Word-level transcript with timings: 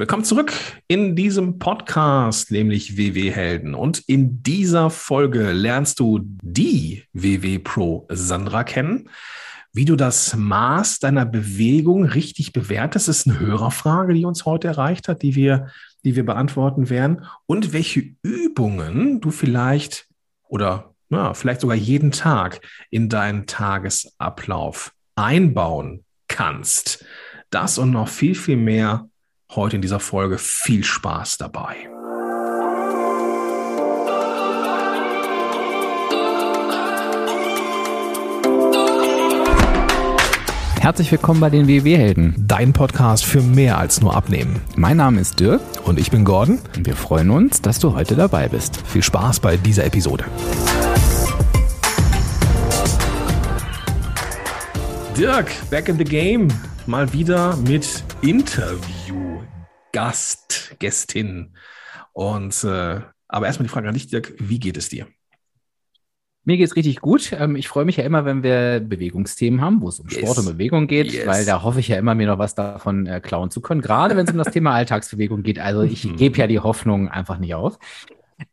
Willkommen 0.00 0.24
zurück 0.24 0.54
in 0.88 1.14
diesem 1.14 1.58
Podcast, 1.58 2.50
nämlich 2.50 2.96
WW 2.96 3.30
Helden. 3.32 3.74
Und 3.74 3.98
in 4.06 4.42
dieser 4.42 4.88
Folge 4.88 5.52
lernst 5.52 6.00
du 6.00 6.20
die 6.24 7.04
WW 7.12 7.58
Pro 7.58 8.08
Sandra 8.08 8.64
kennen. 8.64 9.10
Wie 9.74 9.84
du 9.84 9.96
das 9.96 10.34
Maß 10.34 11.00
deiner 11.00 11.26
Bewegung 11.26 12.06
richtig 12.06 12.54
bewertest, 12.54 13.10
ist 13.10 13.28
eine 13.28 13.40
Hörerfrage, 13.40 14.14
die 14.14 14.24
uns 14.24 14.46
heute 14.46 14.68
erreicht 14.68 15.06
hat, 15.06 15.20
die 15.20 15.34
wir, 15.34 15.66
die 16.02 16.16
wir 16.16 16.24
beantworten 16.24 16.88
werden. 16.88 17.26
Und 17.44 17.74
welche 17.74 18.14
Übungen 18.22 19.20
du 19.20 19.30
vielleicht 19.30 20.06
oder 20.48 20.94
ja, 21.10 21.34
vielleicht 21.34 21.60
sogar 21.60 21.76
jeden 21.76 22.10
Tag 22.10 22.62
in 22.88 23.10
deinen 23.10 23.46
Tagesablauf 23.46 24.94
einbauen 25.14 26.04
kannst. 26.26 27.04
Das 27.50 27.76
und 27.76 27.90
noch 27.90 28.08
viel, 28.08 28.34
viel 28.34 28.56
mehr 28.56 29.09
heute 29.56 29.76
in 29.76 29.82
dieser 29.82 30.00
Folge. 30.00 30.38
Viel 30.38 30.84
Spaß 30.84 31.38
dabei. 31.38 31.76
Herzlich 40.80 41.12
willkommen 41.12 41.40
bei 41.40 41.50
den 41.50 41.68
WW-Helden. 41.68 42.34
Dein 42.38 42.72
Podcast 42.72 43.26
für 43.26 43.42
mehr 43.42 43.76
als 43.76 44.00
nur 44.00 44.16
Abnehmen. 44.16 44.60
Mein 44.76 44.96
Name 44.96 45.20
ist 45.20 45.38
Dirk. 45.38 45.60
Und 45.84 45.98
ich 45.98 46.10
bin 46.10 46.24
Gordon. 46.24 46.58
Und 46.74 46.86
wir 46.86 46.96
freuen 46.96 47.28
uns, 47.30 47.60
dass 47.60 47.78
du 47.78 47.94
heute 47.94 48.16
dabei 48.16 48.48
bist. 48.48 48.80
Viel 48.86 49.02
Spaß 49.02 49.40
bei 49.40 49.58
dieser 49.58 49.84
Episode. 49.84 50.24
Dirk, 55.18 55.52
back 55.68 55.90
in 55.90 55.98
the 55.98 56.04
game. 56.04 56.48
Mal 56.86 57.12
wieder 57.12 57.56
mit 57.58 58.02
Interview. 58.22 59.19
Gast, 59.92 60.76
Gästin. 60.78 61.56
Und 62.12 62.64
äh, 62.64 63.00
aber 63.28 63.46
erstmal 63.46 63.64
die 63.64 63.72
Frage 63.72 63.88
an 63.88 63.94
dich, 63.94 64.08
Dirk, 64.08 64.34
wie 64.38 64.58
geht 64.58 64.76
es 64.76 64.88
dir? 64.88 65.06
Mir 66.44 66.56
geht 66.56 66.66
es 66.66 66.76
richtig 66.76 67.00
gut. 67.00 67.32
Ähm, 67.32 67.54
ich 67.54 67.68
freue 67.68 67.84
mich 67.84 67.96
ja 67.96 68.04
immer, 68.04 68.24
wenn 68.24 68.42
wir 68.42 68.80
Bewegungsthemen 68.80 69.60
haben, 69.60 69.82
wo 69.82 69.88
es 69.88 70.00
um 70.00 70.08
yes. 70.08 70.18
Sport 70.20 70.38
und 70.38 70.46
Bewegung 70.46 70.86
geht, 70.86 71.12
yes. 71.12 71.26
weil 71.26 71.44
da 71.44 71.62
hoffe 71.62 71.80
ich 71.80 71.88
ja 71.88 71.98
immer, 71.98 72.14
mir 72.14 72.26
noch 72.26 72.38
was 72.38 72.54
davon 72.54 73.06
äh, 73.06 73.20
klauen 73.20 73.50
zu 73.50 73.60
können, 73.60 73.82
gerade 73.82 74.16
wenn 74.16 74.26
es 74.26 74.32
um 74.32 74.38
das 74.38 74.50
Thema 74.50 74.72
Alltagsbewegung 74.72 75.42
geht. 75.42 75.58
Also 75.58 75.82
ich 75.82 76.04
mhm. 76.04 76.16
gebe 76.16 76.38
ja 76.38 76.46
die 76.46 76.58
Hoffnung 76.58 77.08
einfach 77.08 77.38
nicht 77.38 77.54
auf. 77.54 77.78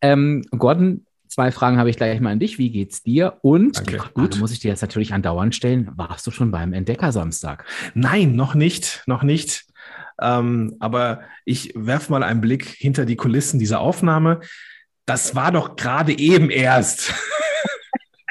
Ähm, 0.01 0.43
Gordon, 0.51 1.05
zwei 1.27 1.51
Fragen 1.51 1.77
habe 1.77 1.89
ich 1.89 1.95
gleich 1.95 2.19
mal 2.19 2.31
an 2.31 2.39
dich. 2.39 2.57
Wie 2.57 2.71
geht's 2.71 3.03
dir? 3.03 3.37
Und 3.41 3.77
Danke. 3.77 3.99
Frage 3.99 4.37
muss 4.37 4.51
ich 4.51 4.59
dir 4.59 4.69
jetzt 4.69 4.81
natürlich 4.81 5.13
andauernd 5.13 5.55
stellen. 5.55 5.89
Warst 5.95 6.27
du 6.27 6.31
schon 6.31 6.51
beim 6.51 6.73
Entdeckersamstag? 6.73 7.65
Nein, 7.93 8.35
noch 8.35 8.53
nicht, 8.53 9.03
noch 9.07 9.23
nicht. 9.23 9.66
Ähm, 10.21 10.75
aber 10.79 11.21
ich 11.45 11.73
werfe 11.75 12.11
mal 12.11 12.23
einen 12.23 12.41
Blick 12.41 12.65
hinter 12.65 13.05
die 13.05 13.15
Kulissen 13.15 13.59
dieser 13.59 13.79
Aufnahme. 13.79 14.39
Das 15.05 15.35
war 15.35 15.51
doch 15.51 15.75
gerade 15.75 16.17
eben 16.17 16.49
erst. 16.49 17.13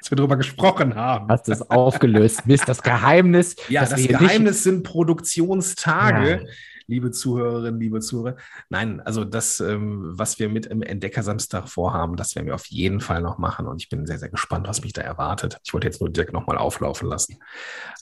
als 0.07 0.11
wir 0.13 0.17
darüber 0.17 0.37
gesprochen 0.37 0.95
haben. 0.95 1.29
Hast 1.29 1.49
du 1.49 1.53
es 1.53 1.69
aufgelöst? 1.69 2.47
Mist, 2.47 2.69
das 2.69 2.83
Geheimnis. 2.83 3.57
Ja, 3.69 3.85
das 3.85 4.07
Geheimnis 4.07 4.63
sind 4.63 4.85
Produktionstage. 4.85 6.43
Ja. 6.45 6.51
Liebe 6.89 7.11
Zuhörerinnen, 7.11 7.81
liebe 7.81 8.01
Zuhörer. 8.01 8.37
Nein, 8.69 9.01
also 9.01 9.25
das, 9.25 9.59
ähm, 9.59 10.13
was 10.17 10.39
wir 10.39 10.49
mit 10.49 10.67
im 10.67 10.83
Entdeckersamstag 10.83 11.69
vorhaben, 11.69 12.17
das 12.17 12.37
werden 12.37 12.47
wir 12.47 12.55
auf 12.55 12.67
jeden 12.67 13.01
Fall 13.01 13.21
noch 13.21 13.39
machen. 13.39 13.67
Und 13.67 13.83
ich 13.83 13.89
bin 13.89 14.07
sehr, 14.07 14.19
sehr 14.19 14.29
gespannt, 14.29 14.69
was 14.69 14.83
mich 14.83 14.93
da 14.93 15.03
erwartet. 15.03 15.59
Ich 15.65 15.75
wollte 15.75 15.89
jetzt 15.89 16.01
nur 16.01 16.11
Dirk 16.11 16.33
nochmal 16.33 16.59
auflaufen 16.59 17.09
lassen, 17.09 17.39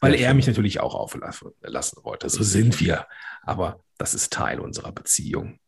weil 0.00 0.14
er 0.14 0.34
mich 0.34 0.46
natürlich 0.46 0.80
auch 0.80 0.94
auflaufen 0.94 1.50
lassen 1.62 1.98
wollte. 2.02 2.28
So 2.28 2.42
sind 2.42 2.78
wir. 2.80 3.06
Aber 3.42 3.80
das 3.96 4.14
ist 4.14 4.32
Teil 4.32 4.60
unserer 4.60 4.92
Beziehung. 4.92 5.58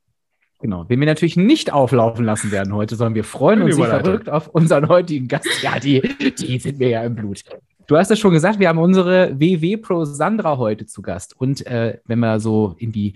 Genau, 0.61 0.85
den 0.85 1.01
wir 1.01 1.07
natürlich 1.07 1.37
nicht 1.37 1.73
auflaufen 1.73 2.25
lassen 2.25 2.51
werden 2.51 2.75
heute, 2.75 2.97
sondern 2.97 3.15
wir 3.15 3.25
freuen 3.25 3.63
uns 3.63 3.77
wie 3.77 3.83
verrückt 3.83 4.29
auf 4.29 4.49
unseren 4.49 4.89
heutigen 4.89 5.29
Gast. 5.29 5.47
Ja, 5.63 5.79
die, 5.79 6.01
die 6.35 6.59
sind 6.59 6.79
mir 6.79 6.89
ja 6.89 7.05
im 7.05 7.15
Blut. 7.15 7.45
Du 7.87 7.97
hast 7.97 8.11
es 8.11 8.19
schon 8.19 8.33
gesagt, 8.33 8.59
wir 8.59 8.69
haben 8.69 8.79
unsere 8.79 9.39
WW 9.39 9.77
Pro 9.77 10.05
Sandra 10.05 10.59
heute 10.59 10.87
zu 10.87 11.03
Gast. 11.03 11.39
Und 11.39 11.65
äh, 11.67 11.99
wenn 12.05 12.19
wir 12.19 12.41
so 12.41 12.75
in 12.79 12.91
die 12.91 13.15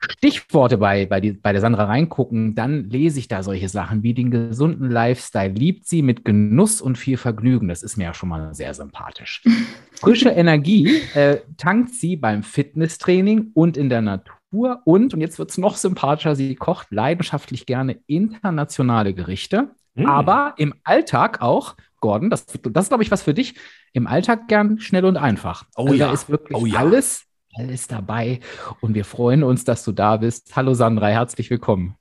Stichworte 0.00 0.78
bei, 0.78 1.06
bei, 1.06 1.20
die, 1.20 1.32
bei 1.32 1.52
der 1.52 1.60
Sandra 1.60 1.84
reingucken, 1.84 2.54
dann 2.54 2.90
lese 2.90 3.18
ich 3.20 3.28
da 3.28 3.42
solche 3.42 3.68
Sachen 3.68 4.02
wie 4.02 4.14
den 4.14 4.30
gesunden 4.30 4.90
Lifestyle 4.90 5.52
liebt 5.52 5.86
sie 5.86 6.02
mit 6.02 6.24
Genuss 6.24 6.80
und 6.80 6.98
viel 6.98 7.16
Vergnügen. 7.16 7.68
Das 7.68 7.82
ist 7.82 7.96
mir 7.96 8.04
ja 8.04 8.14
schon 8.14 8.28
mal 8.28 8.54
sehr 8.54 8.74
sympathisch. 8.74 9.42
Frische 9.92 10.30
Energie 10.30 11.00
äh, 11.14 11.38
tankt 11.56 11.94
sie 11.94 12.16
beim 12.16 12.42
Fitnesstraining 12.42 13.52
und 13.54 13.76
in 13.76 13.88
der 13.88 14.02
Natur. 14.02 14.80
Und, 14.84 15.14
und 15.14 15.20
jetzt 15.20 15.38
wird 15.38 15.50
es 15.50 15.58
noch 15.58 15.76
sympathischer, 15.76 16.34
sie 16.34 16.54
kocht 16.56 16.88
leidenschaftlich 16.90 17.66
gerne 17.66 17.98
internationale 18.06 19.14
Gerichte, 19.14 19.70
mm. 19.94 20.06
aber 20.06 20.54
im 20.56 20.74
Alltag 20.84 21.42
auch, 21.42 21.76
Gordon, 22.00 22.30
das, 22.30 22.46
das 22.46 22.84
ist, 22.84 22.88
glaube 22.88 23.02
ich, 23.02 23.10
was 23.10 23.22
für 23.22 23.34
dich, 23.34 23.54
im 23.92 24.06
Alltag 24.06 24.48
gern 24.48 24.78
schnell 24.80 25.04
und 25.04 25.16
einfach. 25.16 25.66
Oh 25.76 25.82
also 25.82 25.94
ja. 25.94 26.06
Da 26.06 26.12
ist 26.12 26.28
wirklich 26.28 26.56
oh 26.56 26.66
ja. 26.66 26.78
alles, 26.78 27.24
alles 27.54 27.88
dabei 27.88 28.40
und 28.80 28.94
wir 28.94 29.04
freuen 29.04 29.42
uns, 29.42 29.64
dass 29.64 29.84
du 29.84 29.92
da 29.92 30.16
bist. 30.16 30.54
Hallo 30.56 30.74
Sandra, 30.74 31.08
herzlich 31.08 31.50
willkommen. 31.50 31.96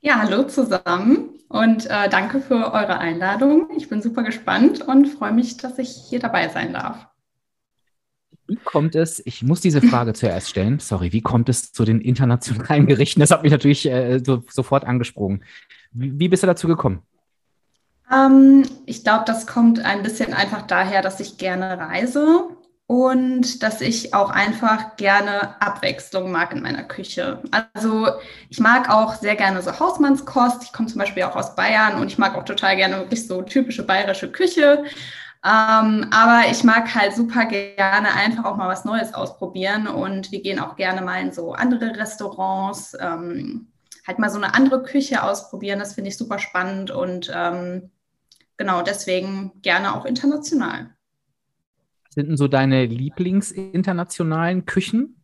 Ja, 0.00 0.16
hallo 0.16 0.44
zusammen 0.44 1.30
und 1.48 1.86
äh, 1.86 2.08
danke 2.08 2.40
für 2.40 2.72
eure 2.72 2.98
Einladung. 2.98 3.68
Ich 3.76 3.88
bin 3.88 4.00
super 4.00 4.22
gespannt 4.22 4.80
und 4.80 5.06
freue 5.06 5.32
mich, 5.32 5.58
dass 5.58 5.78
ich 5.78 5.90
hier 6.08 6.20
dabei 6.20 6.48
sein 6.48 6.72
darf. 6.72 7.06
Wie 8.46 8.56
kommt 8.56 8.94
es, 8.94 9.24
ich 9.26 9.42
muss 9.42 9.60
diese 9.60 9.82
Frage 9.82 10.12
zuerst 10.14 10.48
stellen, 10.48 10.80
sorry, 10.80 11.12
wie 11.12 11.20
kommt 11.20 11.48
es 11.48 11.72
zu 11.72 11.84
den 11.84 12.00
internationalen 12.00 12.86
Gerichten? 12.86 13.20
Das 13.20 13.30
hat 13.30 13.42
mich 13.42 13.52
natürlich 13.52 13.86
äh, 13.86 14.20
so, 14.24 14.42
sofort 14.48 14.84
angesprochen. 14.84 15.44
Wie, 15.92 16.18
wie, 16.18 16.28
bist 16.28 16.42
du 16.42 16.46
dazu 16.46 16.66
gekommen? 16.66 17.02
Ähm, 18.12 18.64
ich 18.86 19.04
glaube, 19.04 19.24
das 19.26 19.46
kommt 19.46 19.84
ein 19.84 20.02
bisschen 20.02 20.34
einfach 20.34 20.62
daher, 20.62 21.02
dass 21.02 21.20
ich 21.20 21.38
gerne 21.38 21.78
reise 21.78 22.48
und 22.86 23.62
dass 23.62 23.80
ich 23.80 24.14
auch 24.14 24.30
einfach 24.30 24.96
gerne 24.96 25.60
Abwechslung 25.62 26.32
mag 26.32 26.52
in 26.52 26.60
meiner 26.60 26.82
Küche. 26.82 27.40
Also 27.72 28.08
ich 28.48 28.58
mag 28.58 28.90
auch 28.90 29.14
sehr 29.14 29.36
gerne 29.36 29.62
so 29.62 29.78
Hausmannskost. 29.78 30.64
Ich 30.64 30.72
komme 30.72 30.88
zum 30.88 30.98
Beispiel 30.98 31.22
auch 31.22 31.36
aus 31.36 31.54
Bayern 31.54 32.00
und 32.00 32.08
ich 32.08 32.18
mag 32.18 32.36
auch 32.36 32.44
total 32.44 32.74
gerne 32.74 32.96
wirklich 32.96 33.28
so 33.28 33.42
typische 33.42 33.84
bayerische 33.84 34.32
Küche. 34.32 34.84
Ähm, 35.44 36.08
aber 36.10 36.42
ich 36.50 36.64
mag 36.64 36.92
halt 36.92 37.14
super 37.14 37.46
gerne 37.46 38.12
einfach 38.12 38.44
auch 38.44 38.56
mal 38.56 38.68
was 38.68 38.84
Neues 38.84 39.14
ausprobieren 39.14 39.86
und 39.86 40.32
wir 40.32 40.42
gehen 40.42 40.58
auch 40.58 40.74
gerne 40.74 41.00
mal 41.00 41.22
in 41.22 41.32
so 41.32 41.52
andere 41.52 41.96
Restaurants, 41.96 42.96
ähm, 43.00 43.68
halt 44.04 44.18
mal 44.18 44.30
so 44.30 44.36
eine 44.36 44.54
andere 44.54 44.82
Küche 44.82 45.22
ausprobieren. 45.22 45.78
Das 45.78 45.94
finde 45.94 46.08
ich 46.10 46.18
super 46.18 46.40
spannend 46.40 46.90
und 46.90 47.30
ähm, 47.32 47.90
genau 48.60 48.82
deswegen 48.82 49.52
gerne 49.62 49.96
auch 49.96 50.04
international. 50.04 50.90
Sind 52.10 52.28
denn 52.28 52.36
so 52.36 52.46
deine 52.46 52.84
Lieblingsinternationalen 52.84 54.66
Küchen? 54.66 55.16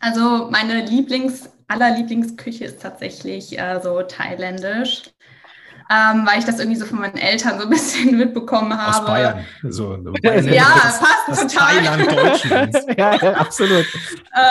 Also 0.00 0.48
meine 0.50 0.86
Lieblings, 0.86 1.50
aller 1.66 1.94
Lieblingsküche 1.94 2.64
ist 2.64 2.80
tatsächlich 2.80 3.58
äh, 3.58 3.78
so 3.82 4.00
thailändisch 4.00 5.10
ähm, 5.90 6.26
weil 6.26 6.38
ich 6.38 6.44
das 6.44 6.58
irgendwie 6.58 6.78
so 6.78 6.84
von 6.84 7.00
meinen 7.00 7.16
Eltern 7.16 7.58
so 7.58 7.64
ein 7.64 7.70
bisschen 7.70 8.16
mitbekommen 8.16 8.76
habe. 8.76 8.98
Aus 8.98 9.06
Bayern. 9.06 9.44
So, 9.62 9.96
ja, 10.22 10.64
fast 11.26 11.50
total. 11.50 11.82
Thailand 11.82 12.12
Deutschlands. 12.12 12.86
ja, 12.96 13.16
ja, 13.16 13.32
absolut. 13.34 13.86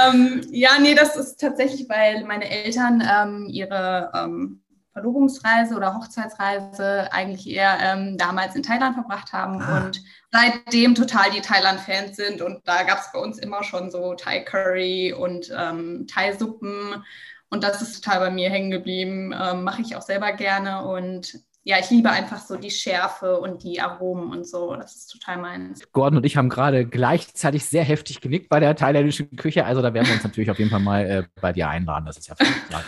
ähm, 0.07 0.41
ja, 0.51 0.72
nee, 0.81 0.95
das 0.95 1.16
ist 1.16 1.39
tatsächlich, 1.39 1.88
weil 1.89 2.24
meine 2.25 2.50
Eltern 2.50 3.03
ähm, 3.07 3.47
ihre 3.50 4.12
ähm, 4.16 4.62
Verlobungsreise 4.97 5.75
oder 5.75 5.93
Hochzeitsreise 5.93 7.11
eigentlich 7.13 7.47
eher 7.47 7.77
ähm, 7.79 8.17
damals 8.17 8.55
in 8.55 8.63
Thailand 8.63 8.95
verbracht 8.95 9.31
haben 9.31 9.61
ah. 9.61 9.85
und 9.85 10.01
seitdem 10.31 10.95
total 10.95 11.29
die 11.29 11.41
Thailand-Fans 11.41 12.15
sind. 12.15 12.41
Und 12.41 12.67
da 12.67 12.83
gab 12.83 12.99
es 12.99 13.11
bei 13.13 13.19
uns 13.19 13.37
immer 13.37 13.63
schon 13.63 13.91
so 13.91 14.15
Thai-Curry 14.15 15.13
und 15.13 15.51
ähm, 15.55 16.07
Thai-Suppen 16.07 17.03
und 17.49 17.63
das 17.63 17.81
ist 17.81 18.03
total 18.03 18.19
bei 18.19 18.29
mir 18.29 18.49
hängen 18.49 18.71
geblieben. 18.71 19.33
Ähm, 19.39 19.63
Mache 19.63 19.81
ich 19.81 19.95
auch 19.95 20.01
selber 20.01 20.33
gerne. 20.33 20.85
Und 20.85 21.39
ja, 21.67 21.75
ich 21.81 21.89
liebe 21.89 22.09
einfach 22.09 22.39
so 22.39 22.55
die 22.55 22.71
Schärfe 22.71 23.41
und 23.41 23.61
die 23.61 23.81
Aromen 23.81 24.31
und 24.31 24.47
so. 24.47 24.73
Das 24.77 24.95
ist 24.95 25.07
total 25.07 25.37
meins. 25.37 25.81
Gordon 25.91 26.19
und 26.19 26.25
ich 26.25 26.37
haben 26.37 26.47
gerade 26.47 26.85
gleichzeitig 26.85 27.65
sehr 27.65 27.83
heftig 27.83 28.21
genickt 28.21 28.47
bei 28.47 28.61
der 28.61 28.73
thailändischen 28.73 29.35
Küche. 29.35 29.65
Also 29.65 29.81
da 29.81 29.93
werden 29.93 30.07
wir 30.07 30.13
uns 30.13 30.23
natürlich 30.23 30.49
auf 30.49 30.59
jeden 30.59 30.71
Fall 30.71 30.79
mal 30.79 31.05
äh, 31.05 31.23
bei 31.41 31.51
dir 31.51 31.67
einladen. 31.67 32.05
Das 32.05 32.15
ist 32.17 32.29
ja 32.29 32.35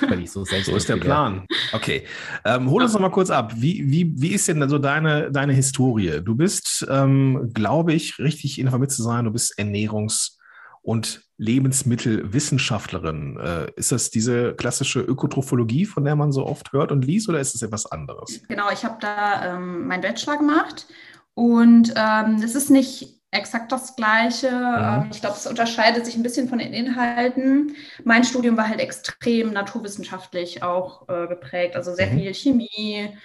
völlig 0.08 0.32
so 0.32 0.46
selbst. 0.46 0.68
So 0.68 0.78
ist 0.78 0.88
der 0.88 0.96
Plan. 0.96 1.46
Okay. 1.74 2.06
Ähm, 2.46 2.70
hol 2.70 2.82
uns 2.82 2.94
noch 2.94 3.02
mal 3.02 3.12
kurz 3.12 3.30
ab. 3.32 3.52
Wie, 3.58 3.84
wie, 3.92 4.14
wie 4.16 4.30
ist 4.30 4.48
denn 4.48 4.70
so 4.70 4.80
deine, 4.80 5.30
deine 5.30 5.52
Historie? 5.52 6.22
Du 6.24 6.36
bist, 6.36 6.88
ähm, 6.90 7.52
glaube 7.54 7.92
ich, 7.92 8.18
richtig 8.18 8.60
informiert 8.60 8.92
zu 8.92 9.04
sein, 9.04 9.26
du 9.26 9.32
bist 9.32 9.60
Ernährungs- 9.60 10.38
und 10.82 11.29
Lebensmittelwissenschaftlerin. 11.40 13.38
Äh, 13.38 13.72
ist 13.78 13.92
das 13.92 14.12
diese 14.12 14.54
klassische 14.54 15.00
Ökotrophologie, 15.00 15.86
von 15.86 16.04
der 16.04 16.16
man 16.16 16.32
so 16.32 16.46
oft 16.46 16.74
hört 16.74 16.92
und 16.92 17.06
liest, 17.06 17.30
oder 17.30 17.40
ist 17.40 17.56
es 17.56 17.62
etwas 17.62 17.86
anderes? 17.86 18.42
Genau, 18.48 18.70
ich 18.72 18.84
habe 18.84 18.98
da 19.00 19.56
ähm, 19.56 19.88
meinen 19.88 20.02
Bachelor 20.02 20.38
gemacht 20.38 20.86
und 21.34 21.94
ähm, 21.96 22.42
es 22.44 22.56
ist 22.56 22.70
nicht 22.70 23.22
exakt 23.32 23.72
das 23.72 23.96
Gleiche. 23.96 24.48
Ja. 24.48 24.98
Ähm, 24.98 25.10
ich 25.12 25.22
glaube, 25.22 25.38
es 25.38 25.48
unterscheidet 25.48 26.06
sich 26.06 26.16
ein 26.16 26.24
bisschen 26.24 26.50
von 26.50 26.60
den 26.60 26.74
Inhalten. 26.74 27.76
Mein 28.04 28.26
Studium 28.26 28.58
war 28.58 28.68
halt 28.68 28.82
extrem 28.82 29.54
naturwissenschaftlich 29.54 30.62
auch 30.62 31.08
äh, 31.08 31.28
geprägt, 31.28 31.76
also 31.76 31.96
sehr 31.96 32.08
mhm. 32.08 32.20
viel 32.20 32.34
Chemie 32.34 33.18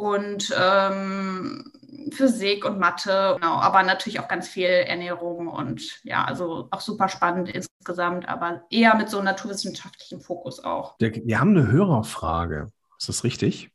und 0.00 0.54
ähm, 0.58 1.70
Physik 2.10 2.64
und 2.64 2.78
Mathe, 2.78 3.36
genau, 3.38 3.56
aber 3.56 3.82
natürlich 3.82 4.18
auch 4.18 4.28
ganz 4.28 4.48
viel 4.48 4.64
Ernährung 4.64 5.46
und 5.46 6.00
ja, 6.02 6.24
also 6.24 6.68
auch 6.70 6.80
super 6.80 7.08
spannend 7.08 7.50
insgesamt, 7.50 8.28
aber 8.28 8.62
eher 8.70 8.96
mit 8.96 9.10
so 9.10 9.18
einem 9.18 9.26
naturwissenschaftlichen 9.26 10.20
Fokus 10.20 10.64
auch. 10.64 10.96
Wir 10.98 11.38
haben 11.40 11.50
eine 11.50 11.70
Hörerfrage. 11.70 12.68
Ist 12.98 13.08
das 13.08 13.24
richtig? 13.24 13.70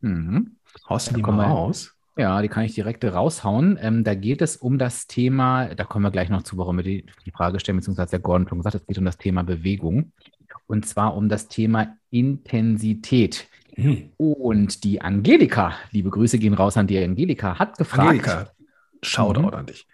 Mhm. 0.00 0.56
Haust 0.88 1.10
du 1.10 1.14
die 1.14 1.22
mal 1.22 1.44
raus? 1.44 1.94
Ja, 2.16 2.40
die 2.42 2.48
kann 2.48 2.64
ich 2.64 2.74
direkt 2.74 3.04
raushauen. 3.04 3.78
Ähm, 3.80 4.02
da 4.02 4.14
geht 4.14 4.42
es 4.42 4.56
um 4.56 4.78
das 4.78 5.06
Thema, 5.06 5.74
da 5.74 5.84
kommen 5.84 6.04
wir 6.04 6.10
gleich 6.10 6.30
noch 6.30 6.42
zu, 6.42 6.56
warum 6.58 6.78
wir 6.78 6.84
die, 6.84 7.06
die 7.26 7.30
Frage 7.30 7.60
stellen, 7.60 7.76
beziehungsweise 7.76 8.10
der 8.10 8.20
Gordon 8.20 8.48
schon 8.48 8.58
gesagt, 8.58 8.74
es 8.74 8.86
geht 8.86 8.98
um 8.98 9.04
das 9.04 9.18
Thema 9.18 9.44
Bewegung. 9.44 10.12
Und 10.66 10.86
zwar 10.86 11.14
um 11.14 11.28
das 11.28 11.48
Thema 11.48 11.96
Intensität. 12.10 13.48
Hm. 13.78 14.10
Und 14.16 14.82
die 14.82 15.00
Angelika, 15.00 15.74
liebe 15.92 16.10
Grüße 16.10 16.38
gehen 16.38 16.54
raus 16.54 16.76
an 16.76 16.88
die 16.88 16.98
Angelika, 16.98 17.58
hat 17.58 17.78
gefragt. 17.78 18.08
Angelika, 18.08 18.50
Shoutout 19.02 19.42
mhm. 19.42 19.54
an 19.54 19.66
dich. 19.66 19.86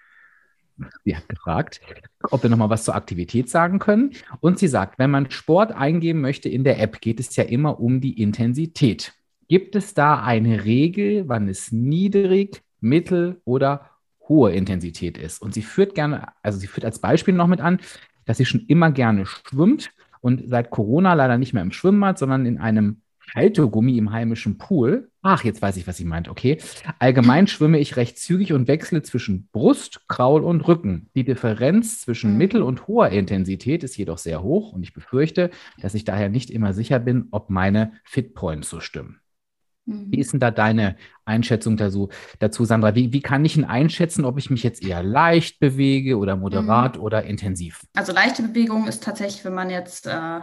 Sie 1.04 1.14
hat 1.14 1.28
gefragt, 1.28 1.80
ob 2.30 2.42
wir 2.42 2.50
nochmal 2.50 2.70
was 2.70 2.84
zur 2.84 2.96
Aktivität 2.96 3.48
sagen 3.48 3.78
können. 3.78 4.12
Und 4.40 4.58
sie 4.58 4.66
sagt, 4.66 4.98
wenn 4.98 5.10
man 5.10 5.30
Sport 5.30 5.70
eingeben 5.70 6.20
möchte 6.20 6.48
in 6.48 6.64
der 6.64 6.80
App, 6.80 7.00
geht 7.00 7.20
es 7.20 7.36
ja 7.36 7.44
immer 7.44 7.78
um 7.78 8.00
die 8.00 8.20
Intensität. 8.20 9.12
Gibt 9.48 9.76
es 9.76 9.94
da 9.94 10.20
eine 10.22 10.64
Regel, 10.64 11.28
wann 11.28 11.48
es 11.48 11.70
niedrig, 11.70 12.62
mittel 12.80 13.40
oder 13.44 13.90
hohe 14.26 14.52
Intensität 14.52 15.18
ist? 15.18 15.42
Und 15.42 15.54
sie 15.54 15.62
führt 15.62 15.94
gerne, 15.94 16.28
also 16.42 16.58
sie 16.58 16.66
führt 16.66 16.86
als 16.86 16.98
Beispiel 16.98 17.34
noch 17.34 17.46
mit 17.46 17.60
an, 17.60 17.78
dass 18.24 18.38
sie 18.38 18.46
schon 18.46 18.64
immer 18.66 18.90
gerne 18.90 19.26
schwimmt 19.26 19.92
und 20.22 20.42
seit 20.48 20.70
Corona 20.70 21.12
leider 21.12 21.36
nicht 21.36 21.52
mehr 21.52 21.62
im 21.62 21.72
Schwimmbad, 21.72 22.18
sondern 22.18 22.46
in 22.46 22.58
einem 22.58 23.02
Haltegummi 23.34 23.98
im 23.98 24.12
heimischen 24.12 24.58
Pool. 24.58 25.10
Ach, 25.22 25.42
jetzt 25.44 25.62
weiß 25.62 25.76
ich, 25.76 25.86
was 25.86 25.96
sie 25.96 26.04
meint. 26.04 26.28
Okay. 26.28 26.58
Allgemein 26.98 27.46
schwimme 27.46 27.78
ich 27.78 27.96
recht 27.96 28.18
zügig 28.18 28.52
und 28.52 28.68
wechsle 28.68 29.02
zwischen 29.02 29.48
Brust, 29.48 30.06
Kraul 30.08 30.44
und 30.44 30.60
Rücken. 30.62 31.10
Die 31.14 31.24
Differenz 31.24 32.00
zwischen 32.00 32.32
mhm. 32.32 32.38
mittel- 32.38 32.62
und 32.62 32.86
hoher 32.86 33.08
Intensität 33.08 33.82
ist 33.82 33.96
jedoch 33.96 34.18
sehr 34.18 34.42
hoch 34.42 34.72
und 34.72 34.82
ich 34.82 34.92
befürchte, 34.92 35.50
dass 35.80 35.94
ich 35.94 36.04
daher 36.04 36.28
nicht 36.28 36.50
immer 36.50 36.72
sicher 36.72 36.98
bin, 36.98 37.28
ob 37.30 37.50
meine 37.50 37.92
Fitpoints 38.04 38.70
so 38.70 38.80
stimmen. 38.80 39.20
Wie 39.86 40.18
ist 40.18 40.32
denn 40.32 40.40
da 40.40 40.50
deine 40.50 40.96
Einschätzung 41.26 41.76
dazu, 41.76 42.08
dazu 42.38 42.64
Sandra? 42.64 42.94
Wie, 42.94 43.12
wie 43.12 43.20
kann 43.20 43.44
ich 43.44 43.54
denn 43.54 43.66
einschätzen, 43.66 44.24
ob 44.24 44.38
ich 44.38 44.48
mich 44.48 44.62
jetzt 44.62 44.82
eher 44.82 45.02
leicht 45.02 45.60
bewege 45.60 46.16
oder 46.16 46.36
moderat 46.36 46.96
mhm. 46.96 47.02
oder 47.02 47.24
intensiv? 47.24 47.82
Also 47.94 48.12
leichte 48.12 48.42
Bewegung 48.42 48.86
ist 48.86 49.04
tatsächlich, 49.04 49.44
wenn 49.44 49.52
man 49.52 49.68
jetzt 49.68 50.06
äh, 50.06 50.40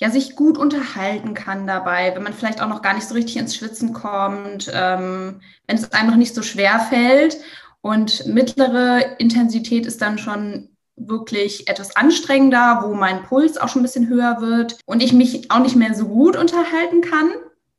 ja 0.00 0.10
sich 0.10 0.34
gut 0.34 0.58
unterhalten 0.58 1.34
kann 1.34 1.66
dabei, 1.66 2.14
wenn 2.14 2.22
man 2.22 2.32
vielleicht 2.32 2.60
auch 2.62 2.68
noch 2.68 2.82
gar 2.82 2.94
nicht 2.94 3.06
so 3.06 3.14
richtig 3.14 3.36
ins 3.36 3.54
Schwitzen 3.54 3.92
kommt, 3.92 4.70
ähm, 4.74 5.40
wenn 5.66 5.76
es 5.76 5.92
einem 5.92 6.10
noch 6.10 6.16
nicht 6.16 6.34
so 6.34 6.42
schwer 6.42 6.80
fällt. 6.80 7.38
Und 7.82 8.26
mittlere 8.26 9.18
Intensität 9.18 9.86
ist 9.86 10.02
dann 10.02 10.18
schon 10.18 10.70
wirklich 10.96 11.68
etwas 11.68 11.96
anstrengender, 11.96 12.82
wo 12.84 12.94
mein 12.94 13.22
Puls 13.22 13.56
auch 13.56 13.68
schon 13.68 13.80
ein 13.80 13.84
bisschen 13.84 14.08
höher 14.08 14.40
wird 14.40 14.78
und 14.86 15.02
ich 15.02 15.12
mich 15.12 15.50
auch 15.50 15.60
nicht 15.60 15.76
mehr 15.76 15.94
so 15.94 16.06
gut 16.08 16.36
unterhalten 16.36 17.02
kann. 17.02 17.30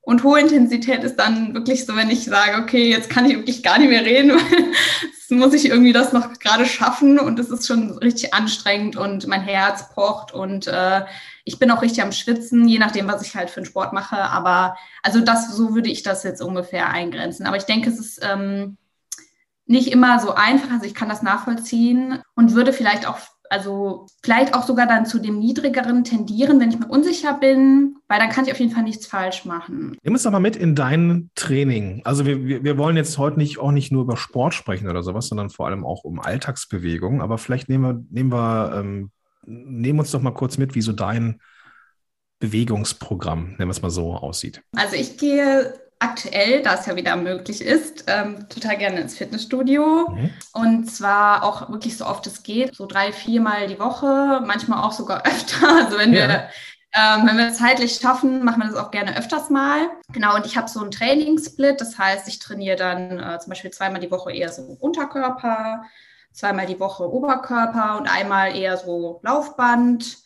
Und 0.03 0.23
hohe 0.23 0.39
Intensität 0.39 1.03
ist 1.03 1.17
dann 1.17 1.53
wirklich 1.53 1.85
so, 1.85 1.95
wenn 1.95 2.09
ich 2.09 2.25
sage, 2.25 2.61
okay, 2.61 2.89
jetzt 2.89 3.09
kann 3.09 3.25
ich 3.25 3.37
wirklich 3.37 3.61
gar 3.61 3.77
nicht 3.77 3.89
mehr 3.89 4.03
reden, 4.03 4.31
jetzt 5.03 5.31
muss 5.31 5.53
ich 5.53 5.69
irgendwie 5.69 5.93
das 5.93 6.11
noch 6.11 6.33
gerade 6.39 6.65
schaffen 6.65 7.19
und 7.19 7.37
es 7.39 7.49
ist 7.49 7.67
schon 7.67 7.97
richtig 7.99 8.33
anstrengend 8.33 8.95
und 8.95 9.27
mein 9.27 9.41
Herz 9.41 9.93
pocht 9.93 10.33
und 10.33 10.67
äh, 10.67 11.05
ich 11.45 11.59
bin 11.59 11.69
auch 11.71 11.81
richtig 11.81 12.03
am 12.03 12.11
Schwitzen, 12.11 12.67
je 12.67 12.79
nachdem, 12.79 13.07
was 13.07 13.21
ich 13.21 13.35
halt 13.35 13.49
für 13.49 13.57
einen 13.57 13.65
Sport 13.65 13.93
mache. 13.93 14.17
Aber 14.17 14.75
also 15.03 15.21
das, 15.21 15.55
so 15.55 15.75
würde 15.75 15.89
ich 15.89 16.03
das 16.03 16.23
jetzt 16.23 16.41
ungefähr 16.41 16.89
eingrenzen. 16.89 17.45
Aber 17.45 17.57
ich 17.57 17.63
denke, 17.63 17.89
es 17.89 17.99
ist 17.99 18.19
ähm, 18.23 18.77
nicht 19.65 19.91
immer 19.91 20.19
so 20.19 20.33
einfach. 20.33 20.71
Also 20.71 20.85
ich 20.85 20.93
kann 20.93 21.09
das 21.09 21.21
nachvollziehen 21.21 22.21
und 22.35 22.53
würde 22.53 22.73
vielleicht 22.73 23.07
auch 23.07 23.17
also 23.51 24.05
vielleicht 24.23 24.53
auch 24.53 24.65
sogar 24.65 24.87
dann 24.87 25.05
zu 25.05 25.19
dem 25.19 25.37
niedrigeren 25.37 26.05
tendieren, 26.05 26.61
wenn 26.61 26.69
ich 26.69 26.79
mir 26.79 26.87
unsicher 26.87 27.33
bin, 27.33 27.97
weil 28.07 28.17
dann 28.17 28.29
kann 28.29 28.45
ich 28.45 28.51
auf 28.53 28.59
jeden 28.59 28.71
Fall 28.71 28.83
nichts 28.83 29.05
falsch 29.05 29.43
machen. 29.43 29.97
Nimm 30.01 30.13
uns 30.13 30.23
doch 30.23 30.31
mal 30.31 30.39
mit 30.39 30.55
in 30.55 30.73
dein 30.73 31.29
Training. 31.35 32.01
Also 32.05 32.25
wir, 32.25 32.45
wir, 32.45 32.63
wir 32.63 32.77
wollen 32.77 32.95
jetzt 32.95 33.17
heute 33.17 33.37
nicht 33.37 33.59
auch 33.59 33.73
nicht 33.73 33.91
nur 33.91 34.03
über 34.03 34.15
Sport 34.15 34.53
sprechen 34.53 34.87
oder 34.87 35.03
sowas, 35.03 35.27
sondern 35.27 35.49
vor 35.49 35.67
allem 35.67 35.85
auch 35.85 36.05
um 36.05 36.21
Alltagsbewegung. 36.21 37.21
Aber 37.21 37.37
vielleicht 37.37 37.67
nehmen 37.67 37.83
wir, 37.83 38.05
nehmen 38.09 38.31
wir, 38.31 38.73
ähm, 38.73 39.11
nehmen 39.45 39.99
uns 39.99 40.11
doch 40.11 40.21
mal 40.21 40.31
kurz 40.31 40.57
mit, 40.57 40.73
wie 40.73 40.81
so 40.81 40.93
dein 40.93 41.41
Bewegungsprogramm, 42.39 43.55
nennen 43.57 43.67
wir 43.67 43.71
es 43.71 43.81
mal 43.81 43.91
so, 43.91 44.13
aussieht. 44.13 44.63
Also 44.77 44.95
ich 44.95 45.17
gehe 45.17 45.73
aktuell, 46.01 46.61
da 46.63 46.75
es 46.75 46.85
ja 46.85 46.95
wieder 46.95 47.15
möglich 47.15 47.61
ist, 47.61 48.05
ähm, 48.07 48.47
total 48.49 48.77
gerne 48.77 48.99
ins 48.99 49.17
Fitnessstudio. 49.17 50.09
Mhm. 50.09 50.29
Und 50.53 50.91
zwar 50.91 51.43
auch 51.43 51.69
wirklich 51.69 51.97
so 51.97 52.05
oft 52.05 52.25
es 52.27 52.43
geht, 52.43 52.75
so 52.75 52.85
drei, 52.85 53.11
viermal 53.11 53.67
die 53.67 53.79
Woche, 53.79 54.41
manchmal 54.45 54.83
auch 54.83 54.91
sogar 54.91 55.23
öfter. 55.25 55.85
Also 55.85 55.97
wenn 55.97 56.13
ja. 56.13 56.27
wir 56.27 56.49
ähm, 56.93 57.25
wenn 57.25 57.37
wir 57.37 57.47
es 57.47 57.57
zeitlich 57.57 57.93
schaffen, 57.93 58.43
machen 58.43 58.61
wir 58.61 58.67
das 58.67 58.75
auch 58.75 58.91
gerne 58.91 59.17
öfters 59.17 59.49
mal. 59.49 59.89
Genau, 60.11 60.35
und 60.35 60.45
ich 60.45 60.57
habe 60.57 60.67
so 60.67 60.81
einen 60.81 60.91
Trainingssplit. 60.91 61.79
Das 61.79 61.97
heißt, 61.97 62.27
ich 62.27 62.39
trainiere 62.39 62.75
dann 62.75 63.17
äh, 63.17 63.39
zum 63.39 63.51
Beispiel 63.51 63.71
zweimal 63.71 64.01
die 64.01 64.11
Woche 64.11 64.33
eher 64.33 64.49
so 64.49 64.63
Unterkörper, 64.77 65.83
zweimal 66.33 66.65
die 66.65 66.81
Woche 66.81 67.09
Oberkörper 67.09 67.97
und 67.97 68.13
einmal 68.13 68.57
eher 68.57 68.75
so 68.75 69.21
Laufband. 69.23 70.17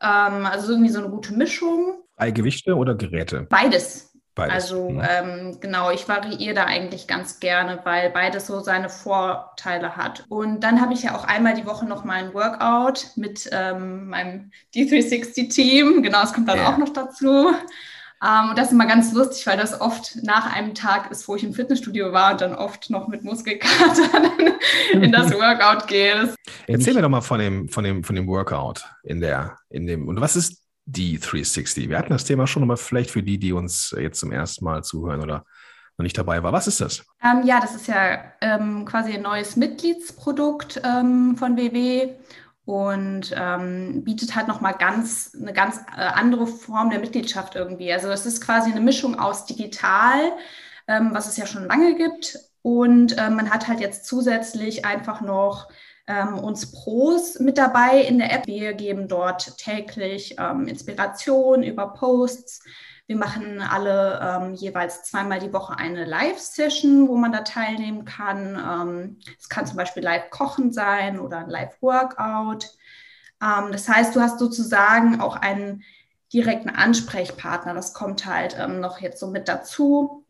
Ähm, 0.00 0.46
also 0.46 0.70
irgendwie 0.70 0.92
so 0.92 1.00
eine 1.00 1.08
gute 1.08 1.34
Mischung. 1.34 2.04
Gewichte 2.30 2.76
oder 2.76 2.94
Geräte? 2.94 3.48
Beides. 3.50 4.11
Beides. 4.34 4.54
Also 4.54 4.90
mhm. 4.90 5.02
ähm, 5.06 5.58
genau, 5.60 5.90
ich 5.90 6.08
variiere 6.08 6.54
da 6.54 6.64
eigentlich 6.64 7.06
ganz 7.06 7.38
gerne, 7.38 7.80
weil 7.84 8.08
beides 8.10 8.46
so 8.46 8.60
seine 8.60 8.88
Vorteile 8.88 9.96
hat. 9.96 10.24
Und 10.28 10.60
dann 10.60 10.80
habe 10.80 10.94
ich 10.94 11.02
ja 11.02 11.14
auch 11.14 11.24
einmal 11.24 11.54
die 11.54 11.66
Woche 11.66 11.84
noch 11.84 12.04
mein 12.04 12.32
Workout 12.32 13.08
mit 13.16 13.50
ähm, 13.52 14.08
meinem 14.08 14.50
D360-Team. 14.74 16.02
Genau, 16.02 16.22
es 16.22 16.32
kommt 16.32 16.48
dann 16.48 16.58
ja. 16.58 16.72
auch 16.72 16.78
noch 16.78 16.88
dazu. 16.90 17.52
Ähm, 18.24 18.50
und 18.50 18.58
das 18.58 18.68
ist 18.68 18.72
immer 18.72 18.86
ganz 18.86 19.12
lustig, 19.12 19.46
weil 19.46 19.58
das 19.58 19.78
oft 19.80 20.22
nach 20.22 20.54
einem 20.54 20.74
Tag 20.74 21.10
ist, 21.10 21.26
wo 21.28 21.34
ich 21.34 21.44
im 21.44 21.52
Fitnessstudio 21.52 22.12
war 22.12 22.32
und 22.32 22.40
dann 22.40 22.54
oft 22.54 22.88
noch 22.88 23.08
mit 23.08 23.24
Muskelkater 23.24 24.32
in 24.92 25.12
das 25.12 25.32
Workout 25.34 25.88
gehe. 25.88 26.34
Erzähl 26.66 26.94
mir 26.94 27.02
doch 27.02 27.08
mal 27.08 27.20
von 27.20 27.40
dem, 27.40 27.68
von 27.68 27.84
dem, 27.84 28.04
von 28.04 28.14
dem 28.14 28.26
Workout 28.28 28.84
in 29.02 29.20
der, 29.20 29.58
in 29.68 29.86
dem, 29.86 30.08
und 30.08 30.20
was 30.20 30.36
ist 30.36 30.61
die 30.84 31.18
360. 31.18 31.88
Wir 31.88 31.98
hatten 31.98 32.12
das 32.12 32.24
Thema 32.24 32.46
schon, 32.46 32.62
aber 32.62 32.76
vielleicht 32.76 33.10
für 33.10 33.22
die, 33.22 33.38
die 33.38 33.52
uns 33.52 33.94
jetzt 33.98 34.20
zum 34.20 34.32
ersten 34.32 34.64
Mal 34.64 34.82
zuhören 34.82 35.20
oder 35.20 35.44
noch 35.98 36.02
nicht 36.02 36.18
dabei 36.18 36.42
war. 36.42 36.52
Was 36.52 36.66
ist 36.66 36.80
das? 36.80 37.04
Ähm, 37.22 37.42
ja, 37.44 37.60
das 37.60 37.74
ist 37.74 37.86
ja 37.86 38.24
ähm, 38.40 38.84
quasi 38.84 39.12
ein 39.12 39.22
neues 39.22 39.56
Mitgliedsprodukt 39.56 40.80
ähm, 40.84 41.36
von 41.36 41.56
WW 41.56 42.14
und 42.64 43.34
ähm, 43.36 44.04
bietet 44.04 44.34
halt 44.34 44.48
nochmal 44.48 44.74
ganz 44.74 45.36
eine 45.38 45.52
ganz 45.52 45.78
äh, 45.96 46.00
andere 46.00 46.46
Form 46.46 46.90
der 46.90 47.00
Mitgliedschaft 47.00 47.54
irgendwie. 47.54 47.92
Also 47.92 48.08
es 48.08 48.26
ist 48.26 48.40
quasi 48.40 48.70
eine 48.70 48.80
Mischung 48.80 49.18
aus 49.18 49.46
digital, 49.46 50.32
ähm, 50.88 51.10
was 51.12 51.28
es 51.28 51.36
ja 51.36 51.46
schon 51.46 51.66
lange 51.66 51.96
gibt, 51.96 52.38
und 52.62 53.18
äh, 53.18 53.28
man 53.28 53.50
hat 53.50 53.68
halt 53.68 53.80
jetzt 53.80 54.06
zusätzlich 54.06 54.84
einfach 54.84 55.20
noch 55.20 55.68
ähm, 56.12 56.38
uns 56.38 56.70
Pros 56.72 57.38
mit 57.38 57.58
dabei 57.58 58.02
in 58.02 58.18
der 58.18 58.32
App. 58.32 58.46
Wir 58.46 58.74
geben 58.74 59.08
dort 59.08 59.56
täglich 59.56 60.36
ähm, 60.38 60.66
Inspiration 60.66 61.62
über 61.62 61.94
Posts. 61.94 62.62
Wir 63.06 63.16
machen 63.16 63.60
alle 63.60 64.20
ähm, 64.22 64.54
jeweils 64.54 65.04
zweimal 65.04 65.38
die 65.38 65.52
Woche 65.52 65.76
eine 65.76 66.04
Live-Session, 66.04 67.08
wo 67.08 67.16
man 67.16 67.32
da 67.32 67.40
teilnehmen 67.40 68.04
kann. 68.04 68.56
Ähm, 68.56 69.18
es 69.38 69.48
kann 69.48 69.66
zum 69.66 69.76
Beispiel 69.76 70.02
Live-Kochen 70.02 70.72
sein 70.72 71.18
oder 71.18 71.38
ein 71.38 71.50
Live-Workout. 71.50 72.70
Ähm, 73.42 73.72
das 73.72 73.88
heißt, 73.88 74.14
du 74.14 74.20
hast 74.20 74.38
sozusagen 74.38 75.20
auch 75.20 75.36
einen 75.36 75.82
direkten 76.32 76.70
Ansprechpartner. 76.70 77.74
Das 77.74 77.92
kommt 77.92 78.26
halt 78.26 78.56
ähm, 78.58 78.80
noch 78.80 79.00
jetzt 79.00 79.20
so 79.20 79.26
mit 79.26 79.48
dazu 79.48 80.21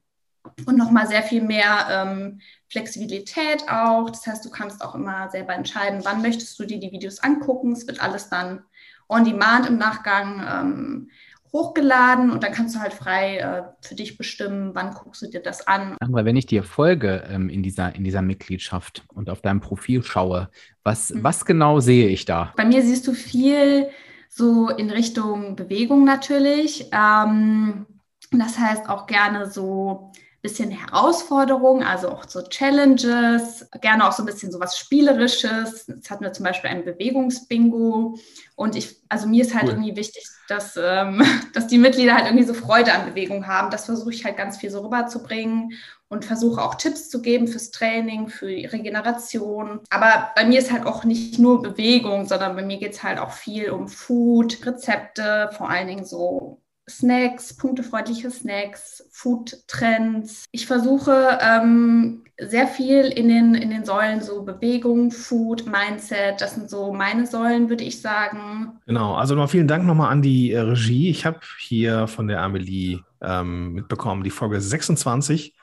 und 0.67 0.77
nochmal 0.77 1.07
sehr 1.07 1.23
viel 1.23 1.43
mehr 1.43 1.87
ähm, 1.91 2.41
Flexibilität 2.69 3.69
auch. 3.69 4.11
Das 4.11 4.27
heißt, 4.27 4.45
du 4.45 4.51
kannst 4.51 4.83
auch 4.83 4.95
immer 4.95 5.31
selber 5.31 5.55
entscheiden, 5.55 6.01
wann 6.05 6.23
möchtest 6.23 6.59
du 6.59 6.65
dir 6.65 6.81
die 6.81 6.93
Videos 6.93 7.21
angucken. 7.21 7.73
Es 7.73 7.87
wird 7.87 8.03
alles 8.03 8.29
dann 8.29 8.63
on 9.09 9.25
demand 9.25 9.69
im 9.69 9.79
Nachgang 9.79 10.47
ähm, 10.51 11.11
hochgeladen 11.53 12.31
und 12.31 12.43
dann 12.43 12.53
kannst 12.53 12.75
du 12.75 12.81
halt 12.81 12.95
frei 12.95 13.39
äh, 13.39 13.63
für 13.83 13.95
dich 13.95 14.17
bestimmen, 14.17 14.71
wann 14.75 14.95
guckst 14.95 15.21
du 15.21 15.27
dir 15.27 15.41
das 15.41 15.67
an. 15.67 15.97
Aber 16.01 16.25
wenn 16.25 16.37
ich 16.37 16.47
dir 16.47 16.63
folge 16.63 17.25
ähm, 17.31 17.51
in, 17.51 17.63
dieser, 17.63 17.95
in 17.95 18.05
dieser 18.05 18.23
Mitgliedschaft 18.23 19.05
und 19.13 19.29
auf 19.29 19.43
deinem 19.43 19.61
Profil 19.61 20.03
schaue, 20.03 20.49
was, 20.83 21.11
mhm. 21.11 21.23
was 21.23 21.45
genau 21.45 21.81
sehe 21.81 22.09
ich 22.09 22.25
da? 22.25 22.55
Bei 22.57 22.65
mir 22.65 22.83
siehst 22.83 23.07
du 23.07 23.13
viel 23.13 23.89
so 24.31 24.71
in 24.71 24.91
Richtung 24.91 25.57
Bewegung 25.57 26.05
natürlich. 26.05 26.87
Ähm, 26.91 27.87
das 28.31 28.59
heißt 28.59 28.89
auch 28.89 29.07
gerne 29.07 29.51
so 29.51 30.11
bisschen 30.43 30.73
Herausforderungen, 30.73 31.85
also 31.85 32.09
auch 32.09 32.29
so 32.29 32.43
Challenges, 32.43 33.65
gerne 33.81 34.07
auch 34.07 34.13
so 34.13 34.25
ein 34.25 34.27
bisschen 34.27 34.51
so 34.51 34.59
was 34.59 34.77
Spielerisches. 34.77 35.87
Jetzt 35.87 36.11
hatten 36.11 36.25
wir 36.25 36.33
zum 36.33 36.45
Beispiel 36.45 36.69
ein 36.69 36.85
Bewegungsbingo. 36.85 38.19
Und 38.57 38.75
ich, 38.75 38.97
also 39.09 39.29
mir 39.29 39.43
ist 39.45 39.55
halt 39.55 39.65
cool. 39.65 39.71
irgendwie 39.71 39.97
wichtig, 39.97 40.27
dass, 40.49 40.77
ähm, 40.77 41.23
dass 41.55 41.69
die 41.69 41.79
Mitglieder 41.79 42.15
halt 42.15 42.27
irgendwie 42.27 42.45
so 42.45 42.55
Freude 42.55 42.93
an 42.93 43.07
Bewegung 43.07 43.47
haben. 43.47 43.71
Das 43.71 43.85
versuche 43.85 44.11
ich 44.11 44.25
halt 44.25 44.37
ganz 44.37 44.57
viel 44.57 44.71
so 44.71 44.81
rüberzubringen 44.81 45.79
und 46.09 46.25
versuche 46.25 46.61
auch 46.61 46.75
Tipps 46.75 47.09
zu 47.09 47.23
geben 47.23 47.47
fürs 47.47 47.71
Training, 47.71 48.29
für 48.29 48.49
die 48.49 48.67
Regeneration. 48.67 49.81
Aber 49.91 50.33
bei 50.35 50.45
mir 50.45 50.59
ist 50.59 50.73
halt 50.73 50.87
auch 50.87 51.05
nicht 51.05 51.39
nur 51.39 51.63
Bewegung, 51.63 52.27
sondern 52.27 52.57
bei 52.57 52.63
mir 52.63 52.79
geht 52.79 52.95
es 52.95 53.03
halt 53.05 53.21
auch 53.21 53.31
viel 53.31 53.71
um 53.71 53.87
Food, 53.87 54.67
Rezepte, 54.67 55.51
vor 55.57 55.71
allen 55.71 55.87
Dingen 55.87 56.05
so 56.05 56.62
Snacks, 56.91 57.57
punktefreundliche 57.57 58.31
Snacks, 58.31 59.09
Food-Trends. 59.13 60.45
Ich 60.51 60.67
versuche 60.67 61.39
ähm, 61.41 62.25
sehr 62.41 62.67
viel 62.67 63.05
in 63.05 63.29
den, 63.29 63.55
in 63.55 63.71
den 63.71 63.85
Säulen 63.85 64.21
so 64.21 64.43
Bewegung, 64.43 65.11
Food, 65.11 65.67
Mindset. 65.67 66.41
Das 66.41 66.55
sind 66.55 66.69
so 66.69 66.93
meine 66.93 67.27
Säulen, 67.27 67.69
würde 67.69 67.85
ich 67.85 68.01
sagen. 68.01 68.81
Genau, 68.87 69.15
also 69.15 69.35
noch 69.35 69.51
vielen 69.51 69.69
Dank 69.69 69.87
nochmal 69.87 70.11
an 70.11 70.23
die 70.23 70.53
äh, 70.53 70.61
Regie. 70.61 71.11
Ich 71.11 71.25
habe 71.25 71.41
hier 71.59 72.09
von 72.09 72.27
der 72.27 72.41
Amelie 72.41 73.01
ähm, 73.21 73.75
mitbekommen, 73.75 74.25
die 74.25 74.31
Folge 74.31 74.61
26. 74.61 75.55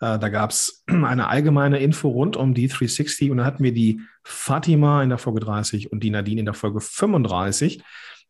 Äh, 0.00 0.18
da 0.18 0.28
gab 0.28 0.50
es 0.50 0.84
eine 0.86 1.28
allgemeine 1.28 1.78
Info 1.78 2.08
rund 2.08 2.36
um 2.36 2.54
die 2.54 2.68
360 2.68 3.30
und 3.30 3.38
da 3.38 3.44
hatten 3.44 3.64
wir 3.64 3.72
die 3.72 4.00
Fatima 4.22 5.02
in 5.02 5.08
der 5.08 5.18
Folge 5.18 5.40
30 5.40 5.90
und 5.90 6.04
die 6.04 6.10
Nadine 6.10 6.40
in 6.40 6.46
der 6.46 6.54
Folge 6.54 6.80
35. 6.80 7.82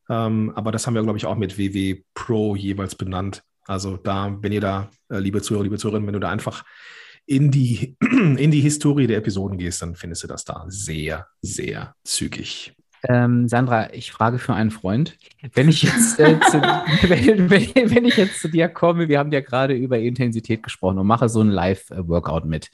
Ähm, 0.08 0.52
aber 0.54 0.72
das 0.72 0.86
haben 0.86 0.94
wir, 0.94 1.02
glaube 1.02 1.18
ich, 1.18 1.26
auch 1.26 1.36
mit 1.36 1.58
WW 1.58 2.02
Pro 2.14 2.56
jeweils 2.56 2.94
benannt. 2.94 3.42
Also 3.66 3.96
da, 3.96 4.36
wenn 4.40 4.52
ihr 4.52 4.60
da, 4.60 4.90
äh, 5.08 5.18
liebe 5.18 5.42
Zuhörer, 5.42 5.64
liebe 5.64 5.78
Zuhörerinnen, 5.78 6.06
wenn 6.06 6.14
du 6.14 6.20
da 6.20 6.30
einfach 6.30 6.64
in 7.26 7.50
die, 7.50 7.96
in 8.00 8.50
die 8.50 8.60
Historie 8.60 9.06
der 9.06 9.18
Episoden 9.18 9.58
gehst, 9.58 9.82
dann 9.82 9.94
findest 9.94 10.24
du 10.24 10.28
das 10.28 10.44
da 10.44 10.64
sehr, 10.68 11.26
sehr 11.40 11.94
zügig. 12.04 12.74
Ähm, 13.08 13.48
Sandra, 13.48 13.92
ich 13.92 14.12
frage 14.12 14.38
für 14.38 14.54
einen 14.54 14.70
Freund. 14.70 15.16
Wenn 15.54 15.68
ich 15.68 15.82
jetzt, 15.82 16.20
äh, 16.20 16.38
zu, 16.40 16.60
wenn, 17.08 17.50
wenn, 17.50 17.90
wenn, 17.90 18.04
ich 18.04 18.16
jetzt 18.16 18.40
zu 18.40 18.48
dir 18.48 18.68
komme, 18.68 19.08
wir 19.08 19.18
haben 19.18 19.32
ja 19.32 19.40
gerade 19.40 19.74
über 19.74 19.98
Intensität 19.98 20.62
gesprochen 20.62 20.98
und 20.98 21.06
mache 21.06 21.28
so 21.28 21.40
ein 21.40 21.48
Live-Workout 21.48 22.44
mit. 22.44 22.70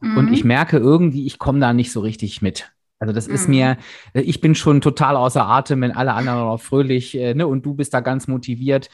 Mhm. 0.00 0.16
Und 0.16 0.32
ich 0.32 0.44
merke 0.44 0.78
irgendwie, 0.78 1.26
ich 1.26 1.38
komme 1.38 1.60
da 1.60 1.72
nicht 1.72 1.92
so 1.92 2.00
richtig 2.00 2.42
mit. 2.42 2.70
Also 2.98 3.14
das 3.14 3.28
mhm. 3.28 3.34
ist 3.34 3.48
mir, 3.48 3.76
äh, 4.12 4.20
ich 4.20 4.40
bin 4.40 4.54
schon 4.54 4.80
total 4.80 5.16
außer 5.16 5.44
Atem, 5.44 5.80
wenn 5.82 5.92
alle 5.92 6.14
anderen 6.14 6.40
noch 6.40 6.60
fröhlich, 6.60 7.16
äh, 7.16 7.34
ne, 7.34 7.46
und 7.46 7.64
du 7.64 7.74
bist 7.74 7.94
da 7.94 8.00
ganz 8.00 8.28
motiviert. 8.28 8.90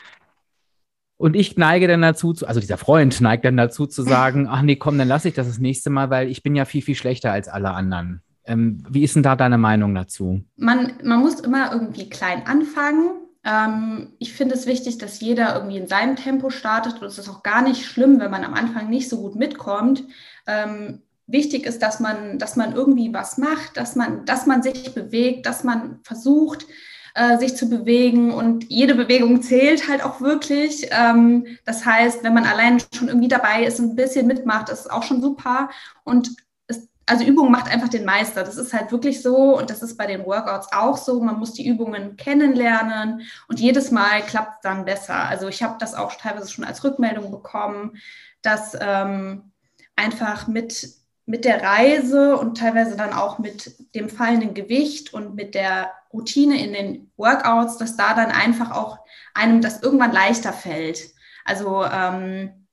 Und 1.17 1.37
ich 1.37 1.57
neige 1.57 1.89
dann 1.89 2.03
dazu, 2.03 2.33
zu, 2.33 2.47
also 2.47 2.61
dieser 2.61 2.77
Freund 2.77 3.21
neigt 3.21 3.45
dann 3.45 3.57
dazu 3.57 3.87
zu 3.87 4.03
sagen, 4.05 4.47
ach 4.49 4.63
nee, 4.63 4.77
komm, 4.77 4.99
dann 4.99 5.09
lasse 5.09 5.29
ich 5.29 5.35
das 5.35 5.47
das 5.47 5.59
nächste 5.59 5.91
Mal, 5.91 6.11
weil 6.11 6.29
ich 6.29 6.43
bin 6.43 6.55
ja 6.55 6.65
viel, 6.65 6.83
viel 6.83 6.97
schlechter 6.97 7.33
als 7.33 7.49
alle 7.49 7.71
anderen. 7.71 8.23
Ähm, 8.47 8.85
wie 8.91 9.05
ist 9.05 9.15
denn 9.15 9.23
da 9.23 9.37
deine 9.37 9.57
Meinung 9.57 9.95
dazu? 9.95 10.43
Man, 10.57 10.93
man 11.03 11.21
muss 11.21 11.41
immer 11.41 11.73
irgendwie 11.73 12.11
klein 12.11 12.47
anfangen. 12.47 13.25
Ähm, 13.43 14.13
ich 14.19 14.35
finde 14.35 14.55
es 14.55 14.67
wichtig, 14.67 14.99
dass 14.99 15.21
jeder 15.21 15.55
irgendwie 15.55 15.79
in 15.79 15.87
seinem 15.87 16.17
Tempo 16.17 16.51
startet. 16.51 17.01
Und 17.01 17.07
es 17.07 17.19
ist 17.19 17.29
auch 17.31 17.43
gar 17.43 17.63
nicht 17.63 17.87
schlimm, 17.87 18.21
wenn 18.21 18.31
man 18.31 18.45
am 18.45 18.53
Anfang 18.53 18.91
nicht 18.91 19.09
so 19.09 19.23
gut 19.23 19.35
mitkommt. 19.35 20.05
Ähm, 20.47 21.01
wichtig 21.27 21.65
ist, 21.67 21.83
dass 21.83 22.01
man, 22.01 22.39
dass 22.39 22.57
man 22.57 22.75
irgendwie 22.75 23.13
was 23.13 23.39
macht, 23.39 23.77
dass 23.77 23.97
man, 23.97 24.25
dass 24.27 24.47
man 24.47 24.63
sich 24.63 24.95
bewegt, 24.95 25.47
dass 25.47 25.65
man 25.65 26.01
versucht, 26.03 26.67
äh, 27.15 27.39
sich 27.39 27.57
zu 27.57 27.69
bewegen 27.69 28.33
und 28.33 28.65
jede 28.71 28.95
Bewegung 28.95 29.41
zählt 29.41 29.89
halt 29.89 30.05
auch 30.05 30.21
wirklich. 30.21 30.89
Ähm, 30.91 31.47
das 31.65 31.87
heißt, 31.87 32.25
wenn 32.25 32.35
man 32.35 32.45
allein 32.45 32.83
schon 32.93 33.09
irgendwie 33.09 33.29
dabei 33.29 33.65
ist 33.65 33.79
und 33.81 33.91
ein 33.91 33.97
bisschen 33.97 34.27
mitmacht, 34.27 34.69
ist 34.69 34.91
auch 34.91 35.05
schon 35.05 35.23
super. 35.23 35.71
Und 36.03 36.31
es, 36.67 36.89
also 37.07 37.25
Übung 37.25 37.51
macht 37.51 37.73
einfach 37.73 37.89
den 37.89 38.05
Meister. 38.05 38.43
Das 38.43 38.57
ist 38.57 38.73
halt 38.73 38.91
wirklich 38.91 39.23
so 39.23 39.57
und 39.59 39.71
das 39.71 39.83
ist 39.83 39.97
bei 39.97 40.07
den 40.07 40.27
Workouts 40.27 40.73
auch 40.73 40.97
so. 40.97 41.21
Man 41.21 41.39
muss 41.39 41.53
die 41.53 41.67
Übungen 41.67 42.17
kennenlernen 42.17 43.23
und 43.49 43.61
jedes 43.61 43.93
Mal 43.93 44.23
klappt 44.23 44.57
es 44.57 44.61
dann 44.63 44.85
besser. 44.85 45.15
Also 45.15 45.49
ich 45.49 45.63
habe 45.63 45.77
das 45.79 45.95
auch 45.95 46.15
teilweise 46.17 46.51
schon 46.51 46.65
als 46.65 46.83
Rückmeldung 46.83 47.31
bekommen, 47.31 47.97
dass 48.43 48.77
ähm, 48.81 49.53
einfach 49.97 50.49
mit 50.49 51.04
mit 51.27 51.45
der 51.45 51.63
Reise 51.63 52.37
und 52.37 52.59
teilweise 52.59 52.97
dann 52.97 53.13
auch 53.13 53.39
mit 53.39 53.95
dem 53.95 54.09
fallenden 54.09 54.55
Gewicht 54.55 55.15
und 55.15 55.35
mit 55.35 55.55
der 55.55 55.93
Routine 56.13 56.63
in 56.63 56.73
den 56.73 57.11
Workouts, 57.17 57.79
dass 57.79 57.97
da 57.97 58.15
dann 58.15 58.31
einfach 58.31 58.71
auch 58.71 58.99
einem 59.33 59.61
das 59.61 59.83
irgendwann 59.83 60.13
leichter 60.13 60.53
fällt. 60.53 61.13
Also, 61.45 61.85
ähm, 61.85 62.67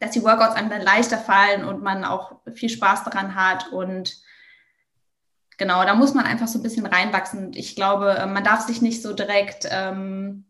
dass 0.00 0.10
die 0.10 0.24
Workouts 0.24 0.56
einem 0.56 0.70
dann 0.70 0.82
leichter 0.82 1.18
fallen 1.18 1.64
und 1.64 1.82
man 1.82 2.04
auch 2.04 2.36
viel 2.52 2.68
Spaß 2.68 3.04
daran 3.04 3.34
hat 3.36 3.68
und 3.72 4.24
genau, 5.56 5.84
da 5.84 5.94
muss 5.94 6.14
man 6.14 6.24
einfach 6.24 6.48
so 6.48 6.58
ein 6.58 6.62
bisschen 6.62 6.86
reinwachsen. 6.86 7.52
Ich 7.54 7.76
glaube, 7.76 8.16
äh, 8.18 8.26
man 8.26 8.44
darf 8.44 8.60
sich 8.60 8.82
nicht 8.82 9.02
so 9.02 9.12
direkt 9.12 9.68
ähm, 9.70 10.44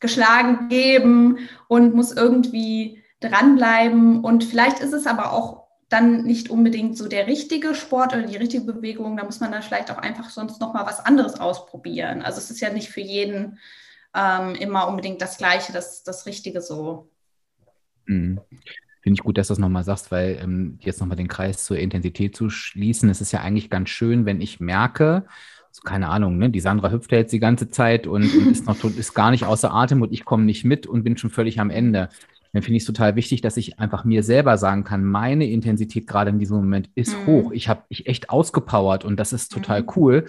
geschlagen 0.00 0.68
geben 0.68 1.48
und 1.68 1.94
muss 1.94 2.12
irgendwie 2.12 3.02
dranbleiben. 3.20 4.24
Und 4.24 4.44
vielleicht 4.44 4.80
ist 4.80 4.92
es 4.92 5.06
aber 5.06 5.32
auch 5.32 5.59
dann 5.90 6.22
nicht 6.22 6.50
unbedingt 6.50 6.96
so 6.96 7.08
der 7.08 7.26
richtige 7.26 7.74
Sport 7.74 8.14
oder 8.14 8.22
die 8.22 8.36
richtige 8.36 8.64
Bewegung. 8.64 9.16
Da 9.16 9.24
muss 9.24 9.40
man 9.40 9.52
dann 9.52 9.62
vielleicht 9.62 9.90
auch 9.90 9.98
einfach 9.98 10.30
sonst 10.30 10.60
noch 10.60 10.72
mal 10.72 10.86
was 10.86 11.04
anderes 11.04 11.38
ausprobieren. 11.38 12.22
Also 12.22 12.38
es 12.38 12.50
ist 12.50 12.60
ja 12.60 12.72
nicht 12.72 12.88
für 12.88 13.00
jeden 13.00 13.58
ähm, 14.14 14.54
immer 14.54 14.88
unbedingt 14.88 15.20
das 15.20 15.36
Gleiche, 15.36 15.72
das, 15.72 16.04
das 16.04 16.26
Richtige 16.26 16.62
so. 16.62 17.10
Mhm. 18.06 18.40
Finde 19.02 19.14
ich 19.18 19.24
gut, 19.24 19.36
dass 19.36 19.48
du 19.48 19.52
das 19.52 19.58
nochmal 19.58 19.82
sagst, 19.82 20.12
weil 20.12 20.38
ähm, 20.42 20.78
jetzt 20.80 21.00
nochmal 21.00 21.16
den 21.16 21.28
Kreis 21.28 21.64
zur 21.64 21.78
Intensität 21.78 22.36
zu 22.36 22.50
schließen, 22.50 23.08
es 23.08 23.20
ist 23.20 23.32
ja 23.32 23.40
eigentlich 23.40 23.70
ganz 23.70 23.88
schön, 23.88 24.26
wenn 24.26 24.40
ich 24.40 24.60
merke, 24.60 25.24
so 25.72 25.82
keine 25.82 26.08
Ahnung, 26.08 26.38
ne, 26.38 26.50
die 26.50 26.60
Sandra 26.60 26.90
hüpft 26.90 27.10
ja 27.12 27.18
jetzt 27.18 27.32
die 27.32 27.40
ganze 27.40 27.68
Zeit 27.70 28.06
und, 28.06 28.22
und 28.34 28.50
ist 28.50 28.66
noch 28.66 28.82
ist 28.84 29.14
gar 29.14 29.30
nicht 29.30 29.44
außer 29.44 29.72
Atem 29.72 30.02
und 30.02 30.12
ich 30.12 30.24
komme 30.24 30.44
nicht 30.44 30.64
mit 30.64 30.86
und 30.86 31.02
bin 31.02 31.16
schon 31.16 31.30
völlig 31.30 31.60
am 31.60 31.70
Ende 31.70 32.10
dann 32.52 32.62
finde 32.62 32.76
ich 32.76 32.82
es 32.82 32.86
total 32.86 33.16
wichtig, 33.16 33.40
dass 33.40 33.56
ich 33.56 33.78
einfach 33.78 34.04
mir 34.04 34.22
selber 34.22 34.58
sagen 34.58 34.84
kann, 34.84 35.04
meine 35.04 35.48
Intensität 35.48 36.06
gerade 36.06 36.30
in 36.30 36.38
diesem 36.38 36.56
Moment 36.56 36.90
ist 36.94 37.16
mhm. 37.16 37.26
hoch. 37.26 37.52
Ich 37.52 37.68
habe 37.68 37.84
mich 37.88 38.06
echt 38.06 38.30
ausgepowert 38.30 39.04
und 39.04 39.18
das 39.18 39.32
ist 39.32 39.52
total 39.52 39.82
mhm. 39.82 39.88
cool. 39.96 40.26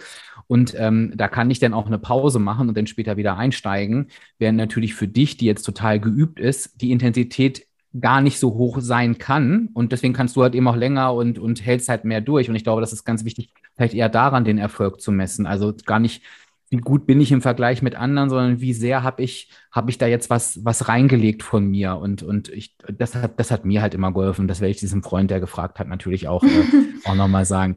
Und 0.48 0.75
ähm, 0.78 1.13
da 1.16 1.28
kann 1.28 1.50
ich 1.50 1.60
dann 1.60 1.74
auch 1.74 1.88
eine 1.88 1.98
Pause 1.98 2.40
machen 2.40 2.68
und 2.68 2.78
dann 2.78 2.88
später 2.88 3.18
wieder 3.18 3.38
einsteigen. 3.38 4.08
Während 4.38 4.58
natürlich 4.58 4.94
für 4.94 5.08
dich, 5.08 5.38
die 5.38 5.46
jetzt 5.46 5.63
total 5.63 6.00
geübt 6.00 6.40
ist, 6.40 6.82
die 6.82 6.92
Intensität 6.92 7.66
gar 8.00 8.22
nicht 8.22 8.40
so 8.40 8.54
hoch 8.54 8.80
sein 8.82 9.18
kann. 9.18 9.70
Und 9.74 9.92
deswegen 9.92 10.13
kannst 10.13 10.36
du 10.36 10.44
halt 10.44 10.56
eben 10.56 10.68
auch 10.68 10.75
länger 10.75 11.13
und, 11.13 11.40
und 11.40 11.66
hältst 11.66 11.90
halt 11.90 12.06
mehr 12.06 12.22
durch. 12.22 12.50
Und 12.50 12.56
ich 12.56 12.63
glaube, 12.63 12.82
das 12.82 12.94
ist 12.94 13.04
ganz 13.04 13.25
wichtig, 13.25 13.50
vielleicht 13.75 13.94
eher 13.94 14.10
daran 14.10 14.46
den 14.46 14.58
Erfolg 14.58 15.01
zu 15.01 15.12
messen. 15.12 15.46
Also 15.46 15.74
gar 15.86 16.00
nicht 16.00 16.22
wie 16.72 16.78
gut 16.78 17.06
bin 17.06 17.20
ich 17.20 17.34
im 17.34 17.42
Vergleich 17.42 17.82
mit 17.82 17.96
anderen, 17.96 18.30
sondern 18.30 18.62
wie 18.62 18.72
sehr 18.72 19.04
habe 19.04 19.22
ich, 19.22 19.50
hab 19.74 19.90
ich 19.90 19.98
da 19.98 20.08
jetzt 20.08 20.30
was, 20.30 20.63
was 20.63 20.88
reingelegt 20.88 21.44
von 21.44 21.68
mir. 21.68 21.98
Und, 21.98 22.24
und 22.24 22.48
ich, 22.48 22.78
das, 22.88 23.13
hat, 23.13 23.38
das 23.42 23.51
hat 23.51 23.66
mir 23.66 23.82
halt 23.82 23.94
immer 23.94 24.13
geholfen. 24.13 24.48
Das 24.48 24.62
werde 24.62 24.72
ich 24.72 24.78
diesem 24.78 25.04
Freund, 25.04 25.30
der 25.30 25.42
gefragt 25.42 25.80
hat, 25.80 25.90
natürlich 25.90 26.30
auch, 26.30 26.42
äh, 26.44 26.48
auch 27.04 27.16
nochmal 27.16 27.44
sagen. 27.44 27.75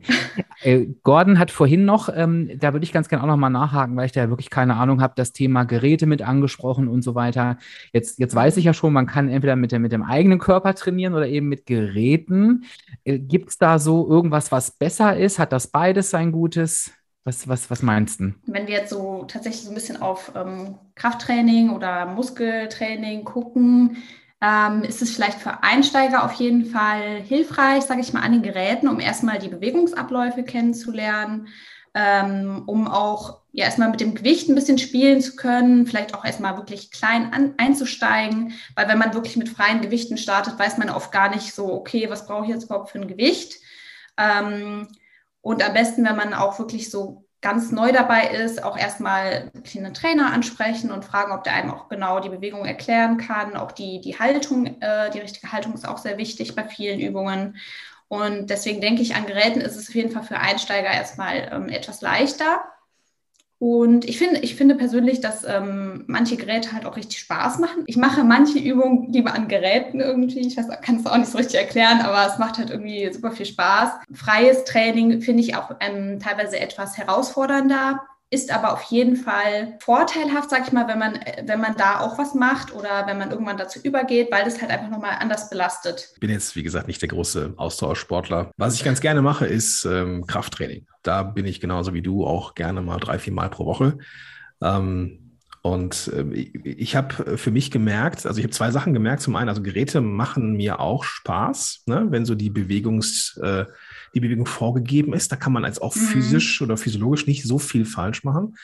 Äh, 0.62 0.86
Gordon 1.02 1.40
hat 1.40 1.50
vorhin 1.50 1.84
noch, 1.84 2.08
ähm, 2.14 2.52
da 2.60 2.72
würde 2.72 2.84
ich 2.84 2.92
ganz 2.92 3.08
gerne 3.08 3.24
auch 3.24 3.28
nochmal 3.28 3.50
nachhaken, 3.50 3.96
weil 3.96 4.06
ich 4.06 4.12
da 4.12 4.28
wirklich 4.28 4.48
keine 4.48 4.76
Ahnung 4.76 5.02
habe, 5.02 5.14
das 5.16 5.32
Thema 5.32 5.64
Geräte 5.64 6.06
mit 6.06 6.22
angesprochen 6.22 6.86
und 6.86 7.02
so 7.02 7.16
weiter. 7.16 7.58
Jetzt, 7.92 8.20
jetzt 8.20 8.36
weiß 8.36 8.56
ich 8.58 8.64
ja 8.64 8.74
schon, 8.74 8.92
man 8.92 9.06
kann 9.06 9.28
entweder 9.28 9.56
mit, 9.56 9.72
der, 9.72 9.80
mit 9.80 9.90
dem 9.90 10.04
eigenen 10.04 10.38
Körper 10.38 10.72
trainieren 10.76 11.14
oder 11.14 11.26
eben 11.26 11.48
mit 11.48 11.66
Geräten. 11.66 12.62
Äh, 13.02 13.18
Gibt 13.18 13.48
es 13.48 13.58
da 13.58 13.80
so 13.80 14.08
irgendwas, 14.08 14.52
was 14.52 14.70
besser 14.70 15.16
ist? 15.16 15.40
Hat 15.40 15.50
das 15.50 15.66
beides 15.66 16.10
sein 16.10 16.30
Gutes? 16.30 16.92
Was, 17.24 17.48
was, 17.48 17.70
was 17.70 17.82
meinst 17.82 18.20
du? 18.20 18.34
Wenn 18.46 18.66
wir 18.66 18.74
jetzt 18.74 18.90
so 18.90 19.24
tatsächlich 19.26 19.64
so 19.64 19.70
ein 19.70 19.74
bisschen 19.74 20.00
auf 20.00 20.32
ähm, 20.36 20.78
Krafttraining 20.94 21.70
oder 21.70 22.04
Muskeltraining 22.04 23.24
gucken, 23.24 24.02
ähm, 24.42 24.82
ist 24.82 25.00
es 25.00 25.14
vielleicht 25.14 25.38
für 25.38 25.62
Einsteiger 25.62 26.24
auf 26.24 26.32
jeden 26.34 26.66
Fall 26.66 27.22
hilfreich, 27.22 27.84
sage 27.84 28.02
ich 28.02 28.12
mal, 28.12 28.20
an 28.20 28.32
den 28.32 28.42
Geräten, 28.42 28.88
um 28.88 29.00
erstmal 29.00 29.38
die 29.38 29.48
Bewegungsabläufe 29.48 30.42
kennenzulernen, 30.42 31.48
ähm, 31.94 32.64
um 32.66 32.88
auch 32.88 33.40
ja 33.52 33.64
erstmal 33.64 33.88
mit 33.88 34.00
dem 34.00 34.14
Gewicht 34.14 34.50
ein 34.50 34.54
bisschen 34.54 34.78
spielen 34.78 35.22
zu 35.22 35.34
können, 35.34 35.86
vielleicht 35.86 36.14
auch 36.14 36.26
erstmal 36.26 36.58
wirklich 36.58 36.90
klein 36.90 37.32
an, 37.32 37.54
einzusteigen, 37.56 38.52
weil 38.74 38.88
wenn 38.88 38.98
man 38.98 39.14
wirklich 39.14 39.36
mit 39.38 39.48
freien 39.48 39.80
Gewichten 39.80 40.18
startet, 40.18 40.58
weiß 40.58 40.76
man 40.76 40.90
oft 40.90 41.10
gar 41.10 41.30
nicht 41.30 41.54
so, 41.54 41.72
okay, 41.72 42.10
was 42.10 42.26
brauche 42.26 42.44
ich 42.44 42.50
jetzt 42.50 42.64
überhaupt 42.64 42.90
für 42.90 43.00
ein 43.00 43.08
Gewicht? 43.08 43.54
Ähm, 44.18 44.88
und 45.44 45.62
am 45.62 45.74
besten, 45.74 46.06
wenn 46.06 46.16
man 46.16 46.32
auch 46.32 46.58
wirklich 46.58 46.90
so 46.90 47.26
ganz 47.42 47.70
neu 47.70 47.92
dabei 47.92 48.28
ist, 48.28 48.64
auch 48.64 48.78
erstmal 48.78 49.52
einen 49.76 49.92
Trainer 49.92 50.32
ansprechen 50.32 50.90
und 50.90 51.04
fragen, 51.04 51.32
ob 51.32 51.44
der 51.44 51.52
einem 51.52 51.70
auch 51.70 51.90
genau 51.90 52.18
die 52.20 52.30
Bewegung 52.30 52.64
erklären 52.64 53.18
kann. 53.18 53.54
Auch 53.54 53.70
die, 53.70 54.00
die 54.00 54.18
Haltung, 54.18 54.80
äh, 54.80 55.10
die 55.10 55.18
richtige 55.18 55.52
Haltung 55.52 55.74
ist 55.74 55.86
auch 55.86 55.98
sehr 55.98 56.16
wichtig 56.16 56.54
bei 56.54 56.64
vielen 56.66 56.98
Übungen. 56.98 57.58
Und 58.08 58.48
deswegen 58.48 58.80
denke 58.80 59.02
ich, 59.02 59.16
an 59.16 59.26
Geräten 59.26 59.60
ist 59.60 59.76
es 59.76 59.90
auf 59.90 59.94
jeden 59.94 60.12
Fall 60.12 60.22
für 60.22 60.38
Einsteiger 60.38 60.90
erstmal 60.90 61.50
ähm, 61.52 61.68
etwas 61.68 62.00
leichter. 62.00 62.62
Und 63.66 64.04
ich 64.04 64.18
finde, 64.18 64.40
ich 64.40 64.56
finde 64.56 64.74
persönlich, 64.74 65.22
dass 65.22 65.42
ähm, 65.42 66.04
manche 66.06 66.36
Geräte 66.36 66.72
halt 66.72 66.84
auch 66.84 66.98
richtig 66.98 67.18
Spaß 67.20 67.60
machen. 67.60 67.84
Ich 67.86 67.96
mache 67.96 68.22
manche 68.22 68.58
Übungen 68.58 69.10
lieber 69.10 69.32
an 69.32 69.48
Geräten 69.48 70.00
irgendwie. 70.00 70.40
Ich 70.40 70.58
weiß, 70.58 70.68
kann 70.82 70.96
es 70.96 71.06
auch 71.06 71.16
nicht 71.16 71.30
so 71.30 71.38
richtig 71.38 71.58
erklären, 71.58 72.02
aber 72.02 72.30
es 72.30 72.38
macht 72.38 72.58
halt 72.58 72.68
irgendwie 72.68 73.10
super 73.10 73.30
viel 73.32 73.46
Spaß. 73.46 73.88
Freies 74.12 74.64
Training 74.64 75.22
finde 75.22 75.42
ich 75.42 75.56
auch 75.56 75.70
ähm, 75.80 76.18
teilweise 76.20 76.60
etwas 76.60 76.98
herausfordernder 76.98 78.02
ist 78.34 78.52
aber 78.52 78.72
auf 78.72 78.82
jeden 78.82 79.16
Fall 79.16 79.78
vorteilhaft, 79.80 80.50
sag 80.50 80.66
ich 80.66 80.72
mal, 80.72 80.88
wenn 80.88 80.98
man, 80.98 81.20
wenn 81.44 81.60
man 81.60 81.76
da 81.76 82.00
auch 82.00 82.18
was 82.18 82.34
macht 82.34 82.74
oder 82.74 83.06
wenn 83.06 83.16
man 83.16 83.30
irgendwann 83.30 83.56
dazu 83.56 83.78
übergeht, 83.78 84.32
weil 84.32 84.44
das 84.44 84.60
halt 84.60 84.72
einfach 84.72 84.90
nochmal 84.90 85.16
anders 85.20 85.48
belastet. 85.48 86.10
Ich 86.14 86.20
bin 86.20 86.30
jetzt, 86.30 86.56
wie 86.56 86.64
gesagt, 86.64 86.88
nicht 86.88 87.00
der 87.00 87.08
große 87.08 87.54
Austauschsportler. 87.56 88.50
Was 88.56 88.74
ich 88.74 88.84
ganz 88.84 89.00
gerne 89.00 89.22
mache, 89.22 89.46
ist 89.46 89.84
ähm, 89.84 90.26
Krafttraining. 90.26 90.86
Da 91.02 91.22
bin 91.22 91.46
ich 91.46 91.60
genauso 91.60 91.94
wie 91.94 92.02
du 92.02 92.26
auch 92.26 92.54
gerne 92.54 92.82
mal 92.82 92.98
drei, 92.98 93.18
vier 93.18 93.32
Mal 93.32 93.50
pro 93.50 93.66
Woche. 93.66 93.98
Ähm, 94.60 95.38
und 95.62 96.08
äh, 96.08 96.34
ich 96.34 96.96
habe 96.96 97.38
für 97.38 97.50
mich 97.50 97.70
gemerkt, 97.70 98.26
also 98.26 98.38
ich 98.38 98.44
habe 98.44 98.52
zwei 98.52 98.70
Sachen 98.72 98.92
gemerkt. 98.92 99.22
Zum 99.22 99.36
einen, 99.36 99.48
also 99.48 99.62
Geräte 99.62 100.00
machen 100.00 100.56
mir 100.56 100.80
auch 100.80 101.04
Spaß, 101.04 101.84
ne? 101.86 102.06
wenn 102.10 102.26
so 102.26 102.34
die 102.34 102.50
Bewegungs, 102.50 103.38
äh, 103.42 103.64
die 104.14 104.20
Bewegung 104.20 104.46
vorgegeben 104.46 105.12
ist. 105.12 105.32
Da 105.32 105.36
kann 105.36 105.52
man 105.52 105.64
als 105.64 105.80
auch 105.80 105.94
mhm. 105.94 106.00
physisch 106.00 106.62
oder 106.62 106.76
physiologisch 106.76 107.26
nicht 107.26 107.44
so 107.44 107.58
viel 107.58 107.84
falsch 107.84 108.24
machen. 108.24 108.56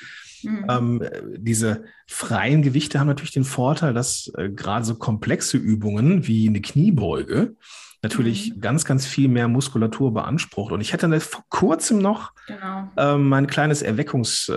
Mhm. 0.43 0.67
Ähm, 0.69 1.03
diese 1.37 1.85
freien 2.07 2.63
Gewichte 2.63 2.99
haben 2.99 3.09
natürlich 3.09 3.33
den 3.33 3.45
Vorteil, 3.45 3.95
dass 3.95 4.33
äh, 4.37 4.49
gerade 4.49 4.85
so 4.85 4.95
komplexe 4.95 5.57
Übungen 5.57 6.27
wie 6.27 6.49
eine 6.49 6.61
Kniebeuge 6.61 7.57
natürlich 8.03 8.55
mhm. 8.55 8.61
ganz, 8.61 8.85
ganz 8.85 9.07
viel 9.07 9.29
mehr 9.29 9.49
Muskulatur 9.49 10.15
beansprucht. 10.15 10.73
Und 10.73 10.81
ich 10.81 10.93
hatte 10.93 11.21
vor 11.21 11.45
kurzem 11.49 11.99
noch 11.99 12.33
genau. 12.47 12.89
ähm, 12.97 13.29
mein 13.29 13.47
kleines 13.47 13.83
Erweckungsmoment, 13.83 14.49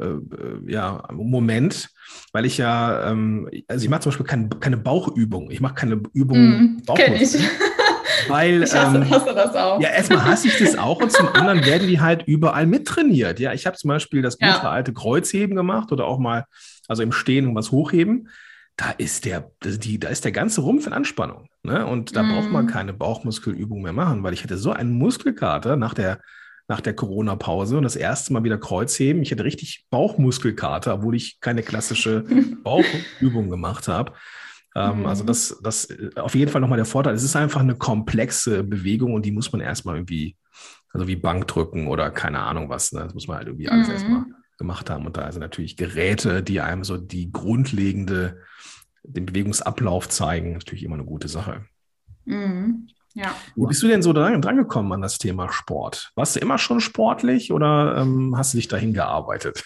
ähm, 0.00 0.66
äh, 0.68 0.72
ja, 0.72 1.02
weil 2.32 2.44
ich 2.44 2.58
ja, 2.58 3.10
ähm, 3.10 3.48
also 3.68 3.84
ich 3.84 3.90
mache 3.90 4.00
zum 4.00 4.10
Beispiel 4.10 4.26
kein, 4.26 4.50
keine 4.60 4.76
Bauchübung. 4.76 5.50
Ich 5.50 5.60
mache 5.60 5.74
keine 5.74 6.02
Übung 6.12 6.38
mm, 6.38 6.82
Bauchmuskeln. 6.86 7.48
Weil, 8.28 8.62
ich 8.62 8.74
hasse, 8.74 8.96
ähm, 8.96 9.10
hasse 9.10 9.34
das 9.34 9.54
auch. 9.54 9.80
Ja, 9.80 9.88
erstmal 9.90 10.24
hasse 10.24 10.48
ich 10.48 10.58
das 10.58 10.76
auch 10.76 11.00
und 11.00 11.12
zum 11.12 11.28
anderen 11.28 11.64
werden 11.64 11.88
die 11.88 12.00
halt 12.00 12.22
überall 12.26 12.66
mittrainiert. 12.66 13.40
Ja, 13.40 13.52
ich 13.52 13.66
habe 13.66 13.76
zum 13.76 13.88
Beispiel 13.88 14.22
das 14.22 14.38
gute 14.38 14.50
ja. 14.50 14.70
alte 14.70 14.92
Kreuzheben 14.92 15.56
gemacht 15.56 15.92
oder 15.92 16.06
auch 16.06 16.18
mal, 16.18 16.44
also 16.88 17.02
im 17.02 17.12
Stehen 17.12 17.54
was 17.54 17.70
hochheben 17.70 18.28
da 18.76 18.90
ist 18.90 19.24
der, 19.24 19.52
die, 19.62 19.98
da 19.98 20.08
ist 20.08 20.24
der 20.24 20.32
ganze 20.32 20.62
Rumpf 20.62 20.86
in 20.86 20.92
Anspannung. 20.92 21.48
Ne? 21.62 21.86
Und 21.86 22.16
da 22.16 22.22
mm. 22.22 22.32
braucht 22.32 22.50
man 22.50 22.64
mhm. 22.64 22.70
keine 22.70 22.92
Bauchmuskelübung 22.92 23.82
mehr 23.82 23.92
machen, 23.92 24.22
weil 24.22 24.32
ich 24.32 24.42
hatte 24.42 24.56
so 24.56 24.72
einen 24.72 24.92
Muskelkater 24.92 25.76
nach 25.76 25.94
der, 25.94 26.20
nach 26.68 26.80
der 26.80 26.94
Corona-Pause 26.94 27.76
und 27.76 27.82
das 27.82 27.96
erste 27.96 28.32
Mal 28.32 28.44
wieder 28.44 28.58
Kreuzheben. 28.58 29.22
Ich 29.22 29.30
hatte 29.30 29.44
richtig 29.44 29.86
Bauchmuskelkater, 29.90 30.94
obwohl 30.94 31.14
ich 31.14 31.40
keine 31.40 31.62
klassische 31.62 32.24
Bauchübung 32.64 33.50
gemacht 33.50 33.88
habe. 33.88 34.12
Ähm, 34.74 35.02
mm. 35.02 35.06
Also 35.06 35.24
das, 35.24 35.58
das 35.62 35.88
auf 36.16 36.34
jeden 36.34 36.50
Fall 36.50 36.60
nochmal 36.60 36.76
der 36.76 36.86
Vorteil. 36.86 37.14
Es 37.14 37.22
ist 37.22 37.36
einfach 37.36 37.60
eine 37.60 37.76
komplexe 37.76 38.64
Bewegung 38.64 39.14
und 39.14 39.24
die 39.24 39.32
muss 39.32 39.52
man 39.52 39.60
erstmal 39.60 39.96
irgendwie, 39.96 40.36
also 40.92 41.06
wie 41.06 41.16
Bankdrücken 41.16 41.86
oder 41.86 42.10
keine 42.10 42.40
Ahnung 42.40 42.68
was, 42.68 42.92
ne? 42.92 43.02
das 43.02 43.14
muss 43.14 43.28
man 43.28 43.38
halt 43.38 43.48
irgendwie 43.48 43.68
alles 43.68 43.88
mm. 43.88 43.92
erstmal 43.92 44.24
gemacht 44.58 44.90
haben. 44.90 45.06
Und 45.06 45.16
da 45.16 45.30
sind 45.30 45.40
natürlich 45.40 45.76
Geräte, 45.76 46.42
die 46.42 46.60
einem 46.60 46.84
so 46.84 46.96
die 46.96 47.32
grundlegende, 47.32 48.40
den 49.02 49.26
Bewegungsablauf 49.26 50.08
zeigen, 50.08 50.54
natürlich 50.54 50.84
immer 50.84 50.94
eine 50.94 51.04
gute 51.04 51.28
Sache. 51.28 51.66
Mhm. 52.24 52.88
Ja. 53.14 53.34
Wie 53.56 53.66
bist 53.66 53.82
du 53.82 53.88
denn 53.88 54.02
so 54.02 54.12
dran, 54.12 54.40
dran, 54.40 54.56
gekommen 54.56 54.92
an 54.92 55.02
das 55.02 55.18
Thema 55.18 55.52
Sport? 55.52 56.12
Warst 56.14 56.36
du 56.36 56.40
immer 56.40 56.56
schon 56.56 56.80
sportlich 56.80 57.52
oder 57.52 57.98
ähm, 57.98 58.34
hast 58.36 58.54
du 58.54 58.58
dich 58.58 58.68
dahin 58.68 58.94
gearbeitet? 58.94 59.64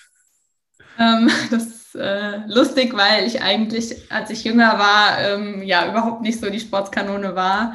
Ähm, 0.99 1.31
das 1.51 1.67
ist 1.67 1.86
äh, 1.97 2.47
lustig, 2.47 2.97
weil 2.97 3.27
ich 3.27 3.43
eigentlich, 3.43 4.11
als 4.11 4.31
ich 4.31 4.45
jünger 4.45 4.79
war, 4.79 5.19
ähm, 5.21 5.63
ja 5.63 5.89
überhaupt 5.89 6.23
nicht 6.23 6.41
so 6.41 6.51
die 6.51 6.61
Sportskanone 6.61 7.35
war 7.35 7.75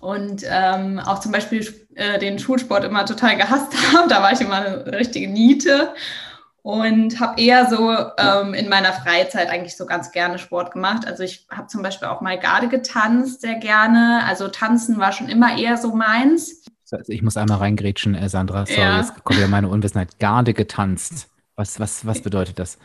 und 0.00 0.44
ähm, 0.48 0.98
auch 0.98 1.20
zum 1.20 1.32
Beispiel 1.32 1.66
äh, 1.94 2.18
den 2.18 2.38
Schulsport 2.38 2.84
immer 2.84 3.06
total 3.06 3.36
gehasst 3.36 3.72
habe. 3.94 4.08
Da 4.08 4.22
war 4.22 4.32
ich 4.32 4.40
immer 4.40 4.56
eine 4.56 4.98
richtige 4.98 5.28
Niete 5.28 5.94
und 6.62 7.20
habe 7.20 7.40
eher 7.40 7.68
so 7.68 7.90
ähm, 8.18 8.54
in 8.54 8.68
meiner 8.68 8.92
Freizeit 8.92 9.48
eigentlich 9.48 9.76
so 9.76 9.84
ganz 9.86 10.12
gerne 10.12 10.38
Sport 10.38 10.72
gemacht. 10.72 11.06
Also 11.06 11.22
ich 11.24 11.46
habe 11.50 11.66
zum 11.66 11.82
Beispiel 11.82 12.08
auch 12.08 12.20
mal 12.20 12.38
Garde 12.38 12.68
getanzt, 12.68 13.40
sehr 13.40 13.56
gerne. 13.56 14.22
Also 14.26 14.48
tanzen 14.48 14.98
war 14.98 15.12
schon 15.12 15.28
immer 15.28 15.58
eher 15.58 15.76
so 15.76 15.94
meins. 15.94 16.64
Ich 17.06 17.22
muss 17.22 17.36
einmal 17.36 17.58
reingrätschen, 17.58 18.14
äh, 18.14 18.28
Sandra. 18.28 18.66
Sorry, 18.66 18.80
ja. 18.80 18.98
jetzt 18.98 19.24
kommt 19.24 19.38
wieder 19.38 19.48
meine 19.48 19.68
Unwissenheit. 19.68 20.18
Garde 20.18 20.52
getanzt. 20.52 21.28
Was, 21.56 21.80
was, 21.80 22.06
was 22.06 22.20
bedeutet 22.22 22.58
das? 22.58 22.78